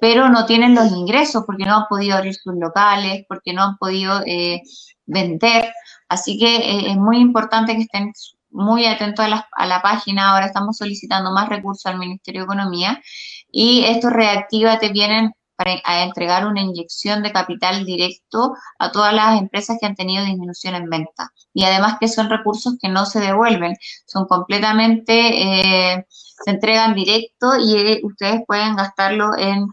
pero 0.00 0.28
no 0.28 0.46
tienen 0.46 0.74
los 0.74 0.90
ingresos 0.92 1.44
porque 1.46 1.64
no 1.64 1.76
han 1.76 1.86
podido 1.88 2.16
abrir 2.16 2.34
sus 2.34 2.54
locales, 2.54 3.24
porque 3.28 3.52
no 3.52 3.62
han 3.62 3.76
podido 3.78 4.22
eh, 4.26 4.62
vender. 5.06 5.72
Así 6.08 6.38
que 6.38 6.56
eh, 6.56 6.90
es 6.90 6.96
muy 6.96 7.18
importante 7.18 7.74
que 7.74 7.82
estén 7.82 8.12
muy 8.50 8.86
atentos 8.86 9.24
a 9.24 9.28
la, 9.28 9.48
a 9.52 9.66
la, 9.66 9.82
página. 9.82 10.30
Ahora 10.30 10.46
estamos 10.46 10.78
solicitando 10.78 11.30
más 11.32 11.48
recursos 11.48 11.86
al 11.86 11.98
Ministerio 11.98 12.42
de 12.42 12.44
Economía 12.46 13.02
y 13.50 13.84
estos 13.84 14.12
reactivate 14.12 14.90
vienen 14.90 15.32
para 15.58 15.72
a 15.84 16.04
entregar 16.04 16.46
una 16.46 16.60
inyección 16.60 17.22
de 17.24 17.32
capital 17.32 17.84
directo 17.84 18.54
a 18.78 18.92
todas 18.92 19.12
las 19.12 19.40
empresas 19.40 19.76
que 19.80 19.86
han 19.86 19.96
tenido 19.96 20.24
disminución 20.24 20.76
en 20.76 20.88
venta. 20.88 21.32
Y 21.52 21.64
además 21.64 21.96
que 21.98 22.06
son 22.06 22.30
recursos 22.30 22.76
que 22.80 22.88
no 22.88 23.06
se 23.06 23.18
devuelven, 23.18 23.74
son 24.06 24.26
completamente, 24.26 25.94
eh, 25.94 26.06
se 26.44 26.50
entregan 26.50 26.94
directo 26.94 27.56
y 27.58 27.76
eh, 27.76 28.00
ustedes 28.02 28.42
pueden 28.46 28.76
gastarlo 28.76 29.36
en, 29.36 29.66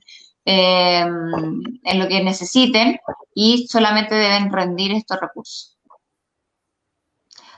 eh, 0.45 1.05
en 1.83 1.99
lo 1.99 2.07
que 2.07 2.23
necesiten 2.23 2.97
y 3.33 3.67
solamente 3.67 4.15
deben 4.15 4.51
rendir 4.51 4.91
estos 4.93 5.19
recursos. 5.19 5.75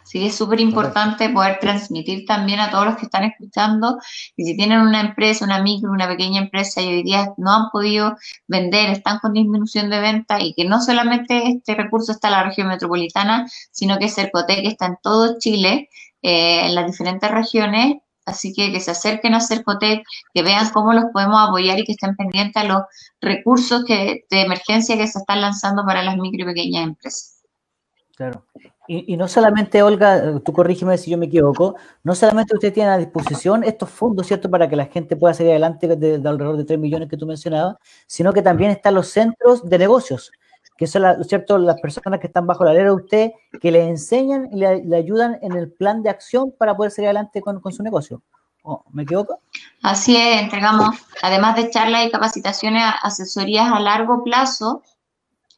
Así 0.08 0.20
que 0.20 0.28
es 0.28 0.36
súper 0.36 0.62
importante 0.62 1.30
poder 1.30 1.60
transmitir 1.60 2.26
también 2.26 2.62
a 2.62 2.72
todos 2.72 2.86
los 2.86 2.96
que 2.96 3.08
están 3.08 3.26
escuchando 3.26 3.98
que 4.38 4.46
si 4.46 4.56
tienen 4.56 4.80
una 4.80 5.02
empresa, 5.02 5.44
una 5.44 5.62
micro, 5.62 5.92
una 5.92 6.08
pequeña 6.08 6.42
empresa 6.42 6.82
y 6.82 6.88
hoy 6.88 7.04
día 7.04 7.34
no 7.36 7.52
han 7.52 7.70
podido 7.72 8.16
vender, 8.48 8.90
están 8.90 9.20
con 9.20 9.34
disminución 9.34 9.90
de 9.90 10.00
venta 10.00 10.40
y 10.40 10.54
que 10.54 10.64
no 10.64 10.82
solamente 10.82 11.50
este 11.50 11.76
recurso 11.76 12.14
está 12.14 12.30
en 12.30 12.34
la 12.36 12.44
región 12.44 12.70
metropolitana, 12.70 13.50
sino 13.72 14.00
que 14.00 14.08
Cercotec 14.08 14.66
está 14.66 14.86
en 14.86 14.98
todo 15.04 15.40
Chile, 15.40 15.90
eh, 16.22 16.68
en 16.68 16.76
las 16.76 16.90
diferentes 16.90 17.30
regiones. 17.30 17.98
Así 18.28 18.54
que 18.54 18.74
que 18.74 18.82
se 18.82 18.92
acerquen 18.92 19.34
a 19.34 19.40
Cercotec, 19.40 20.04
que 20.34 20.44
vean 20.44 20.70
cómo 20.72 20.92
los 20.92 21.06
podemos 21.14 21.40
apoyar 21.48 21.80
y 21.80 21.86
que 21.86 21.94
estén 21.94 22.16
pendientes 22.18 22.62
a 22.62 22.66
los 22.66 22.82
recursos 23.22 23.86
que, 23.86 24.26
de 24.30 24.42
emergencia 24.42 24.98
que 24.98 25.08
se 25.08 25.20
están 25.20 25.40
lanzando 25.40 25.86
para 25.86 26.04
las 26.04 26.18
micro 26.18 26.44
y 26.44 26.54
pequeñas 26.54 26.84
empresas. 26.84 27.42
Claro. 28.18 28.46
Y, 28.90 29.16
no 29.18 29.28
solamente, 29.28 29.84
Olga, 29.84 30.40
tú 30.40 30.54
corrígeme 30.54 30.98
si 30.98 31.12
yo 31.12 31.18
me 31.18 31.26
equivoco, 31.26 31.76
no 32.04 32.16
solamente 32.16 32.54
usted 32.54 32.74
tiene 32.74 32.90
a 32.90 32.98
disposición 32.98 33.64
estos 33.64 33.90
fondos, 33.90 34.28
¿cierto?, 34.28 34.50
para 34.50 34.70
que 34.70 34.78
la 34.78 34.86
gente 34.86 35.18
pueda 35.18 35.34
salir 35.34 35.52
adelante 35.52 35.88
de, 35.88 36.16
alrededor 36.16 36.58
de 36.58 36.64
3 36.66 36.80
millones 36.80 37.10
que 37.10 37.18
tú 37.18 37.28
mencionabas, 37.28 37.76
sino 38.08 38.32
que 38.32 38.42
también 38.42 38.72
están 38.72 38.96
los 38.96 39.10
centros 39.10 39.70
de 39.70 39.78
negocios, 39.78 40.32
que 40.78 40.88
son, 40.88 41.24
¿cierto?, 41.26 41.58
las 41.58 41.82
personas 41.82 42.20
que 42.20 42.28
están 42.28 42.46
bajo 42.46 42.64
la 42.64 42.74
ley 42.74 42.84
de 42.84 42.92
usted, 42.92 43.32
que 43.60 43.72
le 43.72 43.88
enseñan 43.88 44.50
y 44.52 44.58
le, 44.58 44.96
ayudan 44.96 45.40
en 45.42 45.54
el 45.54 45.72
plan 45.72 46.04
de 46.04 46.10
acción 46.10 46.54
para 46.58 46.76
poder 46.76 46.92
salir 46.92 47.08
adelante 47.08 47.42
con, 47.42 47.62
su 47.72 47.84
negocio. 47.84 48.22
¿Me 48.92 49.04
equivoco? 49.04 49.40
Así 49.82 50.18
es, 50.18 50.42
entregamos, 50.42 50.96
además 51.22 51.56
de 51.56 51.70
charlas 51.70 52.06
y 52.06 52.12
capacitaciones, 52.12 52.84
asesorías 53.02 53.72
a 53.72 53.80
largo 53.80 54.24
plazo, 54.24 54.84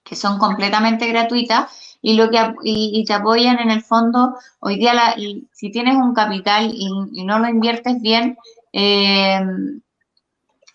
que 0.03 0.15
son 0.15 0.37
completamente 0.37 1.07
gratuitas, 1.07 1.97
y 2.01 2.13
lo 2.13 2.29
que 2.29 2.53
y, 2.63 3.03
te 3.05 3.13
apoyan 3.13 3.59
en 3.59 3.71
el 3.71 3.81
fondo 3.81 4.35
hoy 4.59 4.77
día 4.77 5.15
si 5.51 5.69
tienes 5.69 5.95
un 5.95 6.13
capital 6.13 6.71
y, 6.73 7.25
no 7.25 7.39
lo 7.39 7.49
inviertes 7.49 8.01
bien 8.01 8.37
eh, 8.71 9.41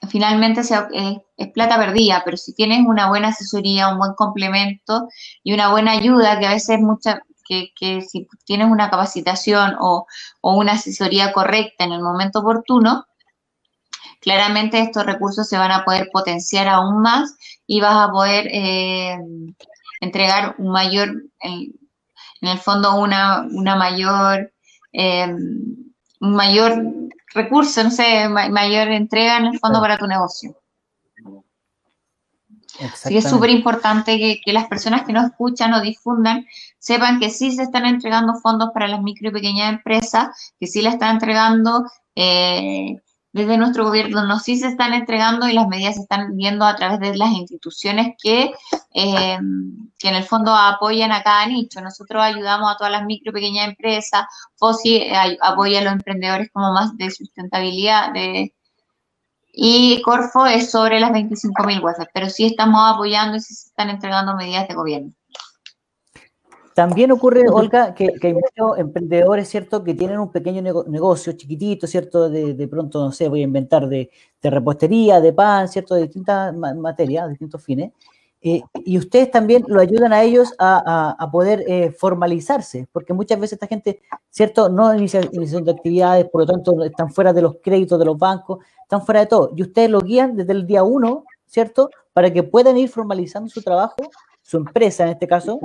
finalmente 0.09 0.63
es 0.63 1.49
plata 1.53 1.77
perdida 1.77 2.23
pero 2.25 2.37
si 2.37 2.55
tienes 2.55 2.87
una 2.87 3.09
buena 3.09 3.29
asesoría 3.29 3.89
un 3.89 3.99
buen 3.99 4.15
complemento 4.15 5.09
y 5.43 5.53
una 5.53 5.71
buena 5.71 5.93
ayuda 5.93 6.39
que 6.39 6.47
a 6.47 6.53
veces 6.53 6.81
mucha 6.81 7.23
que, 7.47 7.73
que 7.77 8.01
si 8.03 8.27
tienes 8.47 8.69
una 8.69 8.91
capacitación 8.91 9.77
o, 9.81 10.07
o 10.41 10.57
una 10.57 10.73
asesoría 10.73 11.33
correcta 11.33 11.85
en 11.85 11.93
el 11.93 12.03
momento 12.03 12.41
oportuno 12.41 13.05
claramente 14.25 14.81
estos 14.81 15.05
recursos 15.05 15.47
se 15.47 15.59
van 15.59 15.71
a 15.71 15.85
poder 15.85 16.09
potenciar 16.11 16.67
aún 16.67 17.03
más 17.03 17.37
y 17.67 17.81
vas 17.81 18.09
a 18.09 18.11
poder 18.11 18.49
eh, 18.51 19.19
entregar 20.01 20.55
un 20.59 20.73
mayor, 20.73 21.11
en, 21.41 21.75
el 22.41 22.59
fondo 22.59 22.97
una, 22.97 23.47
una 23.51 23.77
mayor, 23.77 24.53
eh, 24.93 25.29
un 25.29 26.35
mayor 26.35 26.83
recurso, 27.35 27.83
no 27.83 27.91
sé, 27.91 28.29
mayor 28.29 28.89
entrega 28.89 29.39
en 29.39 29.47
el 29.47 29.59
fondo 29.59 29.81
para 29.81 29.99
tu 29.99 30.07
negocio. 30.07 30.57
Así 32.81 33.11
que 33.11 33.19
es 33.19 33.29
súper 33.29 33.51
importante 33.51 34.41
que, 34.45 34.53
las 34.53 34.67
personas 34.67 35.03
que 35.03 35.13
no 35.13 35.25
escuchan 35.25 35.75
o 35.75 35.81
difundan 35.81 36.47
sepan 36.79 37.21
que 37.21 37.31
sí 37.31 37.53
se 37.53 37.63
están 37.63 37.87
entregando 37.87 38.35
fondos 38.35 38.71
para 38.75 38.89
las 38.89 39.03
micro 39.03 39.29
y 39.29 39.33
pequeñas 39.33 39.73
empresas, 39.73 40.55
que 40.59 40.67
sí 40.67 40.83
la 40.83 40.91
están 40.91 41.15
entregando 41.15 41.85
eh, 42.17 42.97
desde 43.35 43.59
nuestro 43.59 43.85
gobierno 43.85 44.25
no 44.25 44.39
sí 44.39 44.57
se 44.57 44.69
están 44.69 44.95
entregando 44.95 45.49
y 45.49 45.55
las 45.55 45.67
medidas 45.67 45.97
se 45.97 46.03
están 46.03 46.37
viendo 46.37 46.65
a 46.65 46.77
través 46.77 47.01
de 47.01 47.17
las 47.17 47.33
instituciones 47.33 48.15
que, 48.23 48.53
eh, 48.95 49.39
que 49.99 50.09
en 50.09 50.15
el 50.15 50.23
fondo 50.23 50.55
apoyan 50.55 51.11
a 51.11 51.25
cada 51.25 51.45
nicho. 51.47 51.81
Nosotros 51.81 52.23
ayudamos 52.23 52.73
a 52.73 52.77
todas 52.77 52.93
las 52.93 53.05
micro 53.05 53.31
y 53.31 53.35
pequeñas 53.35 53.69
empresas, 53.69 54.27
FOSI 54.55 55.09
apoya 55.41 55.81
a 55.81 55.83
los 55.83 55.93
emprendedores 55.95 56.49
como 56.53 56.73
más 56.73 56.97
de 56.97 57.11
sustentabilidad 57.11 58.13
y 59.57 60.01
Corfo 60.03 60.47
es 60.47 60.71
sobre 60.71 61.01
las 61.01 61.11
25.000 61.11 61.83
webs, 61.83 62.09
pero 62.15 62.31
sí 62.31 62.47
estamos 62.47 62.81
apoyando 62.95 63.37
y 63.37 63.41
sí 63.41 63.53
se 63.53 63.69
están 63.69 63.91
entregando 63.91 64.37
medidas 64.37 64.69
de 64.69 64.75
gobierno. 64.75 65.13
También 66.75 67.13
ocurre, 67.13 67.45
Olga, 67.49 67.95
que, 67.95 68.15
hay 68.21 68.35
muchos 68.35 68.79
emprendedores, 68.79 69.49
¿cierto?, 69.49 69.85
que 69.85 69.95
tienen 69.95 70.19
un 70.19 70.33
pequeño 70.33 70.61
negocio 70.61 71.33
chiquitito, 71.35 71.87
¿cierto?, 71.87 72.29
de, 72.29 72.69
pronto, 72.69 73.05
no 73.05 73.13
sé, 73.13 73.29
voy 73.29 73.43
a 73.43 73.45
inventar 73.45 73.89
de, 73.89 74.11
repostería, 74.43 75.21
de 75.21 75.33
pan, 75.33 75.69
¿cierto?, 75.69 75.95
de 75.95 76.03
distintas 76.03 76.53
materias, 76.55 77.29
distintos 77.31 77.63
fines. 77.63 77.93
Eh, 78.43 78.61
y 78.85 78.99
ustedes 78.99 79.31
también 79.31 79.65
lo 79.69 79.81
ayudan 79.81 80.13
a 80.13 80.23
ellos 80.23 80.53
a, 80.59 81.29
poder 81.31 81.63
eh, 81.69 81.93
formalizarse, 81.93 82.89
porque 82.91 83.13
muchas 83.13 83.39
veces 83.39 83.53
esta 83.53 83.69
gente, 83.69 84.01
¿cierto?, 84.29 84.69
no 84.69 84.93
inician 84.93 85.31
de 85.31 85.71
actividades, 85.71 86.29
por 86.29 86.41
lo 86.41 86.47
tanto, 86.47 86.83
están 86.85 87.09
fuera 87.13 87.33
de 87.33 87.43
los 87.43 87.57
créditos 87.63 88.01
de 88.01 88.05
los 88.05 88.19
bancos, 88.19 88.59
están 88.83 89.01
fuera 89.07 89.21
de 89.21 89.27
todo. 89.27 89.53
Y 89.57 89.63
ustedes 89.63 89.91
lo 89.91 90.01
guían 90.01 90.37
desde 90.37 90.53
el 90.53 90.67
día 90.67 90.83
uno, 90.83 91.25
¿cierto?, 91.47 91.89
para 92.13 92.33
que 92.33 92.43
puedan 92.43 92.77
ir 92.77 92.89
formalizando 92.89 93.49
su 93.49 93.63
trabajo 93.63 93.97
su 94.45 94.59
empresa 94.59 95.05
en 95.05 95.09
este 95.11 95.27
caso, 95.27 95.59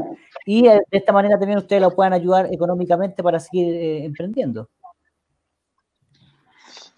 y 0.46 0.66
eh, 0.66 0.80
de 0.90 0.98
esta 0.98 1.12
manera 1.12 1.38
también 1.38 1.60
ustedes 1.60 1.82
la 1.82 1.90
puedan 1.90 2.14
ayudar 2.14 2.48
económicamente 2.52 3.22
para 3.22 3.40
seguir 3.40 3.76
eh, 3.76 4.06
emprendiendo. 4.06 4.70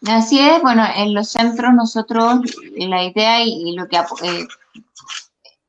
Así 0.08 0.40
es, 0.40 0.62
bueno, 0.62 0.84
en 0.96 1.14
los 1.14 1.30
centros 1.30 1.74
nosotros 1.74 2.40
la 2.76 3.04
idea 3.04 3.44
y, 3.44 3.76
lo 3.76 3.88
que 3.88 3.98
eh, 3.98 4.48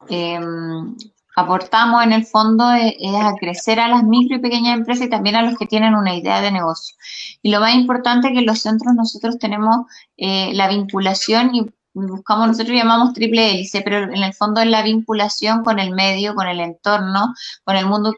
em, 0.09 0.97
aportamos 1.37 2.03
en 2.05 2.13
el 2.13 2.27
fondo 2.27 2.71
es, 2.73 2.95
a 3.15 3.35
crecer 3.39 3.81
a 3.81 3.89
las 3.89 4.05
micro 4.05 4.37
y 4.37 4.41
pequeñas 4.41 4.77
empresas 4.77 5.07
y 5.07 5.11
también 5.11 5.37
a 5.37 5.43
los 5.43 5.59
que 5.59 5.67
tienen 5.67 5.95
una 5.95 6.15
idea 6.15 6.41
de 6.43 6.51
negocio. 6.51 6.95
Y 7.43 7.51
lo 7.51 7.61
más 7.61 7.75
importante 7.75 8.29
es 8.29 8.35
que 8.35 8.41
en 8.41 8.47
los 8.47 8.61
centros 8.61 8.95
nosotros 8.95 9.39
tenemos 9.39 9.87
la 10.17 10.69
vinculación 10.69 11.55
y 11.55 11.67
buscamos, 11.95 12.49
nosotros 12.49 12.77
llamamos 12.77 13.13
triple 13.15 13.51
hélice, 13.51 13.83
pero 13.83 13.99
en 14.05 14.23
el 14.23 14.35
fondo 14.35 14.61
es 14.61 14.69
la 14.69 14.83
vinculación 14.83 15.63
con 15.65 15.79
el 15.79 15.93
medio, 15.93 16.35
con 16.35 16.49
el 16.49 16.61
entorno, 16.61 17.35
con 17.65 17.77
el 17.77 17.87
mundo 17.87 18.15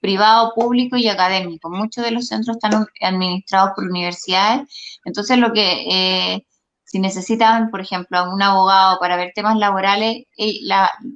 privado, 0.00 0.52
público 0.54 0.96
y 0.96 1.08
académico. 1.08 1.70
Muchos 1.70 2.04
de 2.04 2.12
los 2.12 2.28
centros 2.28 2.56
están 2.56 2.86
administrados 3.00 3.72
por 3.74 3.84
universidades, 3.84 4.68
entonces 5.04 5.38
lo 5.38 5.52
que 5.52 6.34
eh, 6.34 6.46
si 6.84 7.00
necesitan, 7.00 7.70
por 7.70 7.80
ejemplo, 7.80 8.18
a 8.18 8.32
un 8.32 8.40
abogado 8.42 8.98
para 9.00 9.16
ver 9.16 9.32
temas 9.34 9.56
laborales, 9.56 10.24
eh, 10.38 10.60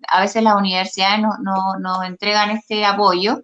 a 0.08 0.20
veces 0.20 0.42
las 0.42 0.56
universidades 0.56 1.20
nos 1.20 1.38
no, 1.40 1.78
no 1.78 2.02
entregan 2.02 2.50
este 2.50 2.84
apoyo. 2.84 3.42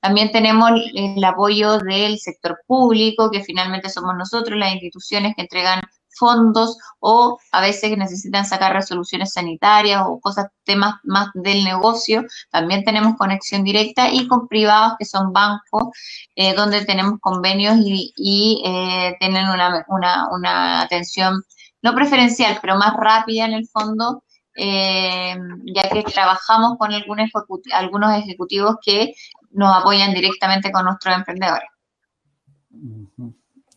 También 0.00 0.30
tenemos 0.32 0.70
el 0.94 1.22
apoyo 1.24 1.78
del 1.78 2.18
sector 2.18 2.60
público, 2.66 3.30
que 3.30 3.44
finalmente 3.44 3.90
somos 3.90 4.14
nosotros, 4.16 4.58
las 4.58 4.72
instituciones 4.72 5.34
que 5.36 5.42
entregan 5.42 5.82
fondos 6.16 6.76
o 7.00 7.38
a 7.52 7.60
veces 7.60 7.96
necesitan 7.96 8.44
sacar 8.44 8.72
resoluciones 8.72 9.32
sanitarias 9.32 10.02
o 10.06 10.20
cosas, 10.20 10.46
temas 10.64 10.96
más 11.04 11.28
del 11.34 11.64
negocio. 11.64 12.24
También 12.50 12.84
tenemos 12.84 13.16
conexión 13.16 13.64
directa 13.64 14.10
y 14.10 14.26
con 14.28 14.48
privados 14.48 14.94
que 14.98 15.04
son 15.04 15.32
bancos, 15.32 15.88
eh, 16.34 16.54
donde 16.54 16.84
tenemos 16.84 17.20
convenios 17.20 17.76
y, 17.78 18.62
eh, 18.64 19.16
tienen 19.20 19.46
una, 19.48 20.82
atención 20.82 21.42
no 21.82 21.94
preferencial, 21.94 22.58
pero 22.60 22.76
más 22.76 22.94
rápida 22.96 23.44
en 23.44 23.52
el 23.52 23.68
fondo, 23.68 24.24
eh, 24.56 25.36
ya 25.74 25.88
que 25.88 26.02
trabajamos 26.02 26.78
con 26.78 26.92
algunos, 26.92 27.30
algunos 27.72 28.14
ejecutivos 28.14 28.76
que 28.84 29.14
nos 29.52 29.74
apoyan 29.76 30.12
directamente 30.12 30.72
con 30.72 30.84
nuestros 30.84 31.14
emprendedores. 31.14 31.68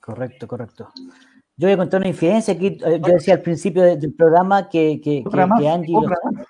Correcto, 0.01 0.47
correcto. 0.47 0.91
Yo 1.59 1.67
voy 1.67 1.73
a 1.73 1.77
contar 1.77 1.99
una 1.99 2.07
infidencia 2.07 2.53
aquí. 2.53 2.67
Eh, 2.85 3.01
yo 3.05 3.13
decía 3.13 3.33
al 3.33 3.41
principio 3.41 3.83
del 3.83 4.13
programa 4.13 4.69
que, 4.69 5.01
que, 5.03 5.25
que, 5.29 5.69
Angie. 5.69 5.93
Lozano, 5.93 6.45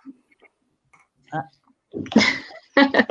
ah. 1.32 1.50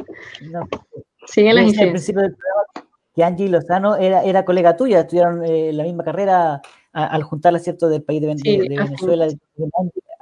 Sigue 1.27 1.53
la 1.53 1.63
Al 1.63 1.91
principio 1.91 2.23
del 2.23 2.37
programa 2.37 2.89
que 3.17 3.25
Angie 3.25 3.49
Lozano 3.49 3.97
era, 3.97 4.23
era 4.23 4.45
colega 4.45 4.77
tuya, 4.77 5.01
estudiaron 5.01 5.45
eh, 5.45 5.73
la 5.73 5.83
misma 5.83 6.05
carrera 6.05 6.63
al 6.93 7.25
juntarla, 7.25 7.59
¿cierto?, 7.59 7.89
del 7.89 8.05
país 8.05 8.21
de, 8.21 8.29
Venezuela 8.29 9.27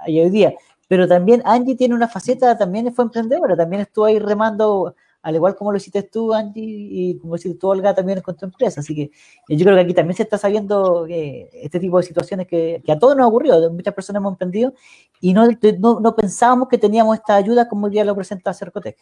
y 0.06 0.20
hoy 0.20 0.30
día. 0.30 0.54
Pero 0.88 1.06
también 1.06 1.42
Angie 1.44 1.76
tiene 1.76 1.94
una 1.94 2.08
faceta, 2.08 2.56
también 2.56 2.94
fue 2.94 3.04
emprendedora, 3.04 3.54
también 3.54 3.82
estuvo 3.82 4.06
ahí 4.06 4.18
remando 4.18 4.94
al 5.26 5.34
igual 5.34 5.56
como 5.56 5.72
lo 5.72 5.78
hiciste 5.78 6.04
tú, 6.04 6.32
Angie, 6.32 6.62
y 6.64 7.18
como 7.18 7.34
hiciste 7.34 7.58
tú, 7.58 7.66
Olga, 7.66 7.92
también 7.92 8.20
con 8.20 8.36
tu 8.36 8.44
empresa. 8.44 8.78
Así 8.78 8.94
que 8.94 9.10
yo 9.48 9.64
creo 9.64 9.74
que 9.74 9.82
aquí 9.82 9.92
también 9.92 10.16
se 10.16 10.22
está 10.22 10.38
sabiendo 10.38 11.04
eh, 11.08 11.50
este 11.52 11.80
tipo 11.80 11.98
de 11.98 12.04
situaciones 12.04 12.46
que, 12.46 12.80
a 12.86 12.96
todos 12.96 13.16
nos 13.16 13.24
ha 13.24 13.26
ocurrido, 13.26 13.72
muchas 13.72 13.92
personas 13.92 14.20
hemos 14.20 14.34
emprendido 14.34 14.72
y 15.20 15.34
no, 15.34 15.48
no, 15.80 16.14
pensábamos 16.14 16.68
que 16.68 16.78
teníamos 16.78 17.16
esta 17.16 17.34
ayuda 17.34 17.68
como 17.68 17.88
el 17.88 17.92
día 17.92 18.04
lo 18.04 18.14
presenta 18.14 18.54
Cercotec. 18.54 18.96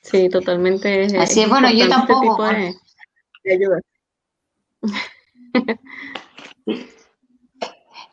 Sí, 0.00 0.30
totalmente. 0.30 1.14
Así 1.18 1.42
es, 1.42 1.48
bueno, 1.50 1.70
yo 1.70 1.84
este 1.84 1.90
tampoco. 1.90 2.42
de, 2.44 2.74
ayuda. 3.52 3.80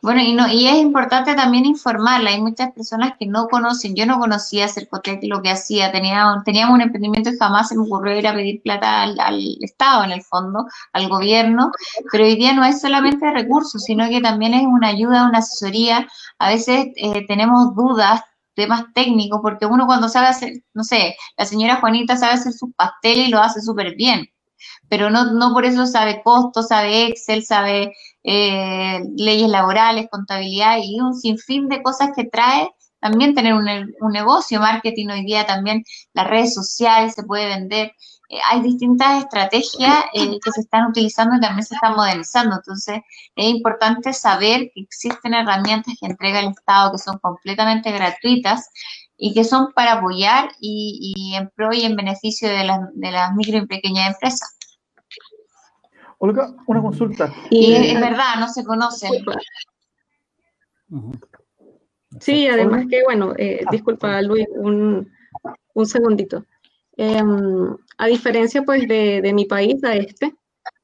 Bueno, 0.02 0.22
y, 0.22 0.34
no, 0.34 0.47
y 0.47 0.68
es 0.68 0.76
importante 0.76 1.36
también 1.36 1.66
informarla. 1.66 2.30
Hay 2.30 2.41
muchas 2.41 2.72
personas 2.72 3.14
que 3.20 3.26
no 3.26 3.47
conocen. 3.47 3.95
Yo 3.95 4.06
no 4.06 4.18
conocía 4.20 4.68
Cercotec 4.70 5.20
lo 5.24 5.41
que 5.41 5.52
hacía. 5.52 5.91
Tenía, 5.91 6.41
teníamos 6.45 6.76
un 6.76 6.82
emprendimiento 6.82 7.30
y 7.30 7.38
jamás 7.38 7.68
se 7.70 7.76
me 7.76 7.84
ocurrió 7.84 8.18
ir 8.18 8.28
a 8.28 8.34
pedir 8.34 8.62
plata 8.62 9.04
al, 9.04 9.58
Estado, 9.62 10.06
en 10.06 10.12
el 10.12 10.22
fondo, 10.24 10.68
al 10.93 11.10
gobierno. 11.10 11.72
Pero 12.12 12.24
hoy 12.24 12.36
día 12.36 12.54
no 12.54 12.64
es 12.64 12.80
solamente 12.80 13.30
recursos, 13.32 13.84
sino 13.84 14.08
que 14.10 14.22
también 14.22 14.54
es 14.54 14.64
una 14.66 14.88
ayuda, 14.89 15.28
una 15.28 15.39
asesoría. 15.39 16.08
A 16.39 16.50
veces 16.50 16.88
eh, 16.95 17.26
tenemos 17.28 17.76
dudas 17.76 18.22
temas 18.56 18.86
técnicos, 18.93 19.39
porque 19.41 19.66
uno 19.66 19.86
cuando 19.86 20.10
sabe 20.10 20.28
hacer, 20.28 20.54
no 20.74 20.84
sé, 20.84 21.16
la 21.38 21.45
señora 21.45 21.78
Juanita 21.78 22.18
sabe 22.18 22.34
hacer 22.34 22.54
sus 22.54 22.74
pasteles 22.76 23.28
y 23.30 23.32
lo 23.32 23.39
hace 23.39 23.62
súper 23.62 23.95
bien, 23.95 24.28
pero 24.89 25.09
no, 25.09 25.33
no 25.33 25.53
por 25.53 25.65
eso 25.65 25.85
sabe 25.85 26.21
costos, 26.23 26.67
sabe 26.67 27.07
Excel, 27.07 27.43
sabe 27.45 27.93
eh, 28.23 28.99
leyes 29.15 29.49
laborales, 29.49 30.07
contabilidad 30.11 30.77
y 30.83 30.99
un 30.99 31.13
sinfín 31.13 31.69
de 31.69 31.81
cosas 31.81 32.09
que 32.15 32.25
trae 32.25 32.69
también 32.99 33.33
tener 33.33 33.53
un, 33.53 33.67
un, 34.01 34.11
negocio, 34.11 34.59
marketing 34.59 35.07
hoy 35.09 35.25
día 35.25 35.45
también, 35.45 35.83
las 36.13 36.27
redes 36.27 36.53
sociales 36.53 37.13
se 37.13 37.23
puede 37.23 37.47
vender. 37.47 37.93
Eh, 38.29 38.37
hay 38.45 38.61
distintas 38.61 39.23
estrategias 39.23 40.05
eh, 40.13 40.37
que 40.43 40.51
se 40.51 40.61
están 40.61 40.87
utilizando 40.89 41.35
y 41.35 41.39
también 41.39 41.65
se 41.65 41.75
están 41.75 41.95
modernizando. 41.95 42.57
Entonces, 42.57 42.99
es 43.35 43.45
importante 43.47 44.13
saber 44.13 44.69
que 44.73 44.81
existen 44.81 45.33
herramientas 45.33 45.95
que 45.99 46.07
entrega 46.07 46.39
el 46.41 46.49
Estado 46.49 46.91
que 46.91 46.97
son 46.99 47.17
completamente 47.19 47.91
gratuitas 47.91 48.69
y 49.17 49.33
que 49.33 49.43
son 49.43 49.73
para 49.73 49.93
apoyar 49.93 50.51
y, 50.59 51.13
y 51.15 51.35
en 51.35 51.49
pro 51.55 51.73
y 51.73 51.83
en 51.83 51.95
beneficio 51.95 52.49
de 52.49 52.63
las, 52.63 52.79
de 52.93 53.11
las 53.11 53.33
micro 53.33 53.57
y 53.57 53.65
pequeñas 53.65 54.13
empresas. 54.13 54.59
Olga, 56.20 56.53
una 56.67 56.82
consulta. 56.82 57.34
Y 57.49 57.74
es, 57.74 57.99
verdad, 57.99 58.36
no 58.39 58.47
se 58.49 58.63
conocen. 58.63 59.11
Sí, 62.20 62.47
además 62.47 62.86
que, 62.89 63.03
bueno, 63.03 63.34
eh, 63.38 63.63
disculpa 63.72 64.22
Luis, 64.22 64.47
un, 64.55 65.09
un 65.74 65.86
segundito. 65.86 66.45
Em, 66.97 67.76
a 67.97 68.07
diferencia 68.07 68.63
pues 68.63 68.88
de, 68.88 69.22
de, 69.22 69.34
mi 69.34 69.45
país, 69.45 69.82
a 69.86 69.95
este, 69.95 70.36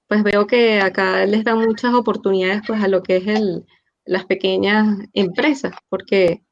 pues 0.07 0.23
veo 0.23 0.47
que 0.47 0.79
acá 0.79 1.25
les 1.25 1.43
dan 1.43 1.59
muchas 1.59 1.93
oportunidades 1.93 2.61
pues 2.65 2.81
a 2.81 2.88
lo 2.88 3.03
que 3.03 3.17
es 3.17 3.27
el, 3.27 3.65
las 4.05 4.25
pequeñas 4.25 4.97
empresas, 5.13 5.73
porque 5.89 6.43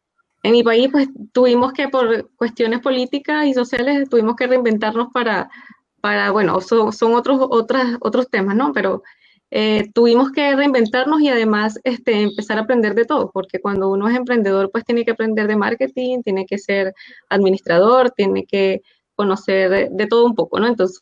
en 0.43 0.51
mi 0.51 0.63
país 0.63 0.89
pues 0.91 1.07
tuvimos 1.31 1.71
que 1.71 1.87
por 1.87 2.29
cuestiones 2.35 2.81
políticas 2.81 3.45
y 3.45 3.53
sociales 3.53 4.09
tuvimos 4.09 4.35
que 4.35 4.47
reinventarnos 4.47 5.07
para 5.13 5.49
para, 6.03 6.31
bueno, 6.31 6.59
son, 6.59 6.91
son 6.91 7.13
otros, 7.13 7.37
otras, 7.39 7.95
otros 8.01 8.29
temas, 8.29 8.57
¿no? 8.57 8.73
Pero 8.73 9.03
eh, 9.51 9.89
tuvimos 9.93 10.33
que 10.33 10.53
reinventarnos 10.53 11.21
y 11.21 11.29
además 11.29 11.79
este, 11.85 12.23
empezar 12.23 12.57
a 12.57 12.63
aprender 12.63 12.93
de 12.93 13.05
todo, 13.05 13.31
porque 13.31 13.61
cuando 13.61 13.89
uno 13.89 14.09
es 14.09 14.17
emprendedor, 14.17 14.69
pues 14.69 14.83
tiene 14.83 15.05
que 15.05 15.11
aprender 15.11 15.47
de 15.47 15.55
marketing, 15.55 16.21
tiene 16.21 16.45
que 16.45 16.57
ser 16.57 16.93
administrador, 17.29 18.11
tiene 18.11 18.45
que 18.45 18.81
conocer 19.15 19.89
de, 19.91 20.07
todo 20.07 20.25
un 20.25 20.35
poco, 20.35 20.59
¿no? 20.59 20.67
Entonces, 20.67 21.01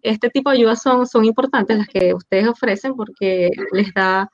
este 0.00 0.30
tipo 0.30 0.48
de 0.48 0.56
ayudas 0.56 0.80
son, 0.80 1.06
son 1.06 1.26
importantes 1.26 1.76
las 1.76 1.88
que 1.88 2.14
ustedes 2.14 2.48
ofrecen 2.48 2.94
porque 2.96 3.50
les 3.72 3.92
da 3.92 4.30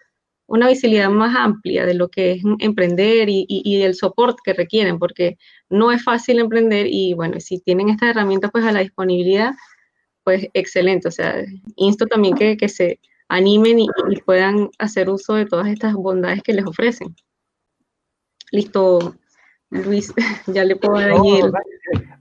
una 0.47 0.69
visibilidad 0.69 1.11
más 1.11 1.35
amplia 1.35 1.85
de 1.85 1.95
lo 1.95 2.11
que 2.11 2.33
es 2.33 2.43
emprender 2.61 3.29
y, 3.29 3.45
y, 3.49 3.63
y, 3.65 3.83
el 3.83 3.97
soporte 3.97 4.41
que 4.45 4.53
requieren, 4.53 5.01
porque 5.01 5.37
no 5.69 5.91
es 5.91 6.05
fácil 6.05 6.39
emprender 6.39 6.87
y 6.89 7.15
bueno, 7.15 7.41
si 7.41 7.59
tienen 7.59 7.89
estas 7.89 8.11
herramientas 8.11 8.53
pues 8.53 8.65
a 8.65 8.71
la 8.71 8.81
disponibilidad, 8.81 9.53
pues 10.25 10.47
excelente. 10.55 11.09
O 11.09 11.11
sea, 11.11 11.45
insto 11.77 12.07
también 12.07 12.35
que, 12.35 12.57
que 12.57 12.69
se 12.69 13.01
animen 13.29 13.79
y, 13.81 13.89
puedan 14.27 14.71
hacer 14.79 15.09
uso 15.09 15.35
de 15.35 15.47
todas 15.47 15.69
estas 15.69 15.95
bondades 15.95 16.43
que 16.43 16.53
les 16.53 16.67
ofrecen. 16.67 17.15
Listo, 18.51 19.15
Luis, 19.71 20.13
ya 20.49 20.65
le 20.65 20.77
puedo 20.77 21.01
dar 21.01 21.13
ahí 21.13 21.41
el, 21.41 21.53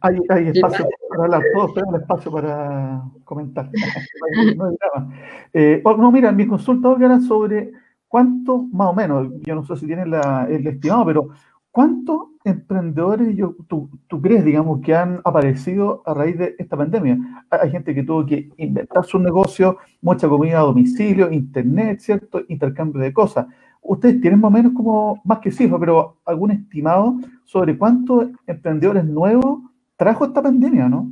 hay, 0.01 0.17
hay, 0.29 0.47
espacio 0.49 0.87
para 1.09 1.23
hablar, 1.23 1.43
todos 1.53 1.73
tenemos 1.73 2.01
espacio 2.01 2.31
para 2.31 3.01
comentar. 3.25 3.69
no 4.55 4.77
eh, 5.53 5.81
oh, 5.83 5.97
no, 5.97 6.11
mira, 6.11 6.31
mi 6.31 6.47
consulta 6.47 6.95
era 6.99 7.19
sobre 7.19 7.71
cuánto, 8.07 8.63
más 8.71 8.89
o 8.89 8.93
menos, 8.93 9.27
yo 9.41 9.55
no 9.55 9.63
sé 9.63 9.77
si 9.77 9.87
tienen 9.87 10.11
la, 10.11 10.47
el 10.49 10.65
estimado, 10.67 11.05
pero 11.05 11.29
¿Cuántos 11.79 12.23
emprendedores 12.43 13.37
yo, 13.37 13.55
tú, 13.69 13.89
crees, 14.21 14.43
digamos, 14.43 14.81
que 14.81 14.93
han 14.93 15.21
aparecido 15.23 16.03
a 16.05 16.13
raíz 16.13 16.37
de 16.37 16.53
esta 16.59 16.75
pandemia? 16.75 17.17
Hay 17.49 17.71
gente 17.71 17.95
que 17.95 18.03
tuvo 18.03 18.25
que 18.25 18.49
inventar 18.57 19.05
su 19.05 19.17
negocio, 19.17 19.77
mucha 20.01 20.27
comida 20.27 20.59
a 20.59 20.63
domicilio, 20.63 21.31
internet, 21.31 22.01
¿cierto? 22.01 22.41
Intercambio 22.49 23.01
de 23.01 23.13
cosas. 23.13 23.47
Ustedes 23.81 24.19
tienen 24.19 24.41
más 24.41 24.49
o 24.49 24.51
menos 24.51 24.73
como, 24.75 25.21
más 25.23 25.39
que 25.39 25.51
cifra, 25.51 25.79
pero 25.79 26.17
algún 26.25 26.51
estimado 26.51 27.15
sobre 27.45 27.77
cuántos 27.77 28.27
emprendedores 28.45 29.05
nuevos 29.05 29.61
trajo 29.95 30.25
esta 30.25 30.41
pandemia, 30.41 30.89
¿no? 30.89 31.09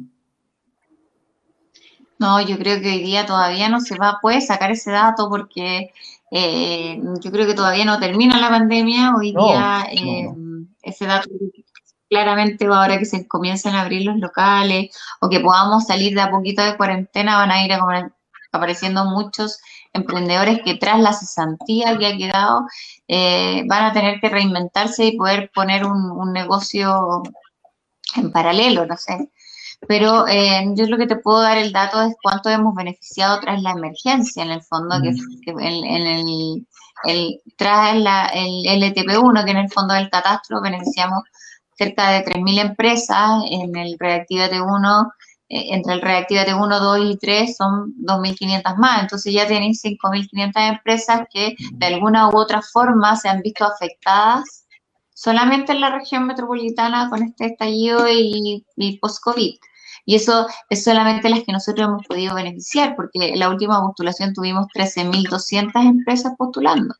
No, 2.20 2.42
yo 2.42 2.58
creo 2.58 2.82
que 2.82 2.90
hoy 2.90 3.04
día 3.04 3.26
todavía 3.26 3.70
no 3.70 3.80
se 3.80 3.98
va, 3.98 4.20
puede 4.22 4.42
sacar 4.42 4.72
ese 4.72 4.92
dato 4.92 5.30
porque 5.30 5.92
eh, 6.30 7.02
yo 7.22 7.32
creo 7.32 7.48
que 7.48 7.54
todavía 7.54 7.86
no 7.86 8.00
termina 8.00 8.38
la 8.38 8.50
pandemia. 8.50 9.16
Hoy 9.16 9.32
día 9.32 9.88
eh, 9.94 10.28
ese 10.88 11.06
dato 11.06 11.30
claramente 12.10 12.66
ahora 12.66 12.98
que 12.98 13.06
se 13.06 13.28
comiencen 13.28 13.76
a 13.76 13.82
abrir 13.82 14.06
los 14.06 14.18
locales 14.18 14.96
o 15.20 15.30
que 15.30 15.40
podamos 15.40 15.88
salir 15.88 16.16
de 16.16 16.22
a 16.22 16.32
poquito 16.32 16.64
de 16.64 16.78
cuarentena 16.78 17.38
van 17.38 17.52
a 17.52 17.64
ir 17.66 17.72
apareciendo 18.52 19.06
muchos 19.06 19.60
emprendedores 19.94 20.62
que 20.64 20.76
tras 20.76 21.00
la 21.00 21.14
cesantía 21.14 21.98
que 21.98 22.08
ha 22.08 22.18
quedado 22.18 22.66
eh, 23.08 23.64
van 23.68 23.86
a 23.86 23.94
tener 23.94 24.20
que 24.22 24.30
reinventarse 24.30 25.06
y 25.06 25.18
poder 25.18 25.52
poner 25.54 25.86
un, 25.86 26.12
un 26.12 26.34
negocio 26.34 27.24
en 28.16 28.32
paralelo, 28.32 28.86
no 28.86 28.96
sé. 28.96 29.30
Pero 29.88 30.28
eh, 30.28 30.66
yo 30.76 30.88
lo 30.88 30.98
que 30.98 31.08
te 31.08 31.18
puedo 31.18 31.42
dar 31.42 31.58
el 31.58 31.72
dato 31.72 32.02
es 32.02 32.16
cuánto 32.22 32.50
hemos 32.50 32.74
beneficiado 32.74 33.40
tras 33.40 33.62
la 33.62 33.72
emergencia, 33.72 34.44
en 34.44 34.52
el 34.52 34.64
fondo, 34.64 34.96
que, 35.02 35.12
mm. 35.54 35.60
en, 35.60 36.08
el, 36.08 36.67
el, 37.06 37.42
tras 37.56 37.96
la, 37.98 38.28
el 38.28 38.64
LTP1, 38.66 39.46
que 39.46 39.52
en 39.52 39.58
el 39.58 39.72
fondo 39.72 39.94
del 39.94 40.10
catastro 40.10 40.62
beneficiamos 40.62 41.24
cerca 41.78 42.12
de 42.12 42.26
3.000 42.26 42.60
empresas, 42.60 43.44
en 43.50 43.76
el 43.76 43.96
Reactivate 44.00 44.62
1, 44.62 45.12
eh, 45.50 45.74
entre 45.76 45.94
el 45.94 46.02
Reactivate 46.02 46.54
1, 46.54 46.80
2 46.80 47.00
y 47.06 47.18
3 47.18 47.56
son 47.56 47.94
2.500 48.04 48.78
más, 48.78 49.02
entonces 49.04 49.34
ya 49.34 49.48
tenéis 49.48 49.82
5.500 49.84 50.70
empresas 50.70 51.22
que 51.32 51.56
de 51.74 51.86
alguna 51.86 52.30
u 52.30 52.38
otra 52.38 52.62
forma 52.62 53.16
se 53.16 53.30
han 53.30 53.42
visto 53.42 53.66
afectadas 53.66 54.66
solamente 55.18 55.72
en 55.72 55.82
la 55.82 55.90
región 55.90 56.28
metropolitana 56.28 57.10
con 57.10 57.24
este 57.24 57.48
estallido 57.48 58.08
y, 58.08 58.64
post-COVID. 59.02 59.56
Y 60.10 60.16
eso 60.16 60.48
es 60.70 60.86
solamente 60.86 61.30
las 61.30 61.44
que 61.44 61.52
nosotros 61.52 61.86
hemos 61.86 62.08
podido 62.08 62.34
beneficiar, 62.34 62.96
porque 62.96 63.34
en 63.34 63.40
la 63.40 63.50
última 63.50 63.82
postulación 63.82 64.34
tuvimos 64.34 64.68
13.200 64.74 65.86
empresas 65.86 66.32
postulando 66.38 66.96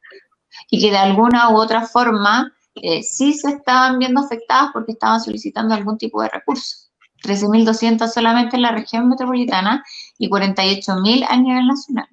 y 0.70 0.82
que 0.82 0.92
de 0.92 0.98
alguna 0.98 1.50
u 1.52 1.56
otra 1.56 1.88
forma 1.88 2.52
eh, 2.76 3.02
sí 3.04 3.32
se 3.32 3.52
estaban 3.52 3.98
viendo 3.98 4.20
afectadas 4.20 4.72
porque 4.74 4.92
estaban 4.92 5.22
solicitando 5.22 5.74
algún 5.74 5.98
tipo 5.98 6.22
de 6.22 6.28
recurso. 6.28 6.90
13.200 7.24 8.10
solamente 8.10 8.58
en 8.58 8.64
la 8.64 8.74
región 8.74 9.08
metropolitana 9.08 9.86
y 10.18 10.30
48.000 10.30 11.28
a 11.30 11.38
nivel 11.38 11.66
nacional. 11.66 12.10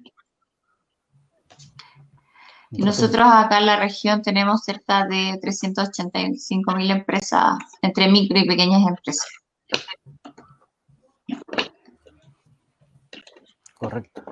Y 2.71 2.83
nosotros 2.83 3.27
acá 3.29 3.57
en 3.57 3.65
la 3.65 3.75
región 3.75 4.21
tenemos 4.21 4.63
cerca 4.63 5.05
de 5.05 5.37
385 5.41 6.73
mil 6.73 6.89
empresas, 6.89 7.57
entre 7.81 8.09
micro 8.09 8.39
y 8.39 8.47
pequeñas 8.47 8.87
empresas. 8.87 9.27
Correcto. 13.75 14.23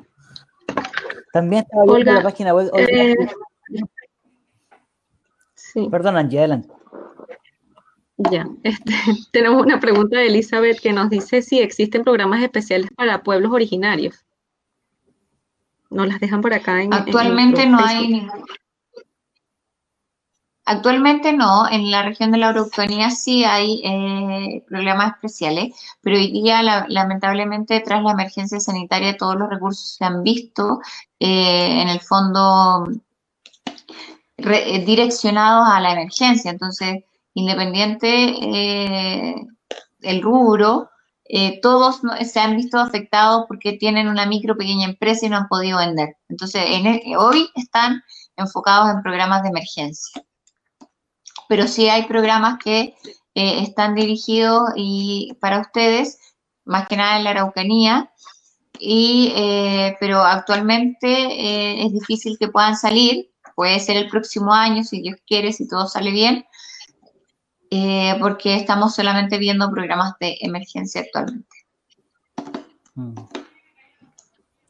También 1.32 1.64
estaba 1.64 1.84
viendo 1.86 2.14
la 2.14 2.24
página 2.24 2.54
web. 2.54 2.72
Eh, 2.76 3.16
sí. 5.56 5.88
Perdón, 5.90 6.18
Angie, 6.18 6.40
adelante. 6.40 6.70
Ya, 8.18 8.48
este, 8.64 8.94
tenemos 9.32 9.64
una 9.64 9.80
pregunta 9.80 10.18
de 10.18 10.28
Elizabeth 10.28 10.80
que 10.80 10.94
nos 10.94 11.10
dice 11.10 11.42
si 11.42 11.60
existen 11.60 12.04
programas 12.04 12.44
especiales 12.44 12.90
para 12.96 13.24
pueblos 13.24 13.52
originarios. 13.52 14.26
Nos 15.90 16.08
las 16.08 16.20
dejan 16.20 16.42
por 16.42 16.54
acá. 16.54 16.82
En, 16.82 16.94
Actualmente 16.94 17.68
no 17.68 17.80
hay 17.80 18.08
ningún. 18.08 18.44
Actualmente 20.66 21.34
no, 21.34 21.70
en 21.70 21.92
la 21.92 22.04
región 22.04 22.32
de 22.32 22.38
la 22.38 22.50
Araucanía 22.50 23.10
sí 23.10 23.44
hay 23.44 23.82
eh, 23.84 24.64
problemas 24.68 25.14
especiales, 25.14 25.76
pero 26.02 26.16
hoy 26.16 26.32
día 26.32 26.62
lamentablemente 26.88 27.82
tras 27.82 28.02
la 28.02 28.12
emergencia 28.12 28.62
sanitaria 28.62 29.18
todos 29.18 29.36
los 29.36 29.50
recursos 29.50 29.96
se 29.96 30.06
han 30.06 30.24
visto 30.24 30.80
eh, 31.20 31.82
en 31.82 31.90
el 31.90 32.00
fondo 32.00 32.88
direccionados 34.38 35.68
a 35.70 35.80
la 35.80 35.92
emergencia, 35.92 36.52
entonces 36.52 37.04
independiente 37.34 38.08
eh, 38.10 39.36
el 40.02 40.22
rubro, 40.22 40.90
eh, 41.26 41.60
todos 41.62 42.02
se 42.26 42.40
han 42.40 42.56
visto 42.56 42.78
afectados 42.78 43.46
porque 43.48 43.74
tienen 43.74 44.08
una 44.08 44.26
micro 44.26 44.56
pequeña 44.56 44.86
empresa 44.86 45.26
y 45.26 45.30
no 45.30 45.38
han 45.38 45.48
podido 45.48 45.80
vender. 45.80 46.18
Entonces, 46.30 46.64
en 46.68 47.18
hoy 47.18 47.50
están 47.56 48.04
enfocados 48.36 48.90
en 48.90 49.02
programas 49.02 49.44
de 49.44 49.50
emergencia. 49.50 50.24
Pero 51.48 51.68
sí 51.68 51.90
hay 51.90 52.04
programas 52.04 52.60
que 52.64 52.96
eh, 53.36 53.64
están 53.64 53.96
dirigidos 53.96 54.70
y 54.76 55.36
para 55.40 55.60
ustedes, 55.60 56.20
más 56.66 56.88
que 56.88 56.98
nada 56.98 57.18
en 57.18 57.24
la 57.24 57.32
Araucanía, 57.32 58.12
y, 58.80 59.34
eh, 59.36 59.96
pero 60.00 60.22
actualmente 60.22 61.08
eh, 61.08 61.86
es 61.86 61.94
difícil 61.94 62.38
que 62.38 62.48
puedan 62.48 62.76
salir, 62.76 63.32
puede 63.56 63.80
ser 63.80 63.98
el 63.98 64.10
próximo 64.10 64.54
año, 64.54 64.84
si 64.84 65.02
Dios 65.02 65.18
quiere, 65.26 65.54
si 65.54 65.68
todo 65.68 65.88
sale 65.88 66.12
bien, 66.12 66.46
porque 68.20 68.56
estamos 68.56 68.94
solamente 68.94 69.40
viendo 69.40 69.72
programas 69.72 70.14
de 70.20 70.38
emergencia 70.42 71.02
actualmente. 71.02 71.58
Mm. 72.94 73.16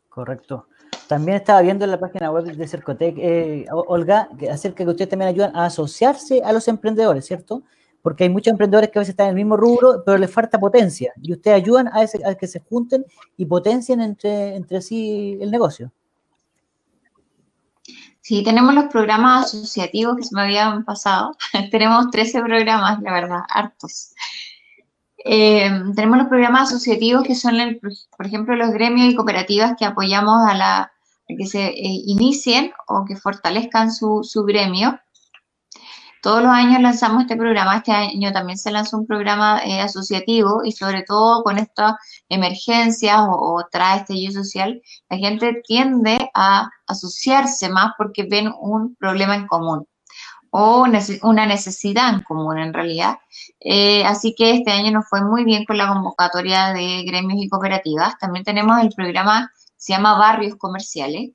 Correcto. 0.07 0.67
También 1.07 1.37
estaba 1.37 1.61
viendo 1.61 1.85
en 1.85 1.91
la 1.91 1.99
página 1.99 2.31
web 2.31 2.45
de 2.45 2.67
Cercotec, 2.67 3.15
eh, 3.17 3.65
Olga, 3.71 4.29
que 4.37 4.49
acerca 4.49 4.83
que 4.83 4.89
ustedes 4.89 5.09
también 5.09 5.29
ayudan 5.29 5.55
a 5.55 5.65
asociarse 5.65 6.41
a 6.43 6.53
los 6.53 6.67
emprendedores, 6.67 7.25
¿cierto? 7.25 7.63
Porque 8.01 8.23
hay 8.23 8.29
muchos 8.29 8.51
emprendedores 8.51 8.89
que 8.89 8.99
a 8.99 9.01
veces 9.01 9.11
están 9.11 9.27
en 9.27 9.31
el 9.31 9.35
mismo 9.35 9.57
rubro, 9.57 10.03
pero 10.05 10.17
les 10.17 10.31
falta 10.31 10.59
potencia. 10.59 11.13
Y 11.21 11.33
ustedes 11.33 11.57
ayudan 11.57 11.87
a, 11.87 12.35
que 12.35 12.47
se 12.47 12.59
junten 12.59 13.05
y 13.37 13.45
potencien 13.45 14.01
entre, 14.01 14.55
entre 14.55 14.81
sí 14.81 15.37
el 15.39 15.51
negocio. 15.51 15.91
Sí, 18.21 18.41
tenemos 18.41 18.73
los 18.73 18.85
programas 18.85 19.53
asociativos 19.53 20.15
que 20.15 20.23
se 20.23 20.33
me 20.33 20.43
habían 20.43 20.85
pasado. 20.85 21.35
tenemos 21.71 22.09
13 22.09 22.41
programas, 22.41 23.01
la 23.01 23.11
verdad, 23.11 23.39
hartos. 23.49 24.13
Eh, 25.25 25.71
tenemos 25.95 26.17
los 26.17 26.27
programas 26.27 26.69
asociativos 26.69 27.23
que 27.23 27.35
son, 27.35 27.55
por 28.17 28.25
ejemplo, 28.25 28.55
los 28.55 28.71
gremios 28.71 29.07
y 29.11 29.15
cooperativas 29.15 29.75
que 29.77 29.85
apoyamos 29.85 30.45
a, 30.47 30.53
la, 30.53 30.91
que 31.27 31.45
se 31.45 31.67
eh, 31.67 32.01
inicien 32.05 32.73
o 32.87 33.05
que 33.05 33.15
fortalezcan 33.15 33.91
su, 33.91 34.21
gremio. 34.45 34.99
Todos 36.21 36.41
los 36.41 36.51
años 36.51 36.81
lanzamos 36.81 37.23
este 37.23 37.35
programa, 37.35 37.77
este 37.77 37.91
año 37.91 38.31
también 38.31 38.57
se 38.57 38.71
lanzó 38.71 38.97
un 38.97 39.07
programa 39.07 39.61
eh, 39.65 39.81
asociativo 39.81 40.63
y 40.63 40.71
sobre 40.71 41.03
todo 41.03 41.43
con 41.43 41.57
estas 41.57 41.95
emergencias 42.29 43.19
o, 43.19 43.55
o 43.55 43.65
tras 43.71 44.01
estallido 44.01 44.31
social, 44.43 44.81
la 45.09 45.17
gente 45.17 45.61
tiende 45.65 46.29
a 46.33 46.69
asociarse 46.87 47.69
más 47.69 47.93
porque 47.97 48.23
ven 48.23 48.53
un 48.59 48.95
problema 48.95 49.35
en 49.35 49.47
común 49.47 49.85
o 50.55 50.85
una 51.23 51.47
necesidad 51.47 52.13
en 52.13 52.21
común 52.21 52.59
en 52.59 52.73
realidad. 52.73 53.15
Eh, 53.59 54.05
así 54.05 54.35
que 54.37 54.51
este 54.51 54.71
año 54.71 54.91
nos 54.91 55.09
fue 55.09 55.23
muy 55.23 55.43
bien 55.43 55.65
con 55.65 55.79
la 55.79 55.87
convocatoria 55.87 56.73
de 56.73 57.03
gremios 57.05 57.41
y 57.41 57.49
cooperativas. 57.49 58.19
También 58.19 58.45
tenemos 58.45 58.79
el 58.79 58.89
programa, 58.95 59.51
se 59.77 59.93
llama 59.93 60.15
Barrios 60.15 60.55
Comerciales, 60.57 61.31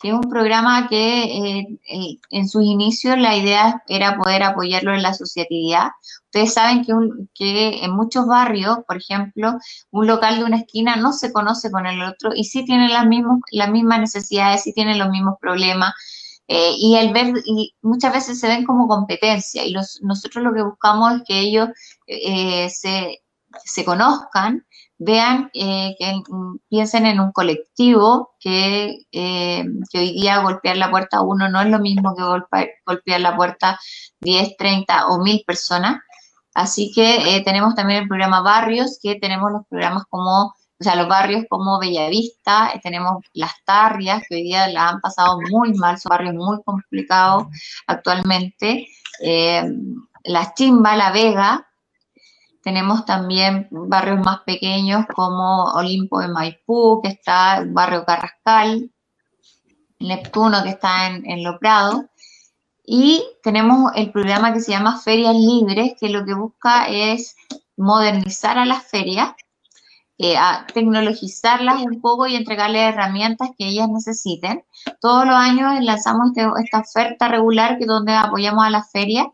que 0.00 0.08
es 0.08 0.14
un 0.14 0.28
programa 0.28 0.88
que 0.88 1.22
eh, 1.22 1.66
eh, 1.88 2.18
en 2.30 2.48
sus 2.48 2.64
inicios 2.64 3.16
la 3.16 3.36
idea 3.36 3.80
era 3.86 4.16
poder 4.16 4.42
apoyarlo 4.42 4.92
en 4.92 5.04
la 5.04 5.10
asociatividad. 5.10 5.90
Ustedes 6.24 6.52
saben 6.52 6.84
que, 7.34 7.84
en 7.84 7.92
muchos 7.92 8.26
barrios, 8.26 8.78
por 8.88 8.96
ejemplo, 8.96 9.56
un 9.92 10.06
local 10.08 10.38
de 10.38 10.44
una 10.44 10.56
esquina 10.58 10.96
no 10.96 11.12
se 11.12 11.32
conoce 11.32 11.70
con 11.70 11.86
el 11.86 12.02
otro 12.02 12.30
y 12.34 12.42
sí 12.42 12.64
tiene 12.64 12.88
las, 12.88 13.06
mismas, 13.06 13.38
las 13.52 13.70
mismas 13.70 14.00
necesidades, 14.00 14.64
sí 14.64 14.72
tiene 14.72 14.96
los 14.96 15.10
mismos 15.10 15.36
problemas, 15.40 15.94
eh, 16.50 16.72
y 16.78 16.96
el 16.96 17.12
ver, 17.12 17.34
y 17.44 17.74
muchas 17.82 18.12
veces 18.12 18.40
se 18.40 18.48
ven 18.48 18.64
como 18.64 18.88
competencia 18.88 19.64
y 19.64 19.70
los, 19.70 20.00
nosotros 20.02 20.42
lo 20.42 20.54
que 20.54 20.62
buscamos 20.62 21.16
es 21.16 21.22
que 21.26 21.38
ellos 21.40 21.68
eh, 22.06 22.70
se, 22.70 23.18
se, 23.64 23.84
conozcan, 23.84 24.66
vean, 24.96 25.50
eh, 25.52 25.94
que 25.98 26.22
piensen 26.70 27.04
en 27.04 27.20
un 27.20 27.32
colectivo, 27.32 28.30
que, 28.40 28.96
que, 29.12 29.98
hoy 29.98 30.12
día 30.14 30.42
golpear 30.42 30.78
la 30.78 30.90
puerta 30.90 31.18
a 31.18 31.22
uno 31.22 31.50
no 31.50 31.60
es 31.60 31.68
lo 31.68 31.80
mismo 31.80 32.16
que 32.16 32.22
golpear, 32.22 32.68
golpear 32.86 33.20
la 33.20 33.36
puerta 33.36 33.78
10, 34.20 34.56
30 34.56 35.08
o 35.08 35.18
1000 35.22 35.44
personas. 35.46 36.00
Así 36.54 36.90
que 36.94 37.42
tenemos 37.44 37.74
también 37.74 38.02
el 38.02 38.08
programa 38.08 38.40
Barrios, 38.40 38.98
que 39.02 39.16
tenemos 39.16 39.52
los 39.52 39.66
programas 39.68 40.04
como 40.08 40.54
o 40.80 40.84
sea, 40.84 40.94
los 40.94 41.08
barrios 41.08 41.44
como 41.48 41.80
Bellavista, 41.80 42.70
eh, 42.72 42.80
tenemos 42.80 43.24
las 43.32 43.52
Tarrias, 43.64 44.22
que 44.28 44.36
hoy 44.36 44.42
día 44.44 44.68
la 44.68 44.88
han 44.88 45.00
pasado 45.00 45.40
muy 45.50 45.72
mal, 45.74 45.98
son 45.98 46.10
barrios 46.10 46.34
muy 46.34 46.62
complicados 46.62 47.46
actualmente. 47.86 48.86
Eh, 49.20 49.64
la 50.24 50.54
Chimba, 50.54 50.96
La 50.96 51.10
Vega, 51.10 51.66
tenemos 52.62 53.04
también 53.04 53.66
barrios 53.70 54.20
más 54.24 54.40
pequeños 54.46 55.06
como 55.14 55.64
Olimpo 55.72 56.20
de 56.20 56.28
Maipú, 56.28 57.00
que 57.02 57.08
está 57.08 57.58
el 57.58 57.72
barrio 57.72 58.04
Carrascal, 58.04 58.92
Neptuno, 59.98 60.62
que 60.62 60.70
está 60.70 61.08
en, 61.08 61.28
en 61.28 61.42
Loprado. 61.42 62.08
Y 62.84 63.24
tenemos 63.42 63.90
el 63.96 64.12
programa 64.12 64.52
que 64.52 64.60
se 64.60 64.70
llama 64.70 65.00
Ferias 65.00 65.34
Libres, 65.34 65.94
que 65.98 66.08
lo 66.08 66.24
que 66.24 66.34
busca 66.34 66.86
es 66.88 67.34
modernizar 67.76 68.58
a 68.58 68.64
las 68.64 68.84
ferias 68.84 69.32
eh, 70.20 70.36
a 70.36 70.66
tecnologizarlas 70.74 71.80
un 71.82 72.00
poco 72.00 72.26
y 72.26 72.34
entregarles 72.34 72.92
herramientas 72.92 73.50
que 73.56 73.68
ellas 73.68 73.88
necesiten. 73.88 74.64
Todos 75.00 75.24
los 75.24 75.36
años 75.36 75.80
lanzamos 75.80 76.30
este, 76.34 76.48
esta 76.64 76.80
oferta 76.80 77.28
regular 77.28 77.78
que 77.78 77.86
donde 77.86 78.14
apoyamos 78.14 78.64
a 78.64 78.70
las 78.70 78.90
ferias. 78.90 79.26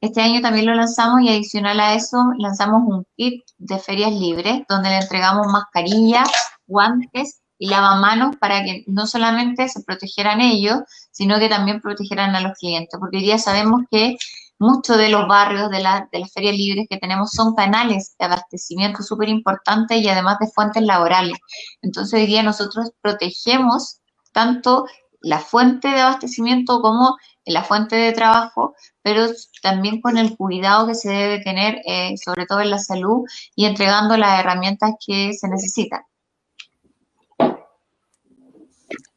Este 0.00 0.22
año 0.22 0.40
también 0.40 0.66
lo 0.66 0.74
lanzamos 0.74 1.20
y 1.22 1.28
adicional 1.28 1.80
a 1.80 1.94
eso 1.94 2.16
lanzamos 2.38 2.82
un 2.86 3.04
kit 3.16 3.42
de 3.58 3.78
ferias 3.78 4.12
libres 4.12 4.62
donde 4.68 4.90
le 4.90 4.98
entregamos 4.98 5.48
mascarillas, 5.48 6.30
guantes 6.66 7.40
y 7.58 7.68
lavamanos 7.68 8.36
para 8.36 8.62
que 8.62 8.84
no 8.86 9.08
solamente 9.08 9.68
se 9.68 9.82
protegieran 9.82 10.40
ellos, 10.40 10.78
sino 11.10 11.40
que 11.40 11.48
también 11.48 11.80
protegieran 11.80 12.36
a 12.36 12.40
los 12.40 12.56
clientes, 12.56 12.98
porque 12.98 13.18
hoy 13.18 13.24
día 13.24 13.38
sabemos 13.38 13.82
que 13.90 14.16
muchos 14.60 14.98
de 14.98 15.08
los 15.08 15.26
barrios 15.26 15.70
de, 15.70 15.78
de 15.78 16.18
las 16.18 16.32
ferias 16.32 16.54
libres 16.54 16.86
que 16.88 16.98
tenemos 16.98 17.32
son 17.32 17.54
canales 17.54 18.14
de 18.18 18.26
abastecimiento 18.26 19.02
súper 19.02 19.28
importantes 19.28 19.98
y 19.98 20.08
además 20.08 20.38
de 20.38 20.48
fuentes 20.48 20.82
laborales. 20.82 21.38
Entonces 21.82 22.20
hoy 22.20 22.26
día 22.26 22.42
nosotros 22.42 22.92
protegemos 23.00 24.00
tanto 24.32 24.86
la 25.22 25.38
fuente 25.38 25.88
de 25.88 26.00
abastecimiento 26.00 26.80
como 26.80 27.16
la 27.46 27.64
fuente 27.64 27.96
de 27.96 28.12
trabajo, 28.12 28.74
pero 29.02 29.26
también 29.62 30.00
con 30.00 30.18
el 30.18 30.36
cuidado 30.36 30.86
que 30.86 30.94
se 30.94 31.10
debe 31.10 31.40
tener, 31.42 31.80
eh, 31.86 32.14
sobre 32.22 32.46
todo 32.46 32.60
en 32.60 32.70
la 32.70 32.78
salud, 32.78 33.24
y 33.54 33.64
entregando 33.64 34.16
las 34.16 34.40
herramientas 34.40 34.92
que 35.04 35.32
se 35.32 35.48
necesitan. 35.48 36.02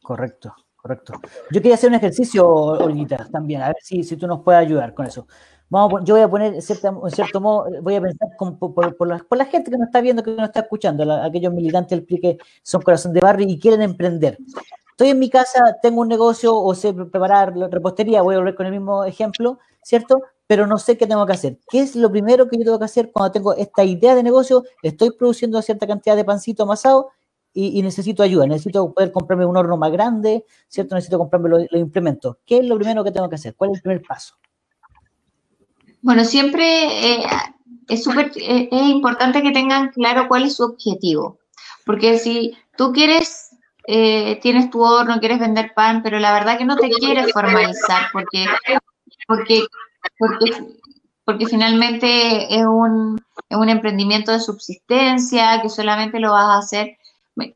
Correcto. 0.02 0.54
Correcto. 0.84 1.14
Yo 1.50 1.62
quería 1.62 1.76
hacer 1.76 1.88
un 1.88 1.94
ejercicio, 1.94 2.46
Olguita, 2.46 3.26
también, 3.32 3.62
a 3.62 3.68
ver 3.68 3.76
si, 3.80 4.02
si 4.02 4.18
tú 4.18 4.26
nos 4.26 4.42
puedes 4.42 4.60
ayudar 4.60 4.92
con 4.92 5.06
eso. 5.06 5.26
Vamos, 5.70 6.02
yo 6.04 6.12
voy 6.12 6.22
a 6.22 6.28
poner, 6.28 6.52
en 6.52 6.60
cierto, 6.60 6.92
modo, 7.40 7.70
voy 7.80 7.94
a 7.94 8.02
pensar 8.02 8.28
por, 8.36 9.38
la, 9.38 9.44
gente 9.46 9.70
que 9.70 9.78
nos 9.78 9.86
está 9.86 10.02
viendo, 10.02 10.22
que 10.22 10.32
nos 10.32 10.48
está 10.48 10.60
escuchando, 10.60 11.10
aquellos 11.22 11.54
militantes 11.54 11.88
del 11.88 12.04
PRI 12.04 12.20
que 12.20 12.38
son 12.62 12.82
corazón 12.82 13.14
de 13.14 13.22
barrio 13.22 13.46
y 13.48 13.58
quieren 13.58 13.80
emprender. 13.80 14.36
Estoy 14.90 15.08
en 15.08 15.20
mi 15.20 15.30
casa, 15.30 15.74
tengo 15.80 16.02
un 16.02 16.08
negocio 16.08 16.54
o 16.54 16.74
sé 16.74 16.92
preparar 16.92 17.56
la 17.56 17.68
repostería, 17.68 18.20
voy 18.20 18.34
a 18.34 18.38
volver 18.40 18.54
con 18.54 18.66
el 18.66 18.72
mismo 18.72 19.06
ejemplo, 19.06 19.58
¿cierto? 19.82 20.20
Pero 20.46 20.66
no 20.66 20.76
sé 20.76 20.98
qué 20.98 21.06
tengo 21.06 21.24
que 21.24 21.32
hacer. 21.32 21.58
¿Qué 21.70 21.80
es 21.80 21.96
lo 21.96 22.10
primero 22.10 22.46
que 22.46 22.58
yo 22.58 22.64
tengo 22.64 22.78
que 22.78 22.84
hacer 22.84 23.10
cuando 23.10 23.32
tengo 23.32 23.54
esta 23.54 23.84
idea 23.84 24.14
de 24.14 24.22
negocio? 24.22 24.64
Estoy 24.82 25.12
produciendo 25.12 25.62
cierta 25.62 25.86
cantidad 25.86 26.14
de 26.14 26.26
pancito 26.26 26.64
amasado 26.64 27.08
y, 27.54 27.80
necesito 27.82 28.24
ayuda, 28.24 28.46
necesito 28.48 28.92
poder 28.92 29.12
comprarme 29.12 29.46
un 29.46 29.56
horno 29.56 29.76
más 29.76 29.92
grande, 29.92 30.44
¿cierto? 30.66 30.96
Necesito 30.96 31.18
comprarme 31.18 31.48
los, 31.48 31.62
implementos. 31.72 32.36
¿Qué 32.44 32.58
es 32.58 32.66
lo 32.66 32.74
primero 32.76 33.04
que 33.04 33.12
tengo 33.12 33.28
que 33.28 33.36
hacer? 33.36 33.54
¿Cuál 33.54 33.70
es 33.70 33.76
el 33.76 33.82
primer 33.82 34.02
paso? 34.02 34.34
Bueno, 36.02 36.24
siempre 36.24 37.14
eh, 37.14 37.24
es 37.88 38.02
súper 38.02 38.32
eh, 38.36 38.68
es 38.70 38.82
importante 38.82 39.40
que 39.40 39.52
tengan 39.52 39.90
claro 39.90 40.26
cuál 40.26 40.42
es 40.42 40.56
su 40.56 40.64
objetivo. 40.64 41.38
Porque 41.86 42.18
si 42.18 42.56
tú 42.76 42.92
quieres, 42.92 43.50
eh, 43.86 44.40
tienes 44.42 44.68
tu 44.70 44.82
horno, 44.82 45.20
quieres 45.20 45.38
vender 45.38 45.72
pan, 45.74 46.02
pero 46.02 46.18
la 46.18 46.32
verdad 46.32 46.58
que 46.58 46.64
no 46.64 46.76
te 46.76 46.90
quieres 46.90 47.32
formalizar 47.32 48.08
porque, 48.12 48.46
porque, 49.28 49.62
porque, 50.18 50.74
porque 51.24 51.46
finalmente 51.46 52.52
es 52.52 52.66
un, 52.66 53.20
es 53.48 53.56
un 53.56 53.68
emprendimiento 53.68 54.32
de 54.32 54.40
subsistencia, 54.40 55.62
que 55.62 55.68
solamente 55.68 56.18
lo 56.18 56.32
vas 56.32 56.46
a 56.46 56.58
hacer 56.58 56.96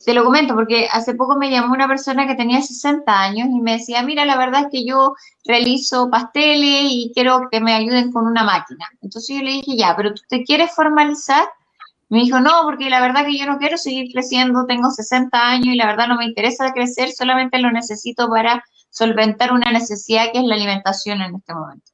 te 0.04 0.12
lo 0.12 0.24
comento 0.24 0.54
porque 0.54 0.88
hace 0.90 1.14
poco 1.14 1.36
me 1.36 1.50
llamó 1.50 1.72
una 1.72 1.86
persona 1.86 2.26
que 2.26 2.34
tenía 2.34 2.60
60 2.60 3.20
años 3.20 3.48
y 3.48 3.60
me 3.60 3.74
decía, 3.74 4.02
mira, 4.02 4.24
la 4.24 4.36
verdad 4.36 4.62
es 4.62 4.68
que 4.72 4.84
yo 4.84 5.14
realizo 5.44 6.10
pasteles 6.10 6.86
y 6.90 7.12
quiero 7.14 7.48
que 7.50 7.60
me 7.60 7.74
ayuden 7.74 8.10
con 8.10 8.26
una 8.26 8.42
máquina. 8.42 8.86
Entonces 9.02 9.36
yo 9.36 9.42
le 9.42 9.52
dije, 9.52 9.76
ya, 9.76 9.94
pero 9.96 10.14
tú 10.14 10.22
te 10.28 10.42
quieres 10.42 10.72
formalizar. 10.74 11.44
Me 12.08 12.20
dijo, 12.20 12.40
no, 12.40 12.62
porque 12.64 12.90
la 12.90 13.00
verdad 13.00 13.24
que 13.24 13.38
yo 13.38 13.46
no 13.46 13.58
quiero 13.58 13.76
seguir 13.76 14.10
creciendo, 14.12 14.66
tengo 14.66 14.90
60 14.90 15.38
años 15.38 15.74
y 15.74 15.76
la 15.76 15.86
verdad 15.86 16.08
no 16.08 16.16
me 16.16 16.24
interesa 16.24 16.72
crecer, 16.72 17.12
solamente 17.12 17.58
lo 17.58 17.70
necesito 17.70 18.28
para 18.28 18.64
solventar 18.90 19.52
una 19.52 19.70
necesidad 19.70 20.32
que 20.32 20.38
es 20.38 20.44
la 20.44 20.54
alimentación 20.54 21.20
en 21.20 21.36
este 21.36 21.54
momento. 21.54 21.92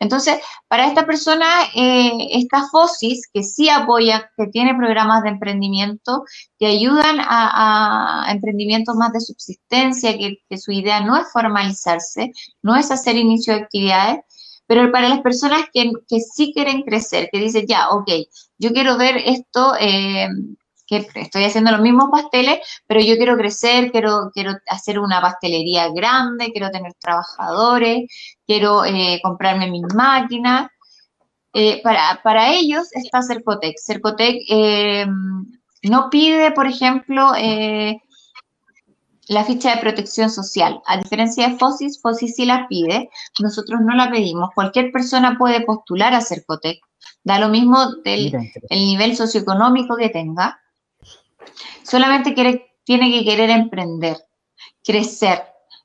Entonces, 0.00 0.38
para 0.68 0.86
esta 0.86 1.06
persona, 1.06 1.46
eh, 1.74 2.10
esta 2.32 2.68
FOSIS, 2.68 3.28
que 3.32 3.42
sí 3.42 3.68
apoya, 3.68 4.30
que 4.36 4.46
tiene 4.48 4.74
programas 4.74 5.22
de 5.22 5.30
emprendimiento, 5.30 6.24
que 6.58 6.66
ayudan 6.66 7.18
a, 7.20 8.26
emprendimientos 8.30 8.96
más 8.96 9.12
de 9.12 9.20
subsistencia, 9.20 10.16
que, 10.16 10.58
su 10.58 10.72
idea 10.72 11.00
no 11.00 11.16
es 11.16 11.30
formalizarse, 11.32 12.32
no 12.62 12.76
es 12.76 12.90
hacer 12.90 13.16
inicio 13.16 13.54
de 13.54 13.60
actividades, 13.60 14.18
pero 14.66 14.90
para 14.92 15.08
las 15.08 15.20
personas 15.20 15.62
que, 15.72 15.90
sí 16.20 16.52
quieren 16.52 16.82
crecer, 16.82 17.28
que 17.32 17.38
dicen, 17.40 17.66
ya, 17.66 17.90
ok, 17.90 18.10
yo 18.58 18.72
quiero 18.72 18.98
ver 18.98 19.16
esto, 19.16 19.74
eh, 19.80 20.28
que 20.88 21.06
estoy 21.16 21.44
haciendo 21.44 21.70
los 21.70 21.82
mismos 21.82 22.08
pasteles, 22.10 22.60
pero 22.86 23.00
yo 23.00 23.16
quiero 23.16 23.36
crecer, 23.36 23.92
quiero, 23.92 24.30
quiero 24.32 24.52
hacer 24.68 24.98
una 24.98 25.20
pastelería 25.20 25.90
grande, 25.90 26.50
quiero 26.50 26.70
tener 26.70 26.94
trabajadores, 26.94 28.10
quiero 28.46 28.84
eh, 28.86 29.20
comprarme 29.22 29.70
mis 29.70 29.84
máquinas. 29.94 30.70
Eh, 31.52 31.82
para, 31.82 32.20
para, 32.22 32.52
ellos 32.54 32.88
está 32.94 33.22
Cercotec. 33.22 33.76
Cercotec 33.78 34.36
eh, 34.48 35.06
no 35.82 36.08
pide, 36.10 36.52
por 36.52 36.66
ejemplo, 36.66 37.32
la 39.28 39.44
ficha 39.44 39.74
de 39.74 39.82
protección 39.82 40.30
social. 40.30 40.80
A 40.86 40.96
diferencia 40.96 41.48
de 41.48 41.58
FOSIS, 41.58 42.00
FOSIS 42.00 42.34
sí 42.34 42.46
la 42.46 42.66
pide, 42.66 43.10
nosotros 43.40 43.80
no 43.82 43.94
la 43.94 44.10
pedimos. 44.10 44.50
Cualquier 44.54 44.90
persona 44.90 45.36
puede 45.36 45.60
postular 45.60 46.14
a 46.14 46.22
Cercotec. 46.22 46.78
Da 47.24 47.38
lo 47.38 47.48
mismo 47.48 47.94
del 48.04 48.34
el 48.70 48.78
nivel 48.78 49.14
socioeconómico 49.16 49.96
que 49.96 50.08
tenga. 50.08 50.58
Solamente 51.82 52.34
quiere, 52.34 52.74
tiene 52.84 53.10
que 53.10 53.24
querer 53.24 53.50
emprender, 53.50 54.18
crecer. 54.84 55.42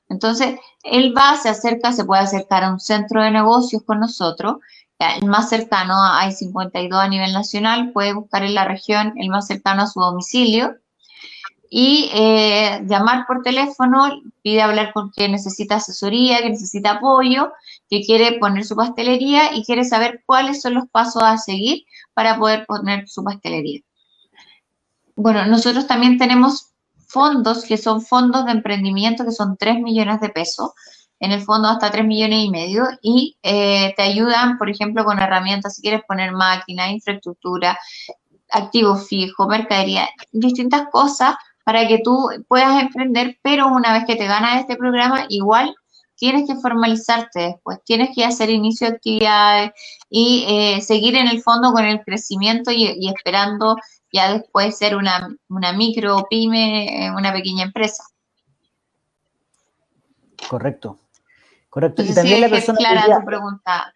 Entonces, 0.08 0.58
él 0.82 1.14
va, 1.16 1.36
se 1.36 1.48
acerca, 1.48 1.92
se 1.92 2.04
puede 2.04 2.22
acercar 2.22 2.64
a 2.64 2.70
un 2.70 2.80
centro 2.80 3.22
de 3.22 3.30
negocios 3.30 3.82
con 3.84 4.00
nosotros. 4.00 4.56
El 4.98 5.26
más 5.26 5.48
cercano, 5.48 5.94
hay 6.02 6.32
52 6.32 6.98
a 6.98 7.08
nivel 7.08 7.32
nacional, 7.32 7.92
puede 7.92 8.12
buscar 8.12 8.42
en 8.42 8.54
la 8.54 8.64
región 8.64 9.12
el 9.16 9.28
más 9.28 9.46
cercano 9.46 9.82
a 9.82 9.86
su 9.86 10.00
domicilio 10.00 10.76
y 11.76 12.08
eh, 12.14 12.82
llamar 12.86 13.26
por 13.26 13.42
teléfono, 13.42 14.22
pide 14.42 14.62
hablar 14.62 14.92
con 14.92 15.10
que 15.10 15.28
necesita 15.28 15.74
asesoría, 15.74 16.38
que 16.38 16.50
necesita 16.50 16.92
apoyo, 16.92 17.50
que 17.90 18.02
quiere 18.02 18.38
poner 18.38 18.64
su 18.64 18.76
pastelería 18.76 19.52
y 19.56 19.64
quiere 19.64 19.84
saber 19.84 20.22
cuáles 20.24 20.62
son 20.62 20.74
los 20.74 20.88
pasos 20.88 21.24
a 21.24 21.36
seguir 21.36 21.82
para 22.12 22.38
poder 22.38 22.64
poner 22.66 23.08
su 23.08 23.24
pastelería. 23.24 23.80
Bueno, 25.16 25.46
nosotros 25.46 25.86
también 25.86 26.18
tenemos 26.18 26.74
fondos 27.06 27.64
que 27.64 27.76
son 27.76 28.02
fondos 28.02 28.44
de 28.44 28.52
emprendimiento 28.52 29.24
que 29.24 29.30
son 29.30 29.56
3 29.56 29.80
millones 29.80 30.20
de 30.20 30.30
pesos, 30.30 30.72
en 31.20 31.30
el 31.30 31.42
fondo 31.42 31.68
hasta 31.68 31.90
3 31.90 32.04
millones 32.04 32.44
y 32.44 32.50
medio, 32.50 32.84
y 33.00 33.36
eh, 33.42 33.94
te 33.96 34.02
ayudan, 34.02 34.58
por 34.58 34.68
ejemplo, 34.68 35.04
con 35.04 35.20
herramientas, 35.20 35.76
si 35.76 35.82
quieres 35.82 36.02
poner 36.08 36.32
máquina, 36.32 36.90
infraestructura, 36.90 37.78
activo 38.50 38.96
fijo, 38.96 39.46
mercadería, 39.46 40.08
distintas 40.32 40.88
cosas 40.90 41.36
para 41.64 41.86
que 41.86 42.00
tú 42.04 42.28
puedas 42.48 42.82
emprender, 42.82 43.38
pero 43.42 43.68
una 43.68 43.92
vez 43.92 44.04
que 44.06 44.16
te 44.16 44.26
ganas 44.26 44.60
este 44.60 44.76
programa, 44.76 45.26
igual 45.28 45.74
tienes 46.16 46.48
que 46.48 46.56
formalizarte 46.56 47.40
después, 47.40 47.78
tienes 47.84 48.10
que 48.14 48.24
hacer 48.24 48.50
inicio 48.50 48.88
de 48.88 48.96
actividades 48.96 49.70
y 50.10 50.44
eh, 50.48 50.80
seguir 50.80 51.16
en 51.16 51.28
el 51.28 51.42
fondo 51.42 51.72
con 51.72 51.84
el 51.84 52.00
crecimiento 52.02 52.70
y 52.70 53.08
esperando 53.08 53.76
ya 54.14 54.32
después 54.32 54.78
ser 54.78 54.94
una, 54.94 55.28
una 55.48 55.72
micro, 55.72 56.24
pyme, 56.30 57.10
una 57.18 57.32
pequeña 57.32 57.64
empresa. 57.64 58.04
Correcto, 60.48 60.98
correcto. 61.68 62.02
y 62.02 62.14
también 62.14 62.40
la 62.40 62.48
persona 62.48 62.78
tu 62.78 63.24
pregunta. 63.24 63.92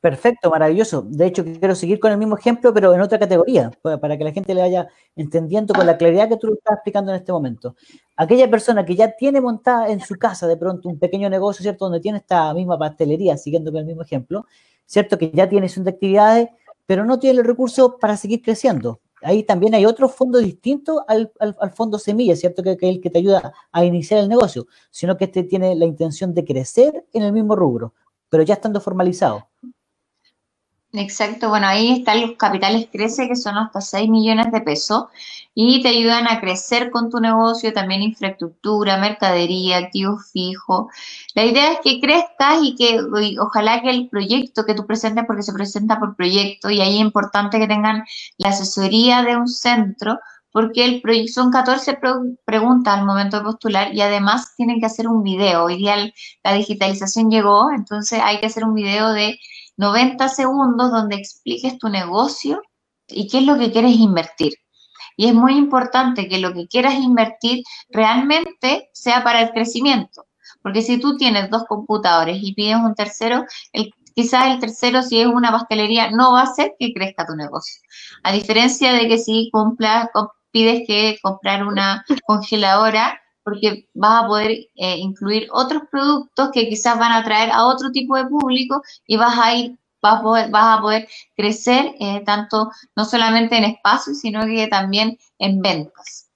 Perfecto, 0.00 0.50
maravilloso. 0.50 1.02
De 1.02 1.26
hecho, 1.26 1.44
quiero 1.44 1.74
seguir 1.74 2.00
con 2.00 2.10
el 2.10 2.18
mismo 2.18 2.36
ejemplo, 2.36 2.72
pero 2.72 2.94
en 2.94 3.00
otra 3.00 3.18
categoría, 3.18 3.70
para 3.82 4.16
que 4.16 4.24
la 4.24 4.32
gente 4.32 4.54
le 4.54 4.62
vaya 4.62 4.88
entendiendo 5.14 5.74
con 5.74 5.86
la 5.86 5.96
claridad 5.96 6.28
que 6.28 6.36
tú 6.36 6.48
lo 6.48 6.54
estás 6.54 6.74
explicando 6.76 7.12
en 7.12 7.18
este 7.18 7.32
momento. 7.32 7.76
Aquella 8.16 8.48
persona 8.48 8.84
que 8.84 8.96
ya 8.96 9.12
tiene 9.16 9.40
montada 9.40 9.88
en 9.88 10.00
su 10.00 10.16
casa 10.16 10.46
de 10.46 10.56
pronto 10.56 10.88
un 10.88 10.98
pequeño 10.98 11.28
negocio, 11.28 11.62
¿cierto? 11.62 11.84
Donde 11.84 12.00
tiene 12.00 12.18
esta 12.18 12.52
misma 12.54 12.78
pastelería, 12.78 13.36
siguiendo 13.36 13.70
con 13.70 13.80
el 13.80 13.86
mismo 13.86 14.02
ejemplo, 14.02 14.46
¿cierto? 14.86 15.18
Que 15.18 15.30
ya 15.32 15.48
tiene 15.48 15.68
su 15.68 15.82
de 15.82 15.90
actividades, 15.90 16.48
pero 16.86 17.04
no 17.04 17.18
tiene 17.18 17.40
el 17.40 17.46
recurso 17.46 17.98
para 17.98 18.16
seguir 18.16 18.42
creciendo 18.42 19.00
ahí 19.22 19.42
también 19.42 19.74
hay 19.74 19.86
otro 19.86 20.08
fondo 20.08 20.38
distinto 20.38 21.04
al, 21.08 21.32
fondo 21.74 21.98
semilla, 21.98 22.36
¿cierto? 22.36 22.62
Que, 22.62 22.72
es 22.72 22.78
el 22.82 23.00
que 23.00 23.10
te 23.10 23.18
ayuda 23.18 23.52
a 23.72 23.84
iniciar 23.84 24.20
el 24.20 24.28
negocio, 24.28 24.66
sino 24.90 25.16
que 25.16 25.24
este 25.24 25.42
tiene 25.44 25.74
la 25.74 25.84
intención 25.84 26.34
de 26.34 26.44
crecer 26.44 27.04
en 27.12 27.22
el 27.22 27.32
mismo 27.32 27.56
rubro, 27.56 27.94
pero 28.28 28.42
ya 28.42 28.54
estando 28.54 28.80
formalizado. 28.80 29.48
Exacto, 30.92 31.50
bueno, 31.50 31.66
ahí 31.66 31.98
están 31.98 32.22
los 32.22 32.32
capitales 32.38 32.88
Crece, 32.90 33.28
que 33.28 33.36
son 33.36 33.58
hasta 33.58 33.82
6 33.82 34.08
millones 34.08 34.50
de 34.50 34.62
pesos, 34.62 35.04
y 35.54 35.82
te 35.82 35.88
ayudan 35.90 36.26
a 36.26 36.40
crecer 36.40 36.90
con 36.90 37.10
tu 37.10 37.20
negocio, 37.20 37.74
también 37.74 38.00
infraestructura, 38.02 38.96
mercadería, 38.96 39.76
activos 39.76 40.30
fijos. 40.32 40.86
La 41.34 41.44
idea 41.44 41.72
es 41.72 41.78
que 41.84 42.00
crezcas 42.00 42.60
y 42.62 42.74
que 42.74 43.00
ojalá 43.38 43.82
que 43.82 43.90
el 43.90 44.08
proyecto 44.08 44.64
que 44.64 44.72
tú 44.74 44.86
presentes, 44.86 45.24
porque 45.26 45.42
se 45.42 45.52
presenta 45.52 45.98
por 45.98 46.16
proyecto, 46.16 46.70
y 46.70 46.80
ahí 46.80 46.94
es 46.96 47.00
importante 47.02 47.58
que 47.58 47.66
tengan 47.68 48.04
la 48.38 48.48
asesoría 48.48 49.22
de 49.22 49.36
un 49.36 49.46
centro, 49.48 50.18
porque 50.52 50.86
el 50.86 51.02
proyecto 51.02 51.34
son 51.42 51.50
14 51.50 51.98
preguntas 52.46 52.98
al 52.98 53.04
momento 53.04 53.36
de 53.36 53.44
postular 53.44 53.94
y 53.94 54.00
además 54.00 54.54
tienen 54.56 54.80
que 54.80 54.86
hacer 54.86 55.06
un 55.06 55.22
video. 55.22 55.64
Hoy 55.64 55.76
día 55.76 55.96
la 56.42 56.54
digitalización 56.54 57.30
llegó, 57.30 57.70
entonces 57.70 58.20
hay 58.24 58.40
que 58.40 58.46
hacer 58.46 58.64
un 58.64 58.74
video 58.74 59.12
de 59.12 59.38
90 59.78 60.28
segundos 60.28 60.90
donde 60.90 61.16
expliques 61.16 61.78
tu 61.78 61.88
negocio 61.88 62.60
y 63.06 63.28
qué 63.28 63.38
es 63.38 63.44
lo 63.44 63.56
que 63.56 63.72
quieres 63.72 63.96
invertir. 63.96 64.52
Y 65.16 65.28
es 65.28 65.34
muy 65.34 65.56
importante 65.56 66.28
que 66.28 66.38
lo 66.38 66.52
que 66.52 66.66
quieras 66.68 66.94
invertir 66.94 67.64
realmente 67.88 68.90
sea 68.92 69.24
para 69.24 69.40
el 69.40 69.50
crecimiento. 69.50 70.26
Porque 70.62 70.82
si 70.82 70.98
tú 70.98 71.16
tienes 71.16 71.50
dos 71.50 71.64
computadores 71.66 72.38
y 72.40 72.54
pides 72.54 72.76
un 72.76 72.94
tercero, 72.94 73.44
el, 73.72 73.90
quizás 74.14 74.46
el 74.46 74.58
tercero, 74.58 75.02
si 75.02 75.20
es 75.20 75.26
una 75.26 75.50
pastelería, 75.50 76.10
no 76.10 76.32
va 76.32 76.40
a 76.40 76.44
hacer 76.44 76.74
que 76.78 76.92
crezca 76.92 77.26
tu 77.26 77.34
negocio. 77.34 77.80
A 78.22 78.32
diferencia 78.32 78.92
de 78.92 79.08
que 79.08 79.18
si 79.18 79.48
compras, 79.52 80.08
pides 80.50 80.82
que 80.86 81.18
comprar 81.22 81.66
una 81.66 82.04
congeladora, 82.26 83.20
porque 83.48 83.88
vas 83.94 84.24
a 84.24 84.26
poder 84.26 84.50
eh, 84.76 84.96
incluir 84.98 85.48
otros 85.52 85.82
productos 85.90 86.50
que 86.52 86.68
quizás 86.68 86.98
van 86.98 87.12
a 87.12 87.18
atraer 87.18 87.50
a 87.50 87.64
otro 87.66 87.90
tipo 87.90 88.16
de 88.16 88.26
público 88.26 88.82
y 89.06 89.16
vas 89.16 89.38
a 89.38 89.54
ir, 89.54 89.78
vas 90.02 90.20
a 90.20 90.22
poder, 90.22 90.50
vas 90.50 90.78
a 90.78 90.82
poder 90.82 91.08
crecer 91.36 91.94
eh, 91.98 92.22
tanto, 92.26 92.70
no 92.96 93.04
solamente 93.04 93.56
en 93.56 93.64
espacio, 93.64 94.14
sino 94.14 94.44
que 94.46 94.66
también 94.68 95.16
en 95.38 95.60
ventas. 95.62 96.27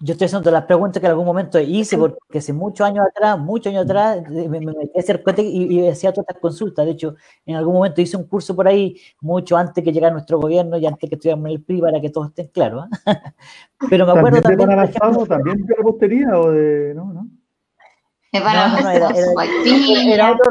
Yo 0.00 0.12
estoy 0.12 0.26
haciendo 0.26 0.52
las 0.52 0.64
preguntas 0.64 1.00
que 1.00 1.06
en 1.06 1.10
algún 1.10 1.26
momento 1.26 1.58
hice, 1.58 1.98
porque 1.98 2.38
hace 2.38 2.52
muchos 2.52 2.86
años 2.86 3.04
atrás, 3.08 3.36
muchos 3.38 3.72
años 3.72 3.84
atrás, 3.84 4.22
me, 4.30 4.60
metí 4.60 4.96
a 4.96 5.00
hacer 5.00 5.24
y, 5.38 5.80
y 5.80 5.88
hacía 5.88 6.12
todas 6.12 6.28
estas 6.28 6.40
consultas. 6.40 6.86
De 6.86 6.92
hecho, 6.92 7.16
en 7.44 7.56
algún 7.56 7.74
momento 7.74 8.00
hice 8.00 8.16
un 8.16 8.28
curso 8.28 8.54
por 8.54 8.68
ahí, 8.68 8.96
mucho 9.20 9.56
antes 9.56 9.82
que 9.82 9.92
llegara 9.92 10.12
nuestro 10.12 10.38
gobierno 10.38 10.78
y 10.78 10.86
antes 10.86 11.08
que 11.08 11.16
estuviéramos 11.16 11.46
en 11.46 11.52
el 11.52 11.62
PRI, 11.62 11.80
para 11.80 12.00
que 12.00 12.10
todos 12.10 12.28
estén 12.28 12.46
claros. 12.48 12.86
¿ah? 13.06 13.06
Pero 13.90 14.06
me 14.06 14.12
acuerdo 14.12 14.40
también. 14.40 14.68
¿También 14.68 14.86
de 14.86 15.26
¿También 15.26 15.66
de 15.66 15.74
repostería 15.74 16.38
o 16.38 16.52
de.? 16.52 16.94
No, 16.94 17.12
no. 17.12 17.26
Era, 18.32 18.72
otro 20.32 20.50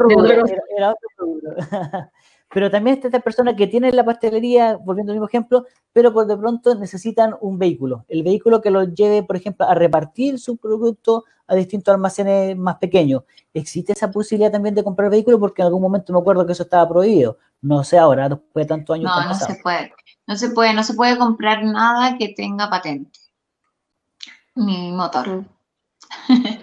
rubro. 1.18 1.56
Pero 2.52 2.70
también 2.70 2.96
está 2.96 3.08
esta 3.08 3.20
persona 3.20 3.54
que 3.54 3.66
tiene 3.66 3.92
la 3.92 4.04
pastelería, 4.04 4.76
volviendo 4.76 5.12
al 5.12 5.16
mismo 5.16 5.28
ejemplo, 5.28 5.66
pero 5.92 6.12
por 6.12 6.26
de 6.26 6.36
pronto 6.36 6.74
necesitan 6.74 7.34
un 7.40 7.58
vehículo. 7.58 8.04
El 8.08 8.22
vehículo 8.22 8.60
que 8.60 8.70
los 8.70 8.94
lleve, 8.94 9.22
por 9.22 9.36
ejemplo, 9.36 9.66
a 9.66 9.74
repartir 9.74 10.38
su 10.38 10.56
producto 10.56 11.24
a 11.46 11.54
distintos 11.54 11.94
almacenes 11.94 12.56
más 12.56 12.76
pequeños. 12.76 13.22
¿Existe 13.52 13.92
esa 13.92 14.10
posibilidad 14.10 14.52
también 14.52 14.74
de 14.74 14.84
comprar 14.84 15.10
vehículo? 15.10 15.38
Porque 15.38 15.62
en 15.62 15.66
algún 15.66 15.82
momento 15.82 16.12
me 16.12 16.18
acuerdo 16.18 16.46
que 16.46 16.52
eso 16.52 16.62
estaba 16.62 16.88
prohibido. 16.88 17.38
No 17.60 17.82
sé 17.84 17.98
ahora, 17.98 18.28
después 18.28 18.64
de 18.66 18.68
tantos 18.68 18.94
años. 18.94 19.10
No, 19.14 19.28
no 19.28 19.34
se 19.34 19.54
puede. 19.62 19.92
No 20.26 20.36
se 20.36 20.50
puede, 20.50 20.74
no 20.74 20.82
se 20.84 20.94
puede 20.94 21.18
comprar 21.18 21.64
nada 21.64 22.16
que 22.18 22.28
tenga 22.28 22.68
patente. 22.68 23.18
Ni 24.54 24.92
motor. 24.92 25.44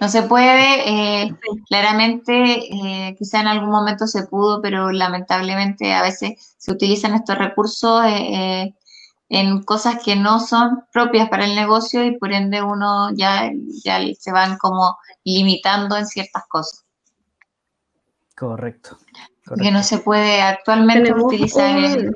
no 0.00 0.08
se 0.08 0.22
puede, 0.22 1.24
eh, 1.24 1.36
claramente, 1.68 2.32
eh, 2.32 3.14
quizá 3.18 3.40
en 3.40 3.48
algún 3.48 3.70
momento 3.70 4.06
se 4.06 4.26
pudo, 4.26 4.60
pero 4.60 4.90
lamentablemente 4.92 5.92
a 5.94 6.02
veces 6.02 6.54
se 6.58 6.72
utilizan 6.72 7.14
estos 7.14 7.38
recursos 7.38 8.04
eh, 8.06 8.74
en 9.28 9.62
cosas 9.62 10.02
que 10.04 10.16
no 10.16 10.40
son 10.40 10.84
propias 10.92 11.28
para 11.28 11.44
el 11.44 11.54
negocio 11.54 12.04
y 12.04 12.16
por 12.16 12.32
ende 12.32 12.62
uno 12.62 13.10
ya, 13.14 13.50
ya 13.84 14.00
se 14.18 14.32
van 14.32 14.56
como 14.58 14.96
limitando 15.24 15.96
en 15.96 16.06
ciertas 16.06 16.44
cosas. 16.48 16.84
Correcto. 18.36 18.98
Que 19.62 19.70
no 19.70 19.82
se 19.82 19.98
puede 19.98 20.42
actualmente 20.42 21.12
utilizar. 21.12 22.12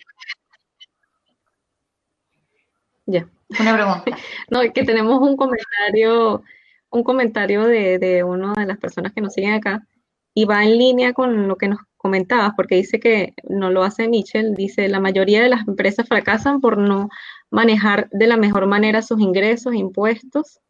Ya. 3.07 3.26
Una 3.59 3.74
pregunta. 3.74 4.05
No, 4.51 4.62
es 4.62 4.72
que 4.72 4.84
tenemos 4.84 5.20
un 5.20 5.36
comentario 5.36 6.43
un 6.91 7.03
comentario 7.05 7.64
de, 7.64 7.99
de 7.99 8.24
una 8.24 8.55
de 8.55 8.66
las 8.66 8.78
personas 8.78 9.12
que 9.12 9.20
nos 9.20 9.34
siguen 9.34 9.55
acá, 9.55 9.86
y 10.34 10.45
va 10.45 10.64
en 10.64 10.78
línea 10.78 11.12
con 11.12 11.49
lo 11.49 11.57
que 11.57 11.68
nos 11.68 11.80
comentabas, 11.97 12.53
porque 12.57 12.76
dice 12.76 13.01
que 13.01 13.34
no 13.49 13.70
lo 13.70 13.82
hace 13.82 14.09
Mitchell, 14.09 14.55
dice 14.55 14.88
la 14.88 15.01
mayoría 15.01 15.43
de 15.43 15.49
las 15.49 15.66
empresas 15.68 16.09
fracasan 16.09 16.61
por 16.61 16.78
no 16.78 17.09
manejar 17.51 18.09
de 18.11 18.26
la 18.26 18.36
mejor 18.36 18.66
manera 18.66 19.03
sus 19.03 19.20
ingresos, 19.20 19.74
impuestos 19.74 20.61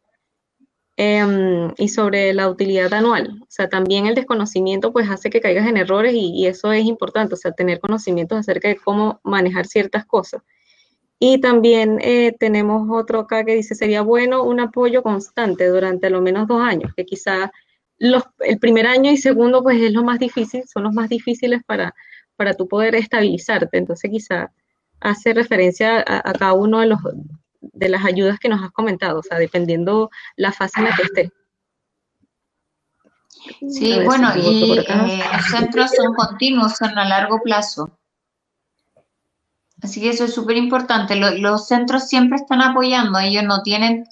em, 0.97 1.71
y 1.77 1.87
sobre 1.89 2.33
la 2.33 2.49
utilidad 2.49 2.93
anual. 2.93 3.39
O 3.43 3.45
sea, 3.49 3.69
también 3.69 4.07
el 4.07 4.15
desconocimiento 4.15 4.91
pues 4.91 5.09
hace 5.09 5.29
que 5.29 5.41
caigas 5.41 5.67
en 5.67 5.77
errores 5.77 6.13
y, 6.15 6.47
eso 6.47 6.73
es 6.73 6.85
importante, 6.85 7.35
o 7.35 7.37
sea, 7.37 7.51
tener 7.53 7.79
conocimientos 7.79 8.37
acerca 8.39 8.67
de 8.67 8.77
cómo 8.77 9.19
manejar 9.23 9.67
ciertas 9.67 10.05
cosas. 10.05 10.41
Y 11.23 11.39
también 11.39 11.99
eh, 12.01 12.35
tenemos 12.39 12.89
otro 12.89 13.19
acá 13.19 13.45
que 13.45 13.53
dice, 13.53 13.75
sería 13.75 14.01
bueno 14.01 14.41
un 14.43 14.59
apoyo 14.59 15.03
constante 15.03 15.67
durante 15.67 16.09
lo 16.09 16.19
menos 16.19 16.47
dos 16.47 16.63
años, 16.63 16.95
que 16.97 17.05
quizá 17.05 17.51
el 17.99 18.57
primer 18.59 18.87
año 18.87 19.11
y 19.11 19.17
segundo, 19.17 19.61
pues 19.61 19.79
es 19.79 19.93
lo 19.93 20.03
más 20.03 20.17
difícil, 20.17 20.63
son 20.67 20.81
los 20.81 20.93
más 20.93 21.09
difíciles 21.09 21.61
para, 21.63 21.93
para 22.35 22.55
tu 22.55 22.67
poder 22.67 22.95
estabilizarte. 22.95 23.77
Entonces, 23.77 24.09
quizá 24.09 24.51
hace 24.99 25.35
referencia 25.35 25.99
a, 25.99 26.33
cada 26.33 26.53
uno 26.53 26.79
de, 26.79 26.87
los, 26.87 26.99
de 27.61 27.89
las 27.89 28.03
ayudas 28.03 28.39
que 28.39 28.49
nos 28.49 28.63
has 28.63 28.71
comentado, 28.71 29.19
o 29.19 29.23
sea, 29.23 29.37
dependiendo 29.37 30.09
la 30.37 30.51
fase 30.51 30.79
en 30.79 30.85
la 30.85 30.95
que 30.95 31.03
esté. 31.03 31.31
Sí, 33.69 33.99
bueno, 34.03 34.31
y 34.35 34.79
eh, 34.79 35.23
los 35.33 35.45
centros 35.45 35.91
son 35.91 36.15
continuos, 36.15 36.77
son 36.77 36.97
a 36.97 37.05
largo 37.07 37.39
plazo. 37.43 37.95
Así 39.81 39.99
que 39.99 40.09
eso 40.09 40.25
es 40.25 40.33
súper 40.33 40.57
importante. 40.57 41.15
Los, 41.15 41.67
centros 41.67 42.07
siempre 42.07 42.37
están 42.37 42.61
apoyando, 42.61 43.17
ellos 43.19 43.43
no 43.43 43.63
tienen 43.63 44.05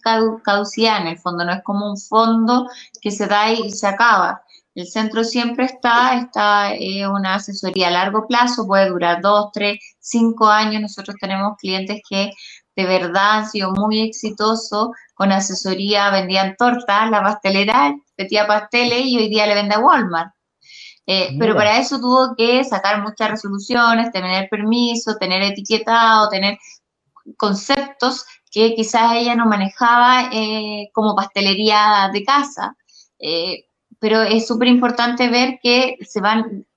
caducidad 0.44 1.02
en 1.02 1.08
el 1.08 1.20
fondo, 1.20 1.46
no 1.46 1.54
es 1.54 1.64
como 1.64 1.90
un 1.90 1.98
fondo 1.98 2.68
que 3.02 3.12
se 3.12 3.28
da 3.28 3.52
y 3.52 3.72
se 3.72 3.88
acaba. 3.88 4.42
El 4.74 4.88
centro 4.88 5.24
siempre 5.24 5.66
está, 5.66 6.16
está 6.18 6.74
eh, 6.74 7.08
una 7.08 7.36
asesoría 7.36 7.90
a 7.90 7.92
largo 7.92 8.28
plazo, 8.28 8.66
puede 8.66 8.90
durar 8.90 9.22
dos, 9.22 9.50
tres, 9.54 9.80
cinco 10.00 10.48
años. 10.48 10.82
Nosotros 10.82 11.18
tenemos 11.20 11.58
clientes 11.58 12.02
que 12.10 12.32
de 12.76 12.86
verdad 12.86 13.40
han 13.40 13.50
sido 13.50 13.72
muy 13.72 14.02
exitosos 14.02 14.90
con 15.14 15.32
asesoría, 15.32 16.10
vendían 16.12 16.56
tortas, 16.56 17.10
la 17.12 17.22
pastelera, 17.22 17.96
metía 18.18 18.48
pasteles 18.48 19.06
y 19.06 19.18
hoy 19.18 19.30
día 19.30 19.46
le 19.48 19.56
vende 19.56 19.76
a 19.76 19.80
Walmart. 19.80 20.34
Eh, 21.12 21.36
pero 21.40 21.56
para 21.56 21.80
eso 21.80 22.00
tuvo 22.00 22.36
que 22.38 22.64
sacar 22.64 23.02
muchas 23.02 23.32
resoluciones, 23.32 24.12
tener 24.12 24.48
permiso, 24.48 25.18
tener 25.18 25.42
etiquetado, 25.42 26.30
tener 26.30 26.60
conceptos 27.36 28.26
que 28.52 28.76
quizás 28.76 29.14
ella 29.14 29.36
no 29.36 29.48
manejaba 29.48 30.30
eh, 30.32 30.92
como 30.94 31.16
pastelería 31.16 32.12
de 32.14 32.24
casa. 32.24 32.78
Eh, 33.18 33.66
pero 33.98 34.22
es 34.22 34.46
súper 34.46 34.68
importante 34.68 35.30
ver 35.30 35.58
que 35.64 35.98
se 36.08 36.22
van 36.22 36.68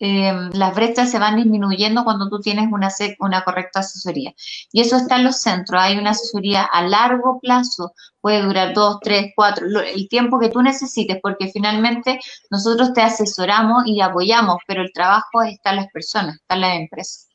eh, 0.00 0.32
las 0.52 0.74
brechas 0.74 1.10
se 1.10 1.18
van 1.18 1.36
disminuyendo 1.36 2.04
cuando 2.04 2.28
tú 2.28 2.40
tienes 2.40 2.66
una, 2.70 2.88
una 3.18 3.42
correcta 3.42 3.80
asesoría. 3.80 4.34
Y 4.72 4.80
eso 4.80 4.96
está 4.96 5.16
en 5.16 5.24
los 5.24 5.40
centros. 5.40 5.80
Hay 5.80 5.98
una 5.98 6.10
asesoría 6.10 6.64
a 6.64 6.82
largo 6.82 7.40
plazo, 7.40 7.92
puede 8.20 8.42
durar 8.42 8.74
dos, 8.74 8.98
tres, 9.00 9.32
cuatro, 9.34 9.66
el 9.66 10.08
tiempo 10.08 10.38
que 10.38 10.50
tú 10.50 10.62
necesites, 10.62 11.18
porque 11.22 11.50
finalmente 11.52 12.20
nosotros 12.50 12.92
te 12.92 13.02
asesoramos 13.02 13.84
y 13.86 14.00
apoyamos, 14.00 14.56
pero 14.66 14.82
el 14.82 14.92
trabajo 14.92 15.42
está 15.42 15.70
en 15.70 15.76
las 15.76 15.88
personas, 15.88 16.36
está 16.36 16.54
en 16.54 16.60
las 16.60 16.76
empresas. 16.76 17.28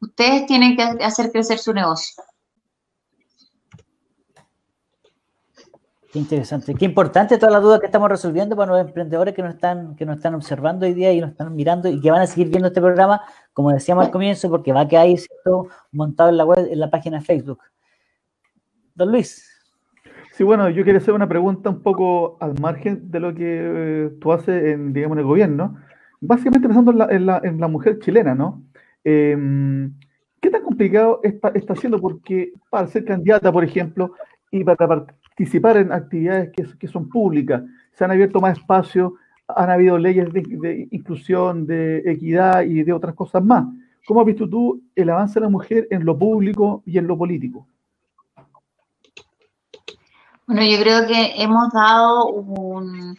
Ustedes 0.00 0.46
tienen 0.46 0.76
que 0.76 0.82
hacer 1.04 1.30
crecer 1.30 1.58
su 1.58 1.74
negocio. 1.74 2.22
Qué 6.12 6.18
interesante, 6.18 6.74
qué 6.74 6.84
importante 6.84 7.38
toda 7.38 7.52
la 7.52 7.60
duda 7.60 7.78
que 7.78 7.86
estamos 7.86 8.08
resolviendo 8.08 8.56
para 8.56 8.72
los 8.72 8.80
emprendedores 8.80 9.32
que 9.32 9.42
nos 9.42 9.54
están, 9.54 9.94
que 9.94 10.04
nos 10.04 10.16
están 10.16 10.34
observando 10.34 10.84
hoy 10.84 10.92
día 10.92 11.12
y 11.12 11.20
nos 11.20 11.30
están 11.30 11.54
mirando 11.54 11.88
y 11.88 12.00
que 12.00 12.10
van 12.10 12.22
a 12.22 12.26
seguir 12.26 12.48
viendo 12.48 12.66
este 12.66 12.80
programa, 12.80 13.20
como 13.52 13.70
decíamos 13.70 14.06
al 14.06 14.10
comienzo, 14.10 14.50
porque 14.50 14.72
va 14.72 14.80
a 14.80 14.88
quedar 14.88 15.04
ahí 15.04 15.14
montado 15.92 16.30
en 16.30 16.36
la 16.36 16.44
web, 16.44 16.66
en 16.68 16.80
la 16.80 16.90
página 16.90 17.18
de 17.18 17.24
Facebook. 17.24 17.60
Don 18.96 19.12
Luis. 19.12 19.46
Sí, 20.32 20.42
bueno, 20.42 20.68
yo 20.68 20.84
quería 20.84 20.98
hacer 20.98 21.14
una 21.14 21.28
pregunta 21.28 21.70
un 21.70 21.80
poco 21.80 22.38
al 22.40 22.58
margen 22.58 23.08
de 23.08 23.20
lo 23.20 23.32
que 23.32 23.44
eh, 23.46 24.10
tú 24.20 24.32
haces 24.32 24.64
en, 24.64 24.92
digamos, 24.92 25.14
en 25.14 25.20
el 25.20 25.26
gobierno. 25.26 25.76
Básicamente 26.20 26.66
pensando 26.66 26.90
en 27.08 27.26
la, 27.26 27.40
en 27.44 27.60
la, 27.60 27.68
mujer 27.68 28.00
chilena, 28.00 28.34
¿no? 28.34 28.64
Em, 29.04 29.94
¿Qué 30.40 30.50
tan 30.50 30.62
complicado 30.62 31.20
está, 31.22 31.50
está 31.50 31.76
siendo? 31.76 32.00
Porque 32.00 32.52
para 32.68 32.88
ser 32.88 33.04
candidata, 33.04 33.52
por 33.52 33.62
ejemplo, 33.62 34.12
y 34.50 34.64
para 34.64 34.76
participar 35.40 35.78
en 35.78 35.90
actividades 35.90 36.50
que, 36.78 36.86
son 36.86 37.08
públicas. 37.08 37.62
Se 37.94 38.04
han 38.04 38.10
abierto 38.10 38.40
más 38.40 38.58
espacios, 38.58 39.12
han 39.48 39.70
habido 39.70 39.96
leyes 39.96 40.30
de, 40.34 40.86
inclusión, 40.90 41.66
de 41.66 42.02
equidad 42.04 42.62
y 42.62 42.82
de 42.82 42.92
otras 42.92 43.14
cosas 43.14 43.42
más. 43.42 43.64
¿Cómo 44.06 44.20
has 44.20 44.26
visto 44.26 44.46
tú 44.46 44.82
el 44.94 45.08
avance 45.08 45.40
de 45.40 45.46
la 45.46 45.48
mujer 45.48 45.88
en 45.90 46.04
lo 46.04 46.18
público 46.18 46.82
y 46.84 46.98
en 46.98 47.06
lo 47.06 47.16
político? 47.16 47.66
Bueno, 50.46 50.62
yo 50.62 50.78
creo 50.78 51.06
que 51.06 51.42
hemos 51.42 51.72
dado 51.72 52.26
un, 52.26 53.16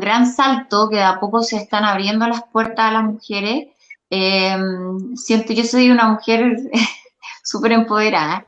gran 0.00 0.26
salto, 0.26 0.88
que 0.88 0.96
de 0.96 1.02
a 1.02 1.20
poco 1.20 1.42
se 1.42 1.58
están 1.58 1.84
abriendo 1.84 2.26
las 2.26 2.44
puertas 2.44 2.86
a 2.86 2.92
las 2.92 3.04
mujeres. 3.04 3.66
Eh, 4.08 4.56
siento, 5.16 5.52
yo 5.52 5.64
soy 5.64 5.90
una 5.90 6.12
mujer 6.12 6.56
súper 7.44 7.72
empoderada 7.72 8.46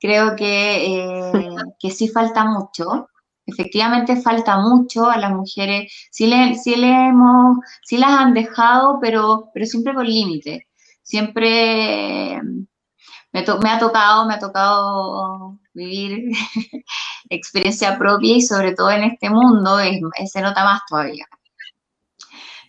creo 0.00 0.36
que, 0.36 0.86
eh, 0.86 1.32
que 1.78 1.90
sí 1.90 2.08
falta 2.08 2.44
mucho. 2.44 3.08
Efectivamente 3.46 4.20
falta 4.20 4.58
mucho 4.58 5.08
a 5.08 5.16
las 5.16 5.32
mujeres, 5.32 5.90
sí, 6.10 6.26
le, 6.26 6.54
sí, 6.54 6.76
le 6.76 6.88
hemos, 7.08 7.58
sí 7.82 7.96
las 7.96 8.10
han 8.10 8.34
dejado, 8.34 8.98
pero, 9.00 9.50
pero 9.54 9.66
siempre 9.66 9.94
con 9.94 10.06
límite. 10.06 10.66
Siempre 11.02 12.40
me, 13.32 13.44
me, 13.62 13.70
ha 13.70 13.78
tocado, 13.78 14.26
me 14.26 14.34
ha 14.34 14.38
tocado 14.38 15.58
vivir 15.72 16.30
experiencia 17.30 17.98
propia 17.98 18.36
y 18.36 18.42
sobre 18.42 18.74
todo 18.74 18.90
en 18.90 19.04
este 19.04 19.30
mundo 19.30 19.78
se 20.26 20.42
nota 20.42 20.64
más 20.64 20.80
todavía. 20.88 21.26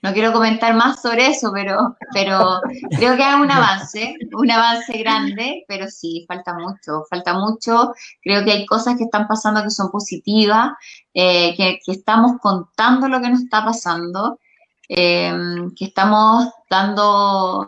No 0.02 0.14
quiero 0.14 0.32
comentar 0.32 0.74
más 0.76 1.02
sobre 1.02 1.28
eso, 1.28 1.52
pero, 1.54 1.96
pero 2.14 2.62
creo 2.98 3.18
que 3.18 3.24
hay 3.24 3.42
un 3.42 3.52
avance, 3.52 4.16
un 4.32 4.50
avance 4.50 4.98
grande, 4.98 5.66
pero 5.68 5.88
sí, 5.88 6.26
falta 6.28 6.54
mucho, 6.54 7.04
falta 7.10 7.34
mucho. 7.34 7.94
Creo 8.22 8.46
que 8.46 8.52
hay 8.52 8.66
cosas 8.66 8.96
que 8.98 9.04
están 9.04 9.28
pasando 9.28 9.62
que 9.64 9.70
son 9.70 9.92
positivas, 9.92 10.70
eh, 11.14 11.54
que, 11.56 11.80
estamos 11.88 12.34
contando 12.42 13.10
lo 13.10 13.20
que 13.22 13.30
nos 13.30 13.42
está 13.42 13.66
pasando, 13.66 14.40
eh, 14.88 15.34
que 15.78 15.86
estamos 15.86 16.48
dando, 16.70 17.68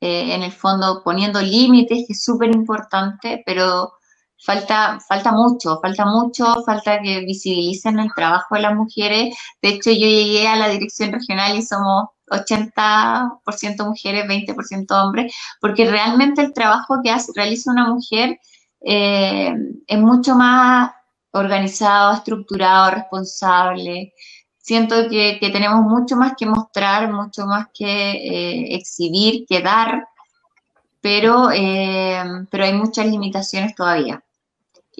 eh, 0.00 0.34
en 0.34 0.42
el 0.42 0.52
fondo, 0.52 1.02
poniendo 1.04 1.42
límites, 1.42 2.04
que 2.06 2.14
es 2.14 2.24
súper 2.24 2.54
importante, 2.54 3.42
pero 3.44 3.92
falta, 4.40 4.98
falta 5.06 5.32
mucho, 5.32 5.78
falta 5.80 6.04
mucho, 6.06 6.62
falta 6.64 7.00
que 7.00 7.20
visibilicen 7.20 7.98
el 7.98 8.12
trabajo 8.14 8.54
de 8.54 8.62
las 8.62 8.74
mujeres. 8.74 9.36
De 9.62 9.70
hecho, 9.70 9.90
yo 9.90 10.06
llegué 10.06 10.48
a 10.48 10.56
la 10.56 10.68
dirección 10.68 11.12
regional 11.12 11.56
y 11.56 11.62
somos 11.62 12.08
80% 12.30 13.84
mujeres, 13.86 14.26
20% 14.26 14.90
hombres, 15.02 15.34
porque 15.60 15.90
realmente 15.90 16.42
el 16.42 16.52
trabajo 16.52 17.00
que 17.02 17.10
hace, 17.10 17.32
realiza 17.34 17.72
una 17.72 17.88
mujer 17.88 18.38
eh, 18.82 19.54
es 19.86 19.98
mucho 19.98 20.34
más 20.36 20.92
organizado, 21.32 22.14
estructurado, 22.14 22.92
responsable. 22.92 24.12
Siento 24.58 25.08
que, 25.08 25.38
tenemos 25.52 25.82
mucho 25.84 26.16
más 26.16 26.34
que 26.36 26.46
mostrar, 26.46 27.12
mucho 27.12 27.46
más 27.46 27.66
que 27.74 28.12
eh, 28.12 28.74
exhibir, 28.76 29.44
que 29.48 29.60
dar, 29.60 30.06
pero, 31.00 31.50
eh, 31.52 32.22
pero 32.50 32.64
hay 32.64 32.74
muchas 32.74 33.06
limitaciones 33.06 33.74
todavía 33.74 34.22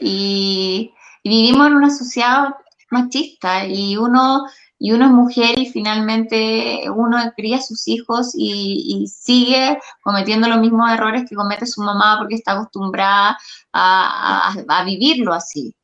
y, 0.01 0.93
vivimos 1.23 1.67
en 1.67 1.75
una 1.75 1.91
sociedad 1.91 2.55
machista 2.91 3.67
y 3.67 3.97
uno, 3.97 4.47
y 4.79 4.93
uno 4.93 5.07
es 5.07 5.11
mujer 5.13 5.59
y 5.59 5.71
finalmente 5.71 6.85
uno 6.91 7.19
cría 7.37 7.59
a 7.59 7.63
sus 7.63 7.87
hijos 7.89 8.33
y, 8.35 9.07
sigue 9.07 9.79
cometiendo 10.03 10.49
los 10.49 10.61
mismos 10.61 10.91
errores 10.91 11.29
que 11.29 11.37
comete 11.37 11.67
su 11.67 11.83
mamá 11.83 12.17
porque 12.19 12.37
está 12.37 12.53
acostumbrada 12.53 13.39
a, 13.73 14.83
vivirlo 14.85 15.35
así. 15.35 15.75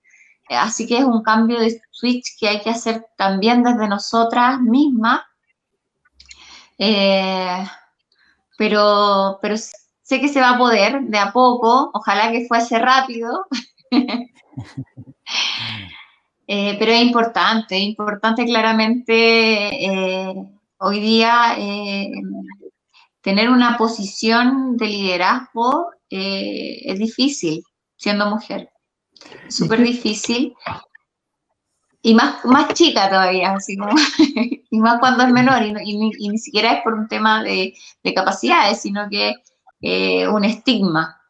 Así 0.49 0.87
que 0.87 0.99
es 0.99 1.05
un 1.05 1.23
cambio 1.23 1.59
de 1.61 1.81
switch 1.91 2.39
que 2.39 2.49
hay 2.49 2.61
que 2.62 2.71
hacer 2.71 3.05
también 3.17 3.62
desde 3.62 3.89
nosotras 3.89 4.61
mismas. 4.61 5.21
Eh, 6.79 7.67
pero, 8.57 9.39
pero 9.43 9.57
sé 9.57 10.21
que 10.21 10.29
se 10.29 10.41
va 10.41 10.51
a 10.51 10.59
poder 10.59 11.03
de 11.03 11.19
a 11.19 11.33
poco, 11.33 11.91
ojalá 11.93 12.31
que 12.31 12.47
fuese 12.47 12.79
rápido, 12.79 13.47
Eh, 16.49 16.76
pero 16.78 16.93
es 16.93 17.03
importante, 17.03 17.76
es 17.76 17.82
importante 17.82 18.45
claramente 18.45 19.84
eh, 19.84 20.34
hoy 20.78 21.01
día 21.01 21.57
eh, 21.59 22.09
tener 23.20 23.51
una 23.51 23.76
posición 23.76 24.76
de 24.76 24.87
liderazgo 24.87 25.91
es 26.09 26.99
difícil 27.01 27.64
siendo 27.97 28.30
mujer, 28.30 28.70
súper 29.49 29.82
difícil. 29.82 30.55
y 32.01 32.14
más, 32.14 32.45
más 32.45 32.72
chica 32.74 33.09
todavía, 33.09 33.55
así 33.55 33.76
como, 33.76 33.91
y 34.70 34.78
más 34.78 35.01
cuando 35.01 35.24
es 35.24 35.32
menor, 35.32 35.62
y, 35.64 36.28
ni 36.28 36.39
siquiera 36.39 36.74
es 36.74 36.82
por 36.84 36.95
un 36.95 37.09
tema 37.09 37.43
de, 37.43 37.74
capacidades, 38.14 38.80
sino 38.80 39.09
que 39.11 39.34
un 40.28 40.45
estigma. 40.45 41.20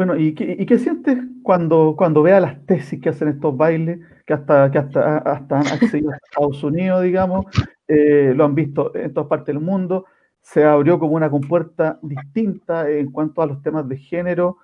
Bueno, 0.00 0.16
¿y 0.16 0.32
qué, 0.34 0.78
sientes 0.78 1.18
cuando, 1.42 1.94
cuando 1.94 2.22
veas 2.22 2.40
las 2.40 2.64
tesis 2.64 2.98
que 3.02 3.10
hacen 3.10 3.28
estos 3.28 3.54
bailes, 3.54 4.00
que 4.24 4.32
hasta, 4.32 4.70
que 4.70 4.78
hasta, 4.78 5.18
hasta 5.18 5.60
han 5.60 5.66
accedido 5.66 6.10
a 6.10 6.16
Estados 6.16 6.64
Unidos, 6.64 7.02
digamos, 7.02 7.44
eh, 7.86 8.32
lo 8.34 8.46
han 8.46 8.54
visto 8.54 8.96
en 8.96 9.12
todas 9.12 9.28
partes 9.28 9.48
del 9.48 9.62
mundo, 9.62 10.06
se 10.40 10.64
abrió 10.64 10.98
como 10.98 11.16
una 11.16 11.28
compuerta 11.28 11.98
distinta 12.00 12.88
en 12.88 13.12
cuanto 13.12 13.42
a 13.42 13.46
los 13.46 13.60
temas 13.60 13.86
de 13.90 13.98
género, 13.98 14.56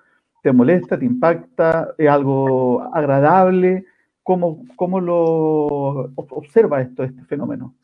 ¿te 0.43 0.55
molesta, 0.55 0.99
te 0.99 1.05
impacta, 1.05 1.89
es 1.99 2.09
algo 2.09 2.81
agradable? 2.95 3.85
¿Cómo, 4.23 4.65
cómo 4.75 5.03
lo 5.03 6.15
observa 6.17 6.81
esto, 6.81 7.05
este 7.05 7.23
fenómeno? 7.25 7.75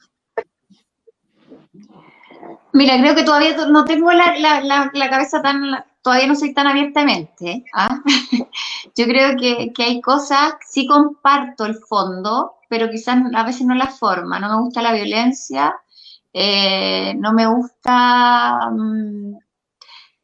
Mira, 2.72 2.98
creo 2.98 3.14
que 3.14 3.24
todavía 3.24 3.54
no 3.70 3.84
tengo 3.84 4.10
la, 4.10 4.38
la, 4.40 5.10
cabeza 5.10 5.42
tan, 5.42 5.62
todavía 6.02 6.26
no 6.26 6.34
soy 6.34 6.52
tan 6.52 6.66
abiertamente. 6.66 7.64
¿ah? 7.74 8.00
Yo 8.96 9.04
creo 9.06 9.36
que, 9.36 9.72
que, 9.72 9.84
hay 9.84 10.00
cosas, 10.00 10.54
sí 10.68 10.86
comparto 10.86 11.64
el 11.64 11.76
fondo, 11.88 12.56
pero 12.68 12.90
quizás 12.90 13.22
a 13.34 13.44
veces 13.44 13.66
no 13.66 13.74
la 13.74 13.86
forma. 13.86 14.38
No 14.38 14.48
me 14.48 14.62
gusta 14.62 14.82
la 14.82 14.92
violencia, 14.92 15.74
eh, 16.32 17.14
no 17.18 17.32
me 17.32 17.46
gusta 17.46 18.70
mm, 18.70 19.36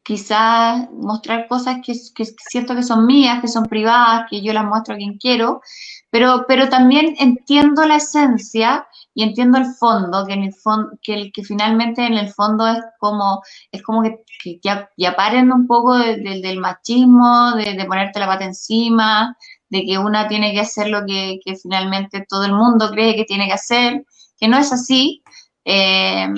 quizás 0.03 0.89
mostrar 0.91 1.47
cosas 1.47 1.77
que, 1.85 1.93
que, 2.15 2.25
siento 2.49 2.75
que 2.75 2.83
son 2.83 3.05
mías, 3.05 3.41
que 3.41 3.47
son 3.47 3.65
privadas, 3.65 4.25
que 4.29 4.41
yo 4.41 4.53
las 4.53 4.65
muestro 4.65 4.95
a 4.95 4.97
quien 4.97 5.17
quiero, 5.17 5.61
pero, 6.09 6.45
pero 6.47 6.69
también 6.69 7.15
entiendo 7.19 7.85
la 7.85 7.97
esencia 7.97 8.87
y 9.19 9.23
entiendo 9.23 9.57
el 9.57 9.65
fondo, 9.77 10.25
que 10.25 10.31
en 10.31 10.43
el 10.43 10.53
fondo, 10.53 10.91
que, 11.01 11.29
que 11.33 11.43
finalmente 11.43 12.05
en 12.05 12.13
el 12.13 12.29
fondo 12.29 12.65
es 12.65 12.79
como, 12.99 13.41
es 13.69 13.83
como 13.83 14.01
que, 14.01 14.23
ya, 14.63 14.89
ya, 14.95 15.13
paren 15.17 15.51
un 15.51 15.67
poco 15.67 15.97
del 15.97 16.57
machismo, 16.59 17.51
de, 17.51 17.83
ponerte 17.83 18.21
la 18.21 18.27
pata 18.27 18.45
encima, 18.45 19.35
de 19.67 19.83
que 19.85 19.97
una 19.97 20.29
tiene 20.29 20.53
que 20.53 20.61
hacer 20.61 20.87
lo 20.87 21.05
que, 21.05 21.37
finalmente 21.61 22.25
todo 22.29 22.45
el 22.45 22.53
mundo 22.53 22.91
cree 22.91 23.17
que 23.17 23.25
tiene 23.25 23.47
que 23.47 23.55
hacer, 23.55 24.05
que 24.39 24.47
no 24.47 24.57
es 24.57 24.71
así, 24.71 25.21
eh, 25.65 26.29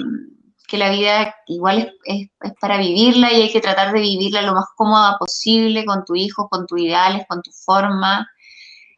que 0.67 0.77
la 0.79 0.89
vida 0.89 1.35
igual 1.45 1.93
es, 2.05 2.29
es, 2.41 2.53
para 2.59 2.79
vivirla 2.79 3.31
y 3.31 3.43
hay 3.43 3.51
que 3.51 3.61
tratar 3.61 3.93
de 3.93 3.99
vivirla 3.99 4.41
lo 4.41 4.55
más 4.55 4.65
cómoda 4.75 5.17
posible 5.19 5.85
con 5.85 6.03
tu 6.03 6.15
hijo, 6.15 6.49
con 6.49 6.65
tus 6.65 6.81
ideales, 6.81 7.27
con 7.27 7.43
tu 7.43 7.51
forma. 7.51 8.27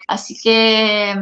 Así 0.08 0.38
que 0.42 1.16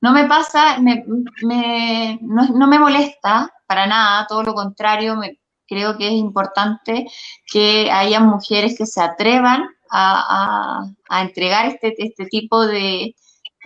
no 0.00 0.12
me 0.12 0.26
pasa, 0.26 0.78
no, 0.78 2.66
me 2.66 2.78
molesta 2.78 3.52
para 3.66 3.86
nada, 3.86 4.26
todo 4.26 4.42
lo 4.42 4.54
contrario, 4.54 5.16
me, 5.16 5.38
creo 5.66 5.96
que 5.96 6.08
es 6.08 6.12
importante 6.12 7.06
que 7.46 7.90
haya 7.90 8.20
mujeres 8.20 8.76
que 8.76 8.86
se 8.86 9.00
atrevan 9.00 9.68
a, 9.90 10.84
entregar 11.20 11.66
este, 11.66 11.94
este, 11.98 12.26
tipo 12.26 12.66
de, 12.66 13.14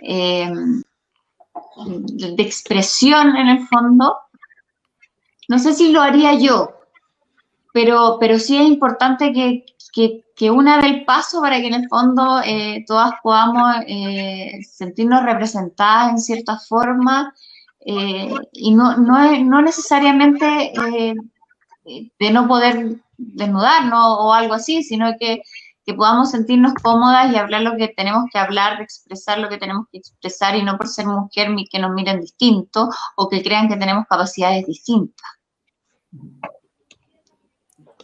em, 0.01 0.81
de 1.85 2.43
expresión 2.43 3.35
en 3.35 3.47
el 3.47 3.67
fondo. 3.67 4.17
No 5.47 5.59
sé 5.59 5.73
si 5.73 5.91
lo 5.91 6.01
haría 6.01 6.33
yo, 6.33 6.77
pero, 7.73 8.17
pero 8.19 8.39
sí 8.39 8.57
es 8.57 8.67
importante 8.67 9.31
que, 9.31 9.65
que, 9.93 10.25
una 10.45 10.79
del 10.79 11.03
paso 11.03 11.41
para 11.41 11.59
que 11.59 11.67
en 11.67 11.73
el 11.73 11.87
fondo 11.89 12.41
eh, 12.45 12.83
todas 12.87 13.11
podamos 13.23 13.77
eh, 13.87 14.59
sentirnos 14.63 15.23
representadas 15.23 16.11
en 16.11 16.19
cierta 16.19 16.59
forma 16.59 17.33
eh, 17.79 18.29
y 18.53 18.73
no, 18.75 18.97
no, 18.97 19.61
necesariamente 19.61 20.73
de 22.19 22.31
no 22.31 22.47
poder 22.47 22.97
desnudarnos 23.17 23.99
o 24.19 24.33
algo 24.33 24.53
así, 24.53 24.83
sino 24.83 25.13
que, 25.19 25.41
que 25.85 25.93
podamos 25.93 26.31
sentirnos 26.31 26.73
cómodas 26.75 27.31
y 27.31 27.37
hablar 27.37 27.63
lo 27.63 27.75
que 27.75 27.87
tenemos 27.87 28.25
que 28.31 28.37
hablar, 28.37 28.81
expresar 28.81 29.39
lo 29.39 29.49
que 29.49 29.57
tenemos 29.57 29.87
que 29.91 29.97
expresar 29.97 30.55
y 30.55 30.63
no 30.63 30.77
por 30.77 30.87
ser 30.87 31.07
mujer 31.07 31.49
que 31.71 31.79
nos 31.79 31.91
miren 31.91 32.21
distinto 32.21 32.89
o 33.15 33.27
que 33.27 33.41
crean 33.41 33.69
que 33.69 33.77
tenemos 33.77 34.05
capacidades 34.07 34.67
distintas. 34.67 35.27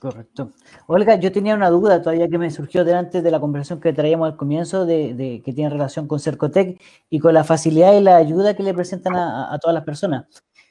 Correcto. 0.04 0.52
Olga, 0.88 1.16
yo 1.16 1.32
tenía 1.32 1.56
una 1.56 1.70
duda 1.70 2.02
todavía 2.02 2.28
que 2.28 2.38
me 2.38 2.52
surgió 2.52 2.84
delante 2.84 3.22
de 3.22 3.32
la 3.32 3.40
conversación 3.40 3.80
que 3.80 3.94
traíamos 3.94 4.30
al 4.30 4.36
comienzo, 4.36 4.86
de, 4.86 5.42
que 5.46 5.54
tiene 5.54 5.70
relación 5.70 6.10
con 6.10 6.20
Cercotec 6.20 6.78
y 7.10 7.20
con 7.20 7.34
la 7.34 7.46
facilidad 7.46 7.94
y 7.94 8.02
la 8.02 8.18
ayuda 8.18 8.54
que 8.54 8.64
le 8.64 8.74
presentan 8.74 9.16
a, 9.16 9.58
todas 9.62 9.74
las 9.74 9.86
personas. 9.86 10.26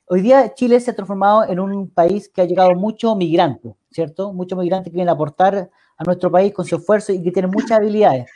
Hoy 0.07 0.21
día 0.21 0.53
Chile 0.53 0.79
se 0.81 0.91
ha 0.91 0.95
transformado 0.95 1.49
en 1.49 1.61
un 1.61 1.89
país 1.89 2.29
que 2.29 2.43
ha 2.43 2.45
llegado 2.45 2.75
mucho 2.75 3.17
migrante, 3.17 3.75
¿cierto? 3.91 4.35
Muchos 4.35 4.59
migrantes 4.59 4.91
que 4.91 4.97
vienen 4.97 5.09
a 5.09 5.13
aportar 5.13 5.71
a 5.97 6.05
nuestro 6.05 6.31
país 6.31 6.53
con 6.53 6.67
su 6.67 6.77
esfuerzo 6.77 7.15
y 7.15 7.23
que 7.23 7.33
tienen 7.33 7.51
muchas 7.51 7.79
habilidades. 7.79 8.31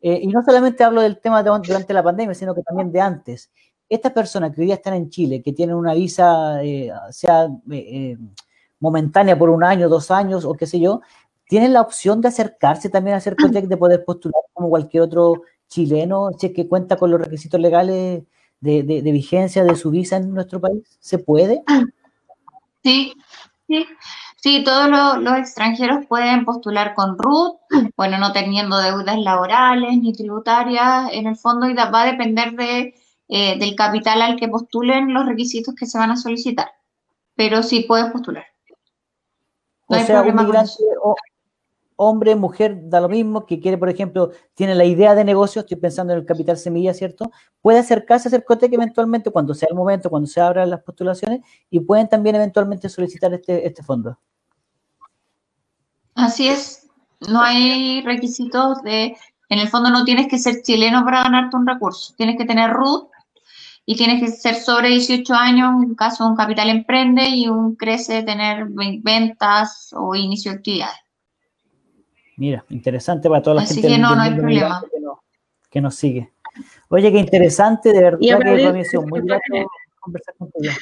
Eh, 0.00 0.18
y 0.20 0.26
no 0.26 0.42
solamente 0.42 0.82
hablo 0.82 1.00
del 1.00 1.20
tema 1.20 1.44
de 1.44 1.50
durante 1.50 1.94
la 1.94 2.02
pandemia, 2.02 2.34
sino 2.34 2.56
que 2.56 2.62
también 2.62 2.90
de 2.90 3.00
antes. 3.00 3.52
Estas 3.88 4.10
personas 4.10 4.52
que 4.52 4.62
hoy 4.62 4.66
día 4.66 4.74
están 4.74 4.94
en 4.94 5.10
Chile, 5.10 5.42
que 5.44 5.52
tienen 5.52 5.76
una 5.76 5.94
visa, 5.94 6.60
eh, 6.64 6.90
sea 7.10 7.48
eh, 7.70 8.16
momentánea 8.80 9.38
por 9.38 9.50
un 9.50 9.62
año, 9.62 9.88
dos 9.88 10.10
años 10.10 10.44
o 10.44 10.54
qué 10.54 10.66
sé 10.66 10.80
yo, 10.80 11.02
tienen 11.50 11.72
la 11.72 11.82
opción 11.82 12.20
de 12.20 12.28
acercarse 12.28 12.88
también 12.88 13.16
a 13.16 13.20
Cercotec, 13.20 13.66
de 13.66 13.76
poder 13.76 14.04
postular 14.04 14.42
como 14.52 14.68
cualquier 14.70 15.02
otro 15.02 15.42
chileno, 15.68 16.30
si 16.38 16.46
es 16.46 16.52
que 16.52 16.68
cuenta 16.68 16.96
con 16.96 17.10
los 17.10 17.20
requisitos 17.20 17.60
legales 17.60 18.22
de, 18.60 19.02
vigencia 19.04 19.64
de 19.64 19.74
su 19.74 19.90
visa 19.90 20.16
en 20.16 20.32
nuestro 20.32 20.60
país. 20.60 20.82
¿Se 21.00 21.18
puede? 21.18 21.62
Sí, 22.82 23.12
sí. 23.66 23.84
Sí, 24.36 24.64
todos 24.64 24.88
los, 24.88 25.38
extranjeros 25.38 26.06
pueden 26.06 26.46
postular 26.46 26.94
con 26.94 27.18
RUT, 27.18 27.58
bueno, 27.96 28.16
no 28.16 28.32
teniendo 28.32 28.78
deudas 28.78 29.18
laborales 29.18 29.98
ni 29.98 30.14
tributarias 30.14 31.10
en 31.12 31.26
el 31.26 31.36
fondo 31.36 31.68
y 31.68 31.74
va 31.74 31.90
a 32.02 32.06
depender 32.06 32.52
de, 32.52 32.94
eh, 33.28 33.58
del 33.58 33.74
capital 33.74 34.22
al 34.22 34.36
que 34.36 34.48
postulen 34.48 35.12
los 35.12 35.26
requisitos 35.26 35.74
que 35.74 35.84
se 35.84 35.98
van 35.98 36.12
a 36.12 36.16
solicitar. 36.16 36.70
Pero 37.34 37.62
sí 37.62 37.84
puedes 37.86 38.10
postular 38.12 38.49
o 39.90 40.06
sea, 40.06 40.22
un 40.22 40.34
migrante 40.34 40.72
hombre, 42.02 42.34
mujer, 42.34 42.88
da 42.88 42.98
lo 42.98 43.10
mismo, 43.10 43.44
que 43.44 43.60
quiere, 43.60 43.76
por 43.76 43.90
ejemplo, 43.90 44.30
tiene 44.54 44.74
la 44.74 44.86
idea 44.86 45.14
de 45.14 45.22
negocio, 45.22 45.60
estoy 45.60 45.76
pensando 45.76 46.14
en 46.14 46.20
el 46.20 46.24
capital 46.24 46.56
semilla, 46.56 46.94
¿cierto? 46.94 47.30
Puede 47.60 47.78
acercarse 47.78 48.28
a 48.28 48.30
Cercotec 48.30 48.72
eventualmente 48.72 49.30
cuando 49.30 49.52
sea 49.52 49.68
el 49.70 49.76
momento, 49.76 50.08
cuando 50.08 50.26
se 50.26 50.40
abran 50.40 50.70
las 50.70 50.82
postulaciones 50.82 51.40
y 51.68 51.80
pueden 51.80 52.08
también 52.08 52.36
eventualmente 52.36 52.88
solicitar 52.88 53.34
este, 53.34 53.66
este 53.66 53.82
fondo. 53.82 54.18
Así 56.14 56.48
es, 56.48 56.88
no 57.28 57.42
hay 57.42 58.00
requisitos 58.00 58.82
de, 58.82 59.14
en 59.50 59.58
el 59.58 59.68
fondo 59.68 59.90
no 59.90 60.02
tienes 60.04 60.26
que 60.28 60.38
ser 60.38 60.62
chileno 60.62 61.04
para 61.04 61.24
ganarte 61.24 61.54
un 61.54 61.66
recurso, 61.66 62.14
tienes 62.16 62.38
que 62.38 62.46
tener 62.46 62.70
RUT 62.70 63.09
y 63.90 63.96
tienes 63.96 64.22
que 64.22 64.28
ser 64.28 64.54
sobre 64.54 64.90
18 64.90 65.34
años, 65.34 65.82
en 65.82 65.96
caso 65.96 66.22
de 66.22 66.30
un 66.30 66.36
capital 66.36 66.70
emprende 66.70 67.28
y 67.28 67.48
un 67.48 67.74
crece 67.74 68.22
tener 68.22 68.68
ventas 68.68 69.92
o 69.98 70.14
inicio 70.14 70.52
de 70.52 70.58
actividades. 70.58 71.00
Mira, 72.36 72.64
interesante 72.68 73.28
para 73.28 73.42
toda 73.42 73.56
la 73.56 73.62
Así 73.62 73.74
gente 73.74 73.88
que 73.88 73.98
no, 73.98 74.14
no 74.14 74.22
hay 74.22 74.34
problema. 74.36 74.80
Que, 75.68 75.80
nos, 75.80 75.96
sigue. 75.96 76.30
Oye, 76.88 77.10
qué 77.10 77.18
interesante, 77.18 77.92
de 77.92 78.00
verdad 78.00 78.18
que 78.20 78.98
muy 79.00 79.22
grato 79.22 79.42
conversar 79.98 80.36
contigo. 80.36 80.72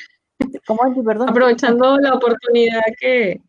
¿Cómo 0.66 0.84
Andy, 0.84 1.02
perdón? 1.02 1.30
Aprovechando 1.30 1.96
la 1.96 2.12
oportunidad 2.12 2.82
que, 3.00 3.40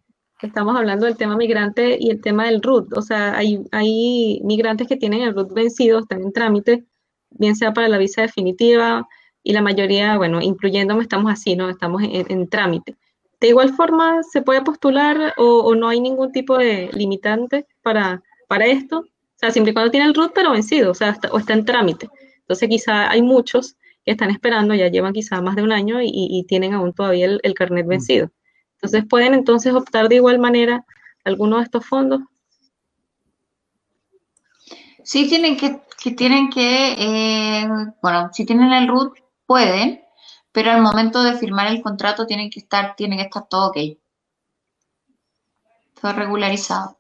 estamos 0.42 0.74
hablando 0.78 1.06
del 1.06 1.18
tema 1.18 1.36
migrante 1.36 1.98
y 2.00 2.12
el 2.12 2.22
tema 2.22 2.46
del 2.46 2.62
RUT. 2.62 2.98
O 2.98 3.02
sea, 3.02 3.36
hay, 3.36 3.62
hay 3.74 4.40
migrantes 4.42 4.88
que 4.88 4.96
tienen 4.96 5.22
el 5.24 5.36
RUT 5.36 5.52
vencido, 5.52 6.00
están 6.00 6.22
en 6.22 6.32
trámite, 6.32 6.86
bien 7.32 7.58
sea 7.58 7.74
para 7.74 7.90
la 7.90 7.98
visa 7.98 8.22
definitiva, 8.22 9.06
y 9.44 9.54
la 9.54 9.62
mayoría, 9.62 10.18
bueno, 10.18 10.42
incluyéndome, 10.42 11.02
estamos 11.02 11.32
así, 11.32 11.56
¿no? 11.56 11.70
Estamos 11.70 12.04
en, 12.04 12.50
trámite. 12.50 12.96
¿De 13.40 13.48
igual 13.48 13.74
forma 13.74 14.22
se 14.24 14.42
puede 14.42 14.62
postular 14.62 15.34
o, 15.38 15.74
no 15.76 15.88
hay 15.88 16.02
ningún 16.02 16.32
tipo 16.32 16.58
de 16.58 16.90
limitante 16.94 17.66
para, 17.82 18.22
para 18.48 18.66
esto? 18.66 19.00
O 19.00 19.38
sea, 19.40 19.52
siempre 19.52 19.72
y 19.72 19.74
cuando 19.74 19.92
tiene 19.92 20.06
el 20.08 20.14
RUT, 20.14 20.34
pero 20.36 20.52
vencido, 20.52 20.92
o 20.92 20.94
sea, 20.94 21.10
está, 21.10 21.30
o 21.32 21.38
está 21.38 21.54
en 21.54 21.64
trámite. 21.64 22.10
Entonces, 22.42 22.68
quizá 22.68 23.10
hay 23.10 23.22
muchos 23.22 23.78
que 24.04 24.12
están 24.12 24.32
esperando, 24.32 24.74
ya 24.74 24.90
llevan 24.90 25.14
quizá 25.14 25.42
más 25.42 25.56
de 25.56 25.64
un 25.64 25.72
año 25.72 26.00
y, 26.02 26.44
tienen 26.48 26.74
aún 26.74 26.94
todavía 26.94 27.26
el, 27.42 27.54
carnet 27.54 27.86
mm. 27.86 27.90
vencido. 27.90 28.32
Entonces, 28.74 29.06
¿pueden 29.10 29.34
entonces 29.34 29.74
optar 29.74 30.10
de 30.10 30.16
igual 30.16 30.40
manera 30.40 30.86
alguno 31.24 31.58
de 31.58 31.64
estos 31.64 31.86
fondos? 31.86 32.22
Sí, 35.04 35.28
tienen 35.28 35.58
que, 35.58 35.82
que 36.02 36.12
tienen 36.12 36.50
que, 36.50 36.94
eh, 36.98 37.68
bueno, 38.02 38.30
si 38.34 38.46
tienen 38.46 38.72
el 38.74 38.88
RUT, 38.88 39.18
pueden, 39.50 40.04
pero 40.52 40.70
al 40.70 40.84
momento 40.84 41.24
de 41.24 41.34
firmar 41.34 41.72
el 41.72 41.82
contrato 41.82 42.28
tienen 42.28 42.52
que 42.52 42.60
estar, 42.60 42.96
tiene 42.96 43.18
que 43.18 43.24
estar 43.24 43.48
todo 43.50 43.70
ok. 43.70 43.78
Todo 46.00 46.14
regularizado. 46.14 47.00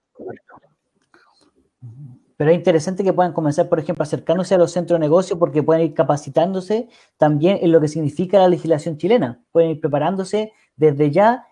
Pero 2.35 2.49
es 2.49 2.57
interesante 2.57 3.03
que 3.03 3.13
puedan 3.13 3.33
comenzar, 3.33 3.69
por 3.69 3.79
ejemplo, 3.79 4.01
acercándose 4.01 4.55
a 4.55 4.57
los 4.57 4.71
centros 4.71 4.99
de 4.99 5.05
negocio 5.05 5.37
porque 5.37 5.61
pueden 5.61 5.83
ir 5.83 5.93
capacitándose 5.93 6.89
también 7.17 7.59
en 7.61 7.71
lo 7.71 7.79
que 7.79 7.87
significa 7.87 8.39
la 8.39 8.47
legislación 8.47 8.97
chilena. 8.97 9.43
Pueden 9.51 9.69
ir 9.69 9.79
preparándose 9.79 10.51
desde 10.75 11.11
ya 11.11 11.45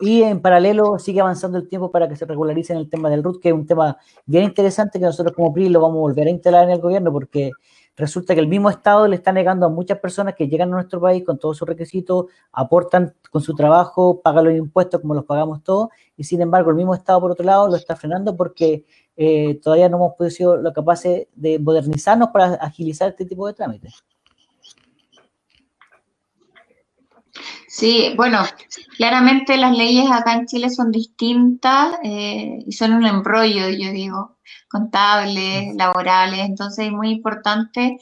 y 0.00 0.22
en 0.22 0.40
paralelo 0.40 0.98
sigue 0.98 1.20
avanzando 1.20 1.58
el 1.58 1.68
tiempo 1.68 1.90
para 1.90 2.08
que 2.08 2.16
se 2.16 2.24
regularice 2.24 2.72
en 2.72 2.78
el 2.78 2.88
tema 2.88 3.10
del 3.10 3.22
RUT, 3.22 3.42
que 3.42 3.50
es 3.50 3.54
un 3.54 3.66
tema 3.66 3.98
bien 4.24 4.44
interesante 4.44 4.98
que 4.98 5.04
nosotros 5.04 5.36
como 5.36 5.52
PRI 5.52 5.68
lo 5.68 5.82
vamos 5.82 5.98
a 5.98 6.00
volver 6.00 6.26
a 6.26 6.30
instalar 6.30 6.64
en 6.64 6.70
el 6.70 6.80
gobierno 6.80 7.12
porque 7.12 7.50
resulta 7.98 8.34
que 8.34 8.40
el 8.40 8.46
mismo 8.46 8.70
Estado 8.70 9.06
le 9.08 9.16
está 9.16 9.32
negando 9.32 9.66
a 9.66 9.68
muchas 9.68 9.98
personas 9.98 10.34
que 10.34 10.48
llegan 10.48 10.70
a 10.70 10.76
nuestro 10.76 11.00
país 11.00 11.24
con 11.24 11.38
todos 11.38 11.58
sus 11.58 11.68
requisitos, 11.68 12.26
aportan 12.52 13.14
con 13.30 13.42
su 13.42 13.54
trabajo, 13.54 14.20
pagan 14.22 14.44
los 14.44 14.54
impuestos 14.54 15.00
como 15.00 15.14
los 15.14 15.24
pagamos 15.24 15.62
todos, 15.62 15.88
y 16.16 16.24
sin 16.24 16.40
embargo 16.40 16.70
el 16.70 16.76
mismo 16.76 16.94
Estado 16.94 17.20
por 17.20 17.32
otro 17.32 17.44
lado 17.44 17.68
lo 17.68 17.76
está 17.76 17.96
frenando 17.96 18.36
porque 18.36 18.84
eh, 19.16 19.58
todavía 19.62 19.88
no 19.88 19.96
hemos 19.96 20.14
podido 20.14 20.62
ser 20.62 20.72
capaces 20.72 21.26
de 21.34 21.58
modernizarnos 21.58 22.28
para 22.28 22.54
agilizar 22.54 23.10
este 23.10 23.24
tipo 23.24 23.46
de 23.46 23.54
trámites. 23.54 24.04
Sí, 27.78 28.12
bueno, 28.16 28.40
claramente 28.96 29.56
las 29.56 29.70
leyes 29.70 30.10
acá 30.10 30.34
en 30.34 30.46
Chile 30.46 30.68
son 30.68 30.90
distintas 30.90 31.96
eh, 32.02 32.58
y 32.66 32.72
son 32.72 32.92
un 32.92 33.06
embrollo, 33.06 33.68
yo 33.68 33.92
digo, 33.92 34.36
contables, 34.68 35.76
laborales, 35.76 36.40
entonces 36.40 36.86
es 36.86 36.92
muy 36.92 37.10
importante 37.10 37.98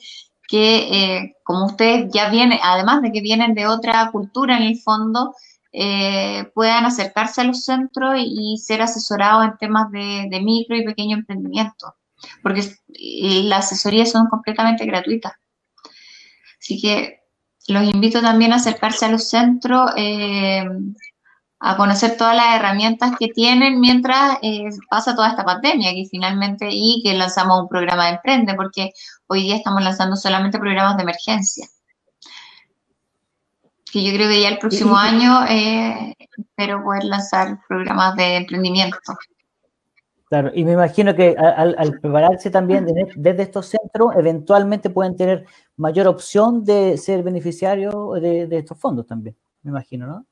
que 0.48 1.16
eh, 1.18 1.36
como 1.44 1.66
ustedes 1.66 2.10
ya 2.10 2.30
vienen, 2.30 2.58
además 2.62 3.02
de 3.02 3.12
que 3.12 3.20
vienen 3.20 3.52
de 3.52 3.66
otra 3.66 4.10
cultura 4.12 4.56
en 4.56 4.62
el 4.62 4.78
fondo, 4.80 5.34
eh, 5.72 6.50
puedan 6.54 6.86
acercarse 6.86 7.42
a 7.42 7.44
los 7.44 7.62
centros 7.66 8.14
y, 8.16 8.56
ser 8.56 8.80
asesorados 8.80 9.44
en 9.44 9.58
temas 9.58 9.90
de, 9.90 10.40
micro 10.42 10.74
y 10.74 10.86
pequeño 10.86 11.18
emprendimiento, 11.18 11.96
porque 12.42 12.62
las 13.44 13.66
asesorías 13.66 14.10
son 14.10 14.28
completamente 14.28 14.86
gratuitas. 14.86 15.34
Así 16.58 16.80
que 16.80 17.25
los 17.68 17.84
invito 17.84 18.20
también 18.20 18.52
a 18.52 18.56
acercarse 18.56 19.04
a 19.04 19.10
los 19.10 19.28
centros, 19.28 19.90
eh, 19.96 20.64
a 21.58 21.76
conocer 21.76 22.16
todas 22.16 22.36
las 22.36 22.56
herramientas 22.56 23.12
que 23.18 23.28
tienen 23.28 23.80
mientras 23.80 24.38
eh, 24.42 24.68
pasa 24.90 25.14
toda 25.14 25.30
esta 25.30 25.44
pandemia, 25.44 25.92
que 25.92 26.06
finalmente, 26.10 26.68
y 26.70 27.02
que 27.04 27.14
lanzamos 27.14 27.62
un 27.62 27.68
programa 27.68 28.06
de 28.06 28.10
Emprende, 28.12 28.54
porque 28.54 28.92
hoy 29.26 29.42
día 29.42 29.56
estamos 29.56 29.82
lanzando 29.82 30.16
solamente 30.16 30.58
programas 30.58 30.96
de 30.96 31.02
emergencia 31.02 31.66
que 33.96 34.02
yo 34.04 34.12
creo 34.12 34.28
que 34.28 34.42
ya 34.42 34.48
el 34.48 34.58
próximo 34.58 34.96
año 34.96 35.46
eh, 35.48 36.14
espero 36.36 36.82
poder 36.84 37.04
lanzar 37.04 37.58
programas 37.66 38.14
de 38.16 38.36
emprendimiento. 38.36 38.98
Claro, 40.28 40.50
y 40.52 40.64
me 40.64 40.72
imagino 40.72 41.14
que 41.14 41.36
al, 41.36 42.00
prepararse 42.00 42.50
también 42.50 42.84
desde 43.14 43.42
estos 43.42 43.66
centros, 43.66 44.10
eventualmente 44.16 44.90
pueden 44.90 45.16
tener 45.16 45.46
mayor 45.76 46.08
opción 46.08 46.64
de 46.64 46.98
ser 46.98 47.22
beneficiarios 47.22 47.94
de, 48.20 48.48
estos 48.50 48.76
fondos 48.76 49.06
también, 49.06 49.36
me 49.62 49.70
imagino, 49.70 50.06
¿no? 50.06 50.26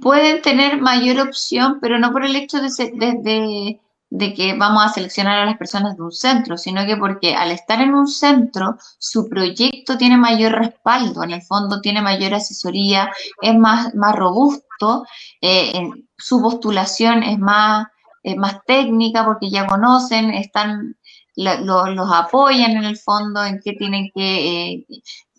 Pueden 0.00 0.40
tener 0.40 0.80
mayor 0.80 1.26
opción, 1.26 1.78
pero 1.80 1.98
no 1.98 2.12
por 2.12 2.24
el 2.24 2.36
hecho 2.36 2.58
de, 2.60 2.68
de, 2.94 3.80
de 4.10 4.34
que 4.34 4.54
vamos 4.56 4.84
a 4.84 4.88
seleccionar 4.90 5.40
a 5.40 5.46
las 5.46 5.56
personas 5.56 5.96
de 5.96 6.02
un 6.04 6.12
centro, 6.12 6.56
sino 6.56 6.86
que 6.86 6.96
porque 6.96 7.34
al 7.34 7.50
estar 7.50 7.80
en 7.80 7.92
un 7.92 8.06
centro, 8.06 8.76
su 8.98 9.28
proyecto 9.28 9.98
tiene 9.98 10.16
mayor 10.16 10.52
respaldo, 10.52 11.24
en 11.24 11.32
el 11.32 11.42
fondo 11.42 11.80
tiene 11.80 12.02
mayor 12.02 12.34
asesoría, 12.34 13.10
es 13.42 13.56
más, 13.56 13.96
más 13.96 14.14
robusto, 14.14 15.04
eh, 15.40 15.72
su 16.16 16.40
postulación 16.40 17.24
es 17.24 17.38
más, 17.38 17.88
más 18.34 18.64
técnica 18.66 19.24
porque 19.24 19.50
ya 19.50 19.66
conocen, 19.66 20.30
están, 20.30 20.96
los 21.36 22.10
apoyan 22.12 22.72
en 22.72 22.84
el 22.84 22.96
fondo, 22.96 23.44
en 23.44 23.60
qué 23.62 23.74
tienen 23.74 24.10
que, 24.14 24.72
eh, 24.72 24.86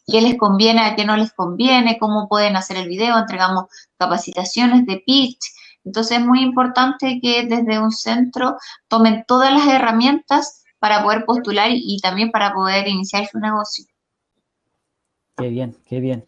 qué 0.06 0.22
les 0.22 0.38
conviene, 0.38 0.82
a 0.82 0.96
qué 0.96 1.04
no 1.04 1.18
les 1.18 1.34
conviene, 1.34 1.98
cómo 2.00 2.30
pueden 2.30 2.56
hacer 2.56 2.78
el 2.78 2.88
video, 2.88 3.18
entregamos 3.18 3.66
capacitaciones 3.98 4.86
de 4.86 5.04
pitch, 5.06 5.40
entonces 5.88 6.20
es 6.20 6.26
muy 6.26 6.42
importante 6.42 7.20
que 7.22 7.46
desde 7.46 7.80
un 7.80 7.92
centro 7.92 8.58
tomen 8.90 9.24
todas 9.26 9.54
las 9.54 9.68
herramientas 9.68 10.66
para 10.80 11.02
poder 11.02 11.24
postular 11.26 11.70
y, 11.72 11.98
también 12.02 12.30
para 12.30 12.54
poder 12.54 12.88
iniciar 12.90 13.26
su 13.26 13.40
negocio. 13.40 13.86
Qué 15.38 15.48
bien, 15.48 15.78
qué 15.86 16.02
bien. 16.02 16.27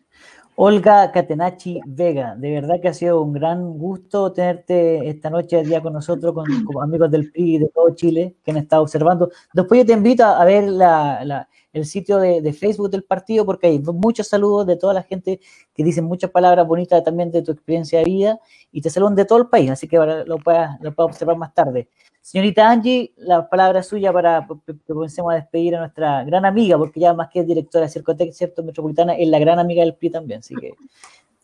Olga 0.61 1.09
Catenachi 1.09 1.79
Vega, 1.85 2.35
de 2.35 2.51
verdad 2.51 2.81
que 2.81 2.89
ha 2.89 2.93
sido 2.93 3.21
un 3.21 3.31
gran 3.31 3.77
gusto 3.77 4.33
tenerte 4.33 5.07
esta 5.07 5.29
noche 5.29 5.55
de 5.55 5.63
día 5.63 5.81
con 5.81 5.93
nosotros, 5.93 6.33
con, 6.33 6.83
amigos 6.83 7.09
del 7.09 7.31
PRI 7.31 7.59
de 7.59 7.69
todo 7.69 7.95
Chile 7.95 8.35
que 8.43 8.51
han 8.51 8.57
estado 8.57 8.81
observando. 8.81 9.31
Después 9.53 9.79
yo 9.79 9.85
te 9.85 9.93
invito 9.93 10.25
a 10.25 10.43
ver 10.43 10.65
la, 10.67 11.47
el 11.73 11.85
sitio 11.85 12.17
de, 12.17 12.53
Facebook 12.53 12.89
del 12.89 13.03
partido, 13.03 13.45
porque 13.45 13.67
hay 13.67 13.79
muchos 13.79 14.27
saludos 14.27 14.65
de 14.65 14.75
toda 14.75 14.93
la 14.93 15.03
gente 15.03 15.39
que 15.73 15.83
dicen 15.83 16.05
muchas 16.05 16.31
palabras 16.31 16.67
bonitas 16.67 17.03
también 17.03 17.31
de 17.31 17.41
tu 17.41 17.51
experiencia 17.51 17.99
de 17.99 18.05
vida 18.05 18.39
y 18.71 18.81
te 18.81 18.89
saludan 18.89 19.15
de 19.15 19.25
todo 19.25 19.39
el 19.39 19.47
país, 19.47 19.69
así 19.69 19.87
que 19.87 19.97
lo 19.97 20.37
puedas, 20.39 20.79
lo 20.81 20.93
observar 20.97 21.37
más 21.37 21.53
tarde. 21.53 21.87
Señorita 22.21 22.69
Angie, 22.69 23.13
la 23.17 23.47
palabra 23.47 23.81
suya 23.81 24.11
para 24.11 24.45
que 24.65 24.93
comencemos 24.93 25.31
a 25.31 25.35
despedir 25.35 25.75
a 25.75 25.79
nuestra 25.79 26.23
gran 26.23 26.45
amiga, 26.45 26.77
porque 26.77 26.99
ya 26.99 27.13
más 27.13 27.29
que 27.29 27.39
es 27.39 27.47
directora 27.47 27.85
de 27.85 27.91
Circotec, 27.91 28.33
¿cierto? 28.33 28.63
Metropolitana, 28.63 29.13
es 29.13 29.27
la 29.29 29.39
gran 29.39 29.59
amiga 29.59 29.83
del 29.83 29.95
PRI 29.95 30.09
también, 30.09 30.39
así 30.39 30.55
que 30.55 30.73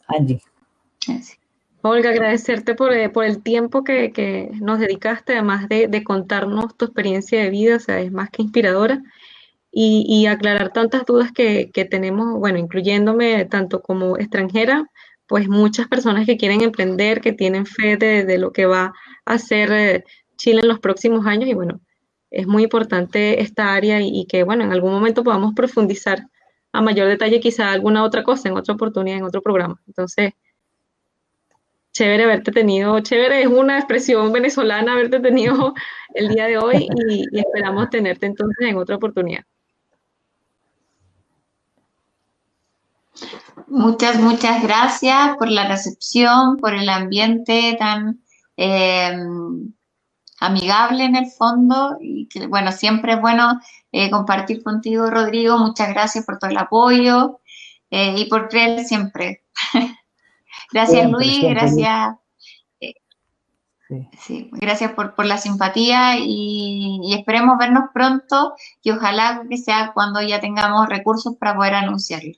Angie. 0.08 0.42
Olga, 1.82 2.10
agradecerte 2.10 2.74
por, 2.74 2.94
eh, 2.94 3.10
por 3.10 3.26
el 3.26 3.44
tiempo 3.44 3.84
que, 3.84 4.12
que, 4.12 4.50
nos 4.60 4.80
dedicaste, 4.80 5.34
además 5.34 5.70
de, 5.70 5.88
de, 5.88 6.04
contarnos 6.04 6.76
tu 6.76 6.86
experiencia 6.86 7.44
de 7.44 7.52
vida, 7.52 7.76
o 7.76 7.80
sea, 7.80 8.00
es 8.00 8.12
más 8.12 8.32
que 8.32 8.42
inspiradora 8.42 9.04
y, 9.78 10.26
aclarar 10.28 10.72
tantas 10.72 11.06
dudas 11.06 11.34
que, 11.34 11.70
tenemos, 11.92 12.40
bueno, 12.40 12.58
incluyéndome 12.58 13.44
tanto 13.44 13.82
como 13.82 14.18
extranjera, 14.18 14.90
pues 15.28 15.50
muchas 15.50 15.90
personas 15.90 16.26
que 16.26 16.38
quieren 16.38 16.62
emprender, 16.62 17.20
que 17.20 17.34
tienen 17.34 17.66
fe 17.66 17.98
de, 17.98 18.38
lo 18.38 18.54
que 18.54 18.68
va 18.68 18.94
a 19.26 19.34
hacer 19.34 19.72
eh, 19.74 20.04
Chile 20.38 20.62
en 20.62 20.70
los 20.70 20.80
próximos 20.80 21.26
años 21.26 21.50
y 21.50 21.54
bueno, 21.54 21.82
es 22.32 22.48
muy 22.48 22.64
importante 22.64 23.42
esta 23.42 23.74
área 23.74 24.00
y, 24.00 24.26
que 24.28 24.44
bueno, 24.44 24.64
en 24.64 24.72
algún 24.72 24.94
momento 24.94 25.26
podamos 25.26 25.54
profundizar 25.54 26.26
a 26.72 26.82
mayor 26.82 27.10
detalle 27.10 27.42
quizá 27.42 27.72
alguna 27.72 28.04
otra 28.06 28.24
cosa, 28.24 28.48
en 28.48 28.56
otra 28.56 28.76
oportunidad, 28.76 29.18
en 29.18 29.26
otro 29.26 29.42
programa. 29.42 29.82
Entonces, 29.88 30.34
chévere 31.92 32.24
haberte 32.24 32.54
tenido, 32.54 32.98
chévere 33.02 33.42
es 33.42 33.48
una 33.48 33.78
expresión 33.78 34.32
venezolana 34.32 34.94
haberte 34.94 35.20
tenido 35.20 35.74
el 36.14 36.30
día 36.30 36.46
de 36.46 36.58
hoy 36.58 36.88
y 37.10 37.40
esperamos 37.40 37.90
tenerte 37.90 38.26
entonces 38.26 38.68
en 38.70 38.78
otra 38.78 38.96
oportunidad. 38.96 39.44
Muchas, 43.76 44.22
muchas 44.22 44.64
gracias 44.64 45.36
por 45.36 45.50
la 45.50 45.68
recepción, 45.68 46.56
por 46.56 46.74
el 46.74 46.88
ambiente 46.88 47.76
tan 47.78 48.22
eh, 48.56 49.14
amigable 50.40 51.04
en 51.04 51.18
el 51.18 51.26
fondo 51.30 51.98
y 52.00 52.30
que, 52.30 52.48
bueno, 52.48 52.72
siempre 52.72 53.16
es 53.16 53.22
bueno 53.22 53.60
eh, 53.92 54.10
compartir 54.10 54.64
contigo, 54.64 55.10
Rodrigo. 55.10 55.58
Muchas 55.58 55.90
gracias 55.90 56.26
por 56.26 56.40
todo 56.40 56.52
el 56.52 56.58
apoyo 56.58 57.42
eh, 57.90 58.16
y 58.18 58.30
por 58.30 58.48
creer 58.48 58.86
siempre. 58.86 59.44
gracias, 60.72 61.12
Luis, 61.12 61.44
gracias. 61.44 62.16
Sí. 64.22 64.50
gracias 64.54 64.94
por, 64.94 65.26
la 65.26 65.38
simpatía 65.38 66.18
y, 66.18 67.02
y, 67.04 67.14
esperemos 67.14 67.58
vernos 67.58 67.90
pronto 67.94 68.56
y 68.82 68.92
ojalá 68.92 69.44
que 69.50 69.58
sea 69.58 69.92
cuando 69.94 70.22
ya 70.22 70.40
tengamos 70.40 70.88
recursos 70.88 71.36
para 71.38 71.56
poder 71.56 71.76
anunciarlo. 71.76 72.36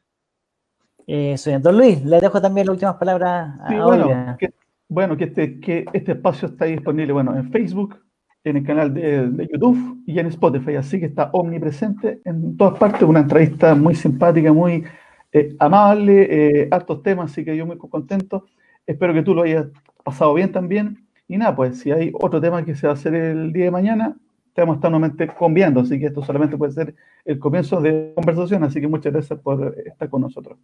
Eh, 1.10 1.38
soy 1.38 1.58
Don 1.60 1.78
Luis, 1.78 2.04
le 2.04 2.20
dejo 2.20 2.42
también 2.42 2.68
las 2.68 2.74
últimas 2.74 2.96
palabras 2.96 3.58
a 3.62 3.86
bueno, 3.86 4.36
que, 4.38 4.54
bueno, 4.90 5.16
que 5.16 5.24
este, 5.24 5.58
que 5.62 5.86
este 5.94 6.12
espacio 6.12 6.50
está 6.50 6.66
disponible 6.66 7.14
bueno, 7.14 7.34
en 7.34 7.50
Facebook, 7.50 7.98
en 8.44 8.58
el 8.58 8.66
canal 8.66 8.94
de, 8.94 9.48
YouTube 9.50 10.04
y 10.06 10.20
en 10.20 10.28
Spotify, 10.28 10.76
así 10.76 11.00
que 11.00 11.06
está 11.06 11.30
omnipresente 11.32 12.20
en 12.26 12.58
todas 12.58 12.78
partes, 12.78 13.04
una 13.04 13.22
entrevista 13.22 13.74
muy 13.74 13.96
simpática, 13.96 14.52
muy 14.52 14.84
eh, 15.32 15.56
amable, 15.60 16.28
eh, 16.30 16.68
altos 16.72 17.02
temas, 17.04 17.32
así 17.32 17.46
que 17.46 17.56
yo 17.56 17.66
muy 17.66 17.78
contento. 17.78 18.46
Espero 18.86 19.14
que 19.14 19.24
tú 19.24 19.34
lo 19.34 19.44
hayas 19.44 19.68
pasado 20.04 20.34
bien 20.34 20.52
también. 20.52 21.08
Y 21.30 21.38
nada, 21.38 21.56
pues 21.56 21.80
si 21.80 21.92
hay 21.92 22.12
otro 22.14 22.42
tema 22.42 22.66
que 22.66 22.76
se 22.76 22.86
va 22.86 22.92
a 22.92 22.96
hacer 22.96 23.14
el 23.14 23.54
día 23.54 23.66
de 23.66 23.72
mañana, 23.72 24.18
te 24.58 24.62
vamos 24.64 24.74
a 24.74 24.78
estar 24.78 24.90
nuevamente 24.90 25.28
conviando, 25.36 25.82
así 25.82 26.00
que 26.00 26.08
esto 26.08 26.24
solamente 26.24 26.58
puede 26.58 26.72
ser 26.72 26.96
el 27.26 27.38
comienzo 27.38 27.80
de 27.80 28.12
conversación, 28.16 28.64
así 28.64 28.82
que 28.82 28.88
muchas 28.88 29.14
gracias 29.14 29.40
por 29.40 29.78
estar 29.86 30.10
con 30.10 30.24
nosotros. 30.24 30.58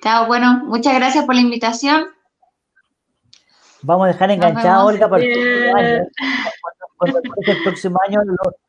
Chao, 0.00 0.28
bueno, 0.28 0.62
muchas 0.66 0.94
gracias 0.94 1.24
por 1.24 1.34
la 1.34 1.40
invitación. 1.40 2.04
Vamos 3.82 4.04
a 4.04 4.12
dejar 4.12 4.30
enganchada 4.30 4.84
Olga 4.84 5.08
para 5.08 5.24
el 5.24 5.32
próximo 5.32 5.76
año. 5.76 6.06
Cuando, 6.96 7.20
el 7.24 7.62
próximo 7.64 7.98
año 8.06 8.20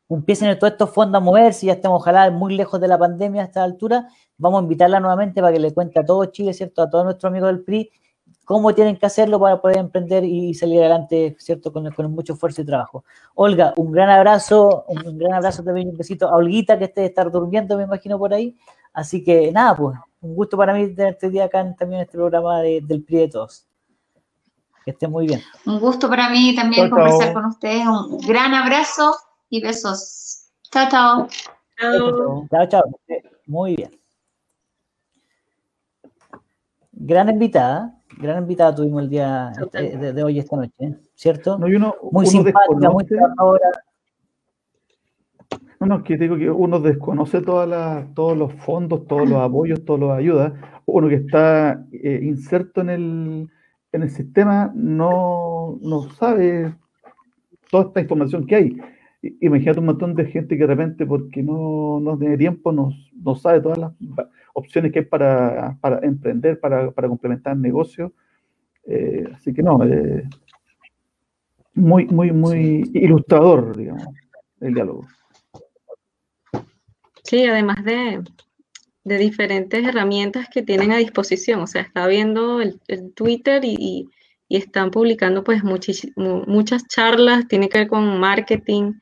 empiecen 0.08 0.58
todos 0.58 0.72
estos 0.72 0.90
fondos 0.90 1.22
a 1.22 1.24
moverse, 1.24 1.66
ya 1.66 1.74
estemos 1.74 2.00
ojalá 2.00 2.28
muy 2.32 2.56
lejos 2.56 2.80
de 2.80 2.88
la 2.88 2.98
pandemia 2.98 3.42
a 3.42 3.44
esta 3.44 3.62
altura, 3.62 4.08
vamos 4.36 4.58
a 4.58 4.62
invitarla 4.64 4.98
nuevamente 4.98 5.40
para 5.40 5.52
que 5.52 5.60
le 5.60 5.72
cuente 5.72 6.00
a 6.00 6.04
todo 6.04 6.24
Chile, 6.24 6.54
¿cierto? 6.54 6.82
A 6.82 6.90
todos 6.90 7.04
nuestros 7.04 7.30
amigos 7.30 7.50
del 7.50 7.62
PRI, 7.62 7.88
cómo 8.50 8.74
tienen 8.74 8.96
que 8.96 9.06
hacerlo 9.06 9.38
para 9.38 9.60
poder 9.60 9.76
emprender 9.76 10.24
y 10.24 10.54
salir 10.54 10.80
adelante, 10.80 11.36
¿cierto? 11.38 11.72
Con, 11.72 11.88
con 11.92 12.10
mucho 12.10 12.32
esfuerzo 12.32 12.62
y 12.62 12.64
trabajo. 12.64 13.04
Olga, 13.36 13.72
un 13.76 13.92
gran 13.92 14.10
abrazo, 14.10 14.86
un 14.88 15.16
gran 15.16 15.34
abrazo 15.34 15.62
también, 15.62 15.88
un 15.88 15.96
besito 15.96 16.28
a 16.28 16.34
Olguita 16.34 16.76
que 16.76 16.86
esté 16.86 17.04
estar 17.06 17.30
durmiendo, 17.30 17.76
me 17.76 17.84
imagino, 17.84 18.18
por 18.18 18.34
ahí. 18.34 18.56
Así 18.92 19.22
que 19.22 19.52
nada, 19.52 19.76
pues, 19.76 19.96
un 20.20 20.34
gusto 20.34 20.56
para 20.56 20.74
mí 20.74 20.80
tenerte 20.96 21.26
este 21.26 21.30
día 21.30 21.44
acá 21.44 21.60
en, 21.60 21.76
también 21.76 22.00
en 22.00 22.06
este 22.06 22.18
programa 22.18 22.60
del 22.60 23.04
PRI 23.04 23.18
de 23.18 23.28
Todos. 23.28 23.68
Que 24.84 24.90
esté 24.90 25.06
muy 25.06 25.28
bien. 25.28 25.40
Un 25.64 25.78
gusto 25.78 26.08
para 26.08 26.28
mí 26.28 26.52
también 26.56 26.90
conversar 26.90 27.32
con 27.32 27.44
ustedes. 27.44 27.86
Un 27.86 28.18
gran 28.26 28.52
abrazo 28.52 29.14
y 29.48 29.62
besos. 29.62 30.48
Chao, 30.72 30.88
chao. 30.90 31.28
Chao, 31.78 32.48
chao. 32.50 32.66
chao. 32.68 32.82
Muy 33.46 33.76
bien. 33.76 33.92
Gran 36.90 37.28
invitada, 37.28 37.99
gran 38.20 38.42
invitada 38.42 38.74
tuvimos 38.74 39.02
el 39.02 39.08
día 39.08 39.52
este, 39.60 40.12
de, 40.12 40.22
hoy, 40.22 40.38
esta 40.38 40.56
noche, 40.56 40.98
¿cierto? 41.14 41.58
No, 41.58 41.66
uno, 41.66 41.94
muy 42.12 42.26
simpática, 42.26 42.90
muy 42.90 43.04
trabajadora. 43.04 43.70
No, 45.80 45.86
no, 45.86 46.04
que 46.04 46.18
digo 46.18 46.36
que 46.36 46.50
uno 46.50 46.78
desconoce 46.78 47.40
todas 47.40 48.14
todos 48.14 48.36
los 48.36 48.52
fondos, 48.52 49.06
todos 49.06 49.28
los 49.28 49.40
apoyos, 49.40 49.84
todas 49.84 50.02
las 50.02 50.18
ayudas. 50.18 50.52
Uno 50.84 51.08
que 51.08 51.14
está 51.14 51.84
eh, 51.92 52.20
inserto 52.22 52.82
en 52.82 52.90
el, 52.90 53.50
en 53.92 54.02
el 54.02 54.10
sistema 54.10 54.70
no, 54.74 55.78
no 55.80 56.02
sabe 56.10 56.74
toda 57.70 57.84
esta 57.84 58.00
información 58.00 58.46
que 58.46 58.56
hay. 58.56 58.76
Imagínate 59.40 59.80
un 59.80 59.86
montón 59.86 60.14
de 60.14 60.26
gente 60.26 60.56
que 60.56 60.62
de 60.62 60.66
repente, 60.66 61.06
porque 61.06 61.42
no, 61.42 61.98
no 62.00 62.18
tiene 62.18 62.36
tiempo, 62.36 62.72
no, 62.72 62.90
no 63.14 63.34
sabe 63.34 63.60
todas 63.60 63.78
las 63.78 63.92
opciones 64.54 64.92
que 64.92 65.00
hay 65.00 65.04
para, 65.04 65.76
para 65.80 66.04
emprender, 66.06 66.58
para, 66.60 66.90
para 66.90 67.08
complementar 67.08 67.56
negocios. 67.56 68.12
Eh, 68.86 69.24
así 69.34 69.52
que 69.52 69.62
no, 69.62 69.82
eh, 69.84 70.24
muy, 71.74 72.06
muy, 72.06 72.32
muy 72.32 72.90
ilustrador, 72.94 73.76
digamos, 73.76 74.06
el 74.60 74.74
diálogo. 74.74 75.06
Sí, 77.22 77.46
además 77.46 77.84
de, 77.84 78.22
de 79.04 79.18
diferentes 79.18 79.86
herramientas 79.86 80.48
que 80.52 80.62
tienen 80.62 80.92
a 80.92 80.96
disposición. 80.96 81.60
O 81.60 81.66
sea, 81.66 81.82
está 81.82 82.06
viendo 82.06 82.60
el, 82.60 82.80
Twitter 83.14 83.64
y, 83.64 84.08
y, 84.48 84.56
están 84.56 84.90
publicando 84.90 85.44
pues 85.44 85.62
muchas 85.62 86.88
charlas, 86.88 87.46
tiene 87.46 87.68
que 87.68 87.78
ver 87.78 87.88
con 87.88 88.18
marketing, 88.18 88.94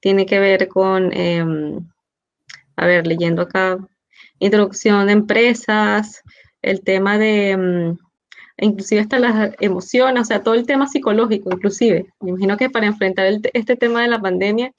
tiene 0.00 0.26
que 0.26 0.38
ver 0.38 0.68
con, 0.68 1.10
em, 1.14 1.80
a 2.76 2.86
ver, 2.86 3.06
leyendo 3.06 3.42
acá, 3.42 3.78
introducción 4.38 5.06
de 5.06 5.12
empresas, 5.12 6.22
el 6.62 6.82
tema 6.82 7.18
de, 7.18 7.50
em, 7.50 7.96
inclusive 8.58 9.00
hasta 9.00 9.18
las 9.18 9.54
emociones, 9.60 10.22
o 10.22 10.24
sea, 10.24 10.42
todo 10.42 10.54
el 10.54 10.66
tema 10.66 10.86
psicológico, 10.86 11.50
inclusive. 11.52 12.06
Me 12.20 12.30
imagino 12.30 12.56
que 12.56 12.70
para 12.70 12.86
enfrentar 12.86 13.26
este 13.52 13.76
tema 13.76 14.02
de 14.02 14.08
la 14.08 14.20
pandemia, 14.20 14.72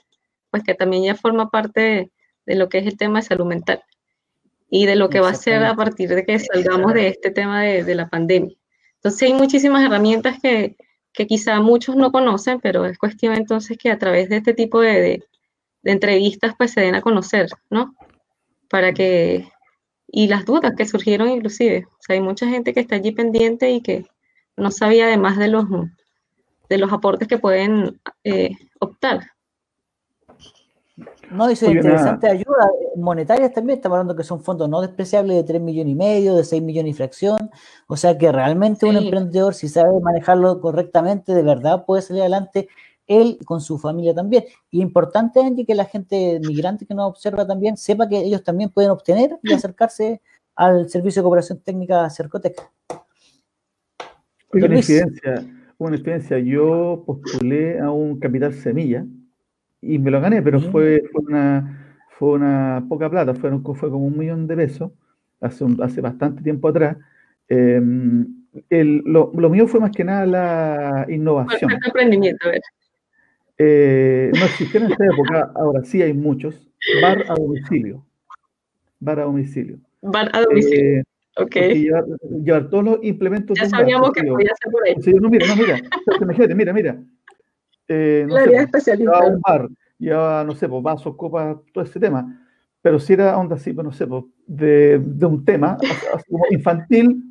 pues 0.50 0.64
que 0.64 0.76
también 0.76 1.04
ya 1.04 1.16
forma 1.16 1.50
parte 1.50 2.12
de, 2.46 2.56
lo 2.56 2.70
que 2.70 2.80
es 2.80 2.88
el 2.88 2.98
tema 2.98 3.20
de 3.20 3.26
salud 3.26 3.46
mental 3.46 3.82
y 4.70 4.86
de 4.86 4.96
lo 4.96 5.10
que 5.10 5.20
va 5.20 5.30
a 5.30 5.36
ser 5.36 5.64
a 5.64 5.76
partir 5.76 6.10
de 6.10 6.26
que 6.26 6.40
salgamos 6.40 6.94
de 6.94 7.08
este 7.08 7.32
tema 7.32 7.64
de, 7.64 7.96
la 7.96 8.10
pandemia. 8.10 8.56
Entonces 8.96 9.24
hay 9.24 9.34
muchísimas 9.34 9.84
herramientas 9.84 10.40
que, 10.42 10.76
que 11.14 11.28
quizá 11.28 11.62
muchos 11.62 11.96
no 11.96 12.12
conocen, 12.12 12.60
pero 12.60 12.86
es 12.86 12.98
cuestión 12.98 13.36
entonces 13.36 13.78
que 13.78 13.92
a 13.92 14.00
través 14.00 14.30
de 14.30 14.38
este 14.38 14.54
tipo 14.54 14.82
de, 14.82 15.24
entrevistas 15.84 16.56
pues 16.58 16.72
se 16.72 16.82
den 16.82 16.96
a 16.96 17.02
conocer, 17.02 17.50
¿no? 17.70 17.94
Para 18.74 18.92
que, 18.92 19.48
y 20.08 20.28
las 20.28 20.46
dudas 20.46 20.74
que 20.76 20.88
surgieron 20.88 21.30
inclusive, 21.30 21.86
o 21.86 21.98
sea, 22.00 22.16
hay 22.16 22.22
mucha 22.22 22.48
gente 22.48 22.74
que 22.74 22.80
está 22.80 22.96
allí 22.96 23.12
pendiente 23.12 23.70
y 23.70 23.82
que 23.82 24.08
no 24.58 24.72
sabía 24.72 25.06
además 25.06 25.38
de 25.38 25.48
los, 25.48 25.66
de 26.70 26.78
los 26.80 26.92
aportes 26.92 27.28
que 27.28 27.38
pueden 27.38 28.02
eh, 28.24 28.50
optar. 28.80 29.28
No, 31.30 31.48
dice 31.48 31.68
interesante 31.68 32.28
ayuda. 32.28 32.68
Monetarias 32.96 33.54
también, 33.54 33.78
estamos 33.78 33.98
hablando 33.98 34.16
que 34.16 34.24
son 34.24 34.44
fondos 34.44 34.68
no 34.68 34.82
despreciables 34.82 35.38
de 35.38 35.44
3 35.44 35.62
millones 35.62 35.92
y 35.92 35.96
medio, 35.96 36.36
de 36.36 36.44
6 36.44 36.64
millones 36.64 36.94
y 36.94 36.98
fracción, 36.98 37.52
o 37.86 37.96
sea 37.96 38.18
que 38.18 38.32
realmente 38.32 38.88
un 38.88 38.96
emprendedor, 38.96 39.54
si 39.54 39.68
sabe 39.68 39.92
manejarlo 40.02 40.60
correctamente, 40.60 41.36
de 41.36 41.44
verdad 41.44 41.86
puede 41.86 42.02
salir 42.02 42.24
adelante 42.24 42.70
él 43.08 43.38
con 43.46 43.62
su 43.62 43.78
familia 43.78 44.14
también. 44.14 44.46
Y 44.72 44.82
importante, 44.82 45.42
Angie, 45.42 45.66
que 45.66 45.76
la 45.76 45.86
gente 45.86 46.40
migrante 46.46 46.86
que 46.86 46.94
nos 46.94 47.10
observa 47.10 47.46
también 47.46 47.78
sepa 47.78 48.08
que 48.08 48.20
ellos 48.20 48.44
también 48.44 48.70
pueden 48.70 48.92
obtener 48.92 49.38
y 49.44 49.54
acercarse 49.54 50.22
al 50.56 50.90
Servicio 50.90 51.22
de 51.22 51.24
Cooperación 51.24 51.60
Técnica 51.60 52.10
Cercotec. 52.10 52.62
Una 54.52 54.76
experiencia, 54.76 55.46
una 55.78 55.96
experiencia, 55.96 56.38
yo 56.40 57.04
postulé 57.06 57.80
a 57.80 57.90
un 57.92 58.20
capital 58.20 58.54
semilla, 58.54 59.04
y 59.84 60.00
me 60.00 60.12
lo 60.12 60.22
gané, 60.22 60.42
pero 60.42 60.60
mm. 60.60 60.72
fue, 60.72 61.04
fue, 61.12 61.22
una, 61.26 61.98
fue 62.18 62.30
una 62.32 62.86
poca 62.88 63.10
plata, 63.10 63.34
fue, 63.34 63.52
fue 63.60 63.90
como 63.90 64.06
un 64.06 64.18
millón 64.18 64.48
de 64.48 64.56
pesos 64.56 64.92
hace, 65.42 65.66
hace 65.82 66.02
bastante 66.02 66.42
tiempo 66.42 66.70
atrás. 66.70 66.98
Em, 67.50 68.26
el, 68.70 69.02
lo, 69.06 69.32
lo, 69.36 69.50
mío 69.50 69.68
fue 69.68 69.80
más 69.80 69.92
que 69.92 70.04
nada 70.04 70.26
la 70.26 71.06
innovación. 71.10 71.72
emprendimiento, 71.86 72.48
a 72.48 72.52
ver. 72.52 72.62
Eh, 73.58 74.32
no 74.34 74.46
existían 74.46 74.86
en 74.86 74.94
esa 74.94 75.06
época, 75.06 75.52
ahora 75.56 75.84
sí 75.84 76.02
hay 76.02 76.14
muchos. 76.14 76.70
Bar 77.02 77.24
a 77.30 77.36
domicilio. 77.36 78.06
Bar 79.00 79.20
a 79.20 79.24
domicilio. 79.24 79.80
Bar 80.02 80.30
a 80.34 80.42
domicilio. 80.42 81.02
Eh, 81.02 81.04
ok. 81.38 81.56
Llevar, 82.44 82.70
todos 82.70 82.84
los 82.84 83.00
implementos. 83.04 83.58
Ya 83.60 83.70
sabíamos 83.70 84.12
que 84.12 84.24
podía 84.24 84.52
ser 84.62 84.72
por 84.72 84.84
ahí. 84.86 84.96
no, 85.20 85.30
mira, 85.30 85.48
no, 85.48 85.56
mira. 85.56 86.56
mira, 86.56 86.74
mira 86.74 87.00
eh, 87.88 88.26
no 88.28 88.80
sé, 88.80 88.98
llevaba 88.98 89.28
un 89.28 89.42
bar, 89.42 89.70
llevaba, 90.00 90.44
no 90.44 90.56
sé, 90.56 90.68
pues, 90.68 90.82
vasos, 90.82 91.16
copas, 91.16 91.58
todo 91.74 91.84
ese 91.84 92.00
tema. 92.00 92.40
Pero 92.82 93.00
si 93.00 93.14
era 93.14 93.38
onda 93.38 93.56
así, 93.56 93.74
pues, 93.74 93.86
no 93.86 93.92
sé, 93.92 94.08
pues, 94.08 94.24
de, 94.48 95.00
de 95.00 95.26
un 95.26 95.44
tema 95.46 95.78
como 96.30 96.46
infantil, 96.50 97.24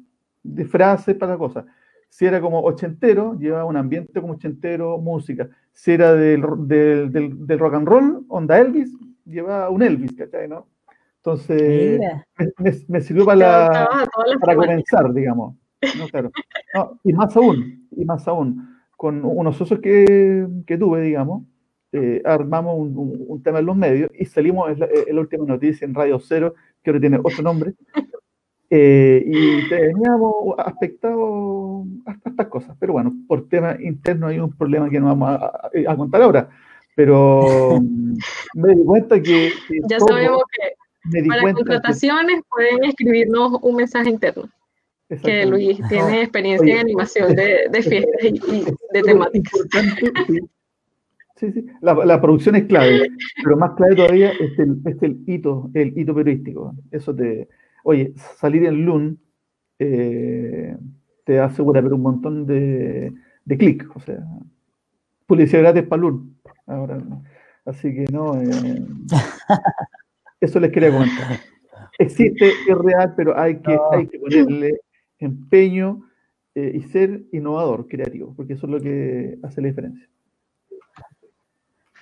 de 0.43 0.65
frases 0.65 1.17
para 1.17 1.37
cosas. 1.37 1.65
Si 2.13 2.27
era 2.27 2.43
como 2.43 2.61
ochentero, 2.61 3.39
llevaba 3.39 3.65
un 3.65 3.79
ambiente 3.79 4.21
como 4.21 4.35
ochentero, 4.35 4.99
música. 4.99 5.49
Si 5.73 5.93
era 5.93 6.13
del, 6.13 6.43
del, 6.69 7.11
del, 7.11 7.59
rock 7.59 7.73
and 7.73 7.89
roll, 7.89 8.27
onda 8.29 8.59
Elvis, 8.59 8.93
llevaba 9.25 9.71
un 9.71 9.83
Elvis, 9.83 10.13
¿cachai? 10.13 10.47
¿no? 10.47 10.69
Entonces, 11.17 11.99
me, 12.59 12.73
me, 12.87 13.01
sirvió 13.01 13.25
para, 13.25 13.89
para 14.39 14.57
comenzar, 14.57 15.15
digamos. 15.15 15.57
No, 15.99 16.07
claro. 16.09 16.31
no, 16.75 17.01
y 17.03 17.15
más 17.15 17.35
aún, 17.35 17.89
y 17.91 18.05
más 18.05 18.29
aún 18.29 18.77
con 18.95 19.25
unos 19.25 19.57
socios 19.57 19.81
que, 19.81 20.47
que 20.67 20.77
tuve, 20.77 21.01
digamos, 21.01 21.45
eh, 21.93 22.21
armamos 22.27 22.77
un, 22.77 23.43
tema 23.43 23.61
en 23.61 23.67
los 23.67 23.75
medios 23.75 24.11
y 24.15 24.27
salimos 24.27 24.71
en 24.71 24.81
la, 24.81 25.21
última 25.21 25.47
noticia 25.47 25.87
en 25.87 25.95
Radio 25.95 26.21
Cero, 26.21 26.55
que 26.83 26.91
ahora 26.91 27.01
tiene 27.01 27.19
otro 27.19 27.43
nombre, 27.43 27.73
eh, 28.75 29.23
y 29.27 29.69
teníamos 29.69 30.33
aspectado 30.57 31.85
hasta 32.07 32.31
estas 32.31 32.47
cosas. 32.47 32.75
Pero 32.81 32.95
bueno, 32.95 33.15
por 33.29 33.47
tema 33.47 33.77
interno 33.79 34.29
hay 34.29 34.39
un 34.39 34.51
problema 34.51 34.89
que 34.89 34.99
no 34.99 35.09
vamos 35.09 35.29
a, 35.31 35.97
contar 35.97 36.23
ahora. 36.23 36.49
Pero 36.97 37.79
me 38.55 38.75
di 38.75 38.83
cuenta 38.83 39.21
que... 39.21 39.53
ya 39.91 40.01
sabemos 40.01 40.43
que 40.57 41.23
para 41.29 41.53
contrataciones 41.53 42.41
pueden 42.49 42.85
escribirnos 42.85 43.59
un 43.61 43.77
mensaje 43.77 44.09
interno 44.09 44.49
que 45.23 45.45
Luis 45.45 45.79
tiene 45.91 46.23
experiencia 46.23 46.77
en 46.77 46.81
animación 46.81 47.37
de, 47.37 47.69
de 47.71 47.83
fiestas 47.83 48.25
y, 48.25 48.65
de 48.95 49.03
temáticas. 49.03 49.53
Sí, 51.37 51.53
sí. 51.53 51.67
La, 51.83 51.93
la, 51.93 52.21
producción 52.23 52.55
es 52.55 52.65
clave, 52.65 53.11
pero 53.45 53.59
más 53.59 53.73
clave 53.73 53.97
todavía 53.97 54.31
es 54.31 54.59
el, 54.59 54.81
es 54.87 55.03
el 55.03 55.19
hito, 55.27 55.71
el 55.75 55.93
hito 55.99 56.15
periodístico. 56.15 56.75
Eso 56.91 57.15
te, 57.15 57.49
oye, 57.85 58.13
salir 58.39 58.65
en 58.65 58.85
LUN 58.85 59.19
eh, 59.79 60.77
te 61.25 61.41
asegura 61.41 61.81
ver 61.81 61.93
un 61.93 62.03
montón 62.03 62.47
de, 62.47 63.13
de 63.45 63.59
clics, 63.59 63.87
o 63.95 64.01
sea, 64.01 64.19
publicidad 65.27 65.63
gratis 65.63 65.85
para 65.85 66.03
LUN. 66.03 66.37
Ahora, 66.67 66.99
así 67.65 67.95
que 67.95 68.05
no, 68.13 68.41
eh, 68.41 68.85
eso 70.41 70.61
les 70.61 70.73
quería 70.73 70.91
comentar. 70.91 71.39
Existe, 71.99 72.49
es 72.69 72.79
real, 72.79 73.15
pero 73.17 73.39
hay 73.39 73.61
que, 73.61 73.79
hay 73.93 74.07
que 74.07 74.19
ponerle 74.19 74.81
empeño 75.19 76.03
eh, 76.55 76.73
y 76.75 76.83
ser 76.83 77.23
innovador, 77.33 77.89
creativo, 77.89 78.35
porque 78.37 78.55
eso 78.55 78.67
es 78.67 78.73
lo 78.73 78.81
que 78.81 79.39
hace 79.43 79.61
la 79.61 79.69
diferencia. 79.69 80.09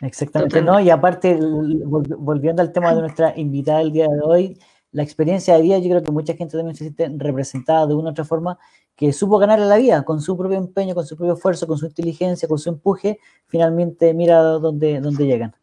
Exactamente, 0.00 0.62
¿no? 0.62 0.80
Y 0.80 0.88
aparte, 0.88 1.38
volviendo 1.38 2.62
al 2.62 2.72
tema 2.72 2.94
de 2.94 3.00
nuestra 3.02 3.38
invitada 3.38 3.82
el 3.82 3.92
día 3.92 4.08
de 4.08 4.20
hoy, 4.22 4.58
la 4.92 5.02
experiencia 5.02 5.54
de 5.54 5.62
vida, 5.62 5.78
yo 5.78 5.88
creo 5.88 6.02
que 6.02 6.10
mucha 6.10 6.34
gente 6.34 6.56
también 6.56 6.74
se 6.74 6.84
siente 6.84 7.08
representada 7.16 7.86
de 7.86 7.94
una 7.94 8.08
u 8.08 8.12
otra 8.12 8.24
forma, 8.24 8.58
que 8.96 9.12
supo 9.12 9.38
ganar 9.38 9.58
la 9.58 9.76
vida 9.76 10.02
con 10.04 10.20
su 10.20 10.36
propio 10.36 10.58
empeño, 10.58 10.94
con 10.94 11.06
su 11.06 11.16
propio 11.16 11.34
esfuerzo, 11.34 11.66
con 11.66 11.78
su 11.78 11.86
inteligencia, 11.86 12.48
con 12.48 12.58
su 12.58 12.68
empuje, 12.68 13.18
finalmente 13.46 14.12
mira 14.14 14.40
dónde, 14.40 15.00
dónde 15.00 15.26
llegan. 15.26 15.54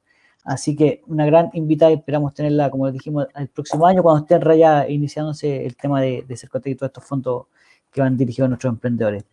Así 0.43 0.75
que 0.75 1.01
una 1.07 1.25
gran 1.25 1.49
invitada 1.53 1.91
y 1.91 1.95
esperamos 1.95 2.33
tenerla, 2.33 2.69
como 2.69 2.89
dijimos, 2.89 3.27
el 3.35 3.49
próximo 3.49 3.85
año, 3.85 4.01
cuando 4.01 4.21
esté 4.21 4.35
en 4.35 4.41
raya 4.41 4.87
iniciándose 4.87 5.65
el 5.65 5.75
tema 5.75 5.99
de, 6.01 6.23
de 6.25 6.37
Cercotec 6.37 6.71
y 6.71 6.75
todos 6.75 6.89
estos 6.89 7.03
fondos 7.03 7.47
que 7.91 8.01
van 8.01 8.15
dirigidos 8.15 8.45
a 8.45 8.49
nuestros 8.49 8.73
emprendedores. 8.73 9.25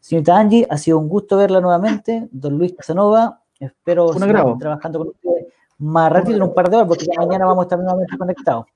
Señorita 0.00 0.38
Angie, 0.38 0.66
ha 0.70 0.78
sido 0.78 0.98
un 0.98 1.08
gusto 1.08 1.36
verla 1.36 1.60
nuevamente. 1.60 2.28
Don 2.32 2.56
Luis 2.56 2.74
Casanova, 2.74 3.42
espero 3.60 4.12
seguir 4.14 4.34
trabajando 4.58 4.98
con 4.98 5.08
ustedes 5.08 5.52
más 5.78 6.10
rápido 6.10 6.36
en 6.36 6.42
un 6.44 6.54
par 6.54 6.70
de 6.70 6.76
horas, 6.76 6.88
porque 6.88 7.06
mañana 7.18 7.46
vamos 7.46 7.62
a 7.62 7.64
estar 7.64 7.78
nuevamente 7.78 8.16
conectados. 8.16 8.66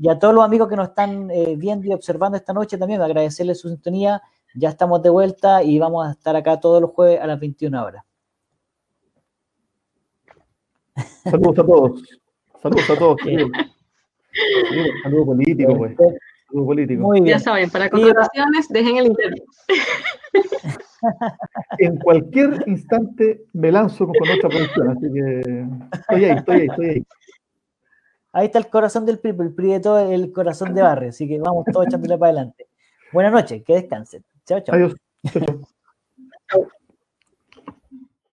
Y 0.00 0.08
a 0.08 0.18
todos 0.18 0.34
los 0.34 0.42
amigos 0.42 0.66
que 0.66 0.76
nos 0.76 0.88
están 0.88 1.30
eh, 1.30 1.56
viendo 1.58 1.86
y 1.86 1.92
observando 1.92 2.38
esta 2.38 2.54
noche 2.54 2.78
también, 2.78 3.02
agradecerles 3.02 3.60
su 3.60 3.68
sintonía. 3.68 4.22
Ya 4.54 4.70
estamos 4.70 5.02
de 5.02 5.10
vuelta 5.10 5.62
y 5.62 5.78
vamos 5.78 6.08
a 6.08 6.12
estar 6.12 6.34
acá 6.34 6.58
todos 6.58 6.80
los 6.80 6.90
jueves 6.92 7.20
a 7.20 7.26
las 7.26 7.38
21 7.38 7.84
horas. 7.84 8.02
Saludos 11.22 11.58
a 11.58 11.66
todos. 11.66 12.02
Saludos 12.62 12.90
a 12.90 12.96
todos. 12.96 13.16
Saludos 15.02 15.26
políticos, 15.26 15.74
pues. 15.76 15.96
Saludos 15.96 16.66
políticos. 16.66 17.02
Muy 17.02 17.20
bien. 17.20 17.38
Ya 17.38 17.44
saben, 17.44 17.68
para 17.68 17.90
contrataciones, 17.90 18.68
dejen 18.70 18.96
el 18.96 19.06
internet. 19.08 19.44
En 21.78 21.96
cualquier 21.96 22.62
instante 22.66 23.46
me 23.54 23.72
lanzo 23.72 24.06
con 24.06 24.28
otra 24.28 24.50
producción, 24.50 24.90
así 24.90 25.10
que 25.10 25.66
estoy 25.98 26.24
ahí, 26.26 26.36
estoy 26.36 26.56
ahí, 26.56 26.66
estoy 26.66 26.86
ahí. 26.86 27.06
Ahí 28.32 28.46
está 28.46 28.58
el 28.58 28.68
corazón 28.68 29.06
del 29.06 29.18
PRI, 29.18 29.34
el 29.38 29.54
PRI 29.54 29.72
de 29.72 29.80
todo 29.80 29.98
el 29.98 30.32
corazón 30.32 30.74
de 30.74 30.82
barrio, 30.82 31.08
así 31.08 31.26
que 31.26 31.38
vamos 31.40 31.64
todos 31.72 31.86
echándole 31.86 32.16
para 32.16 32.30
adelante. 32.30 32.68
Buenas 33.12 33.32
noches, 33.32 33.62
que 33.64 33.74
descansen. 33.74 34.24
Chao, 34.46 34.60
chao. 34.60 34.74
Adiós. 34.74 34.94
Chao, 35.32 35.42
chao. 36.48 36.68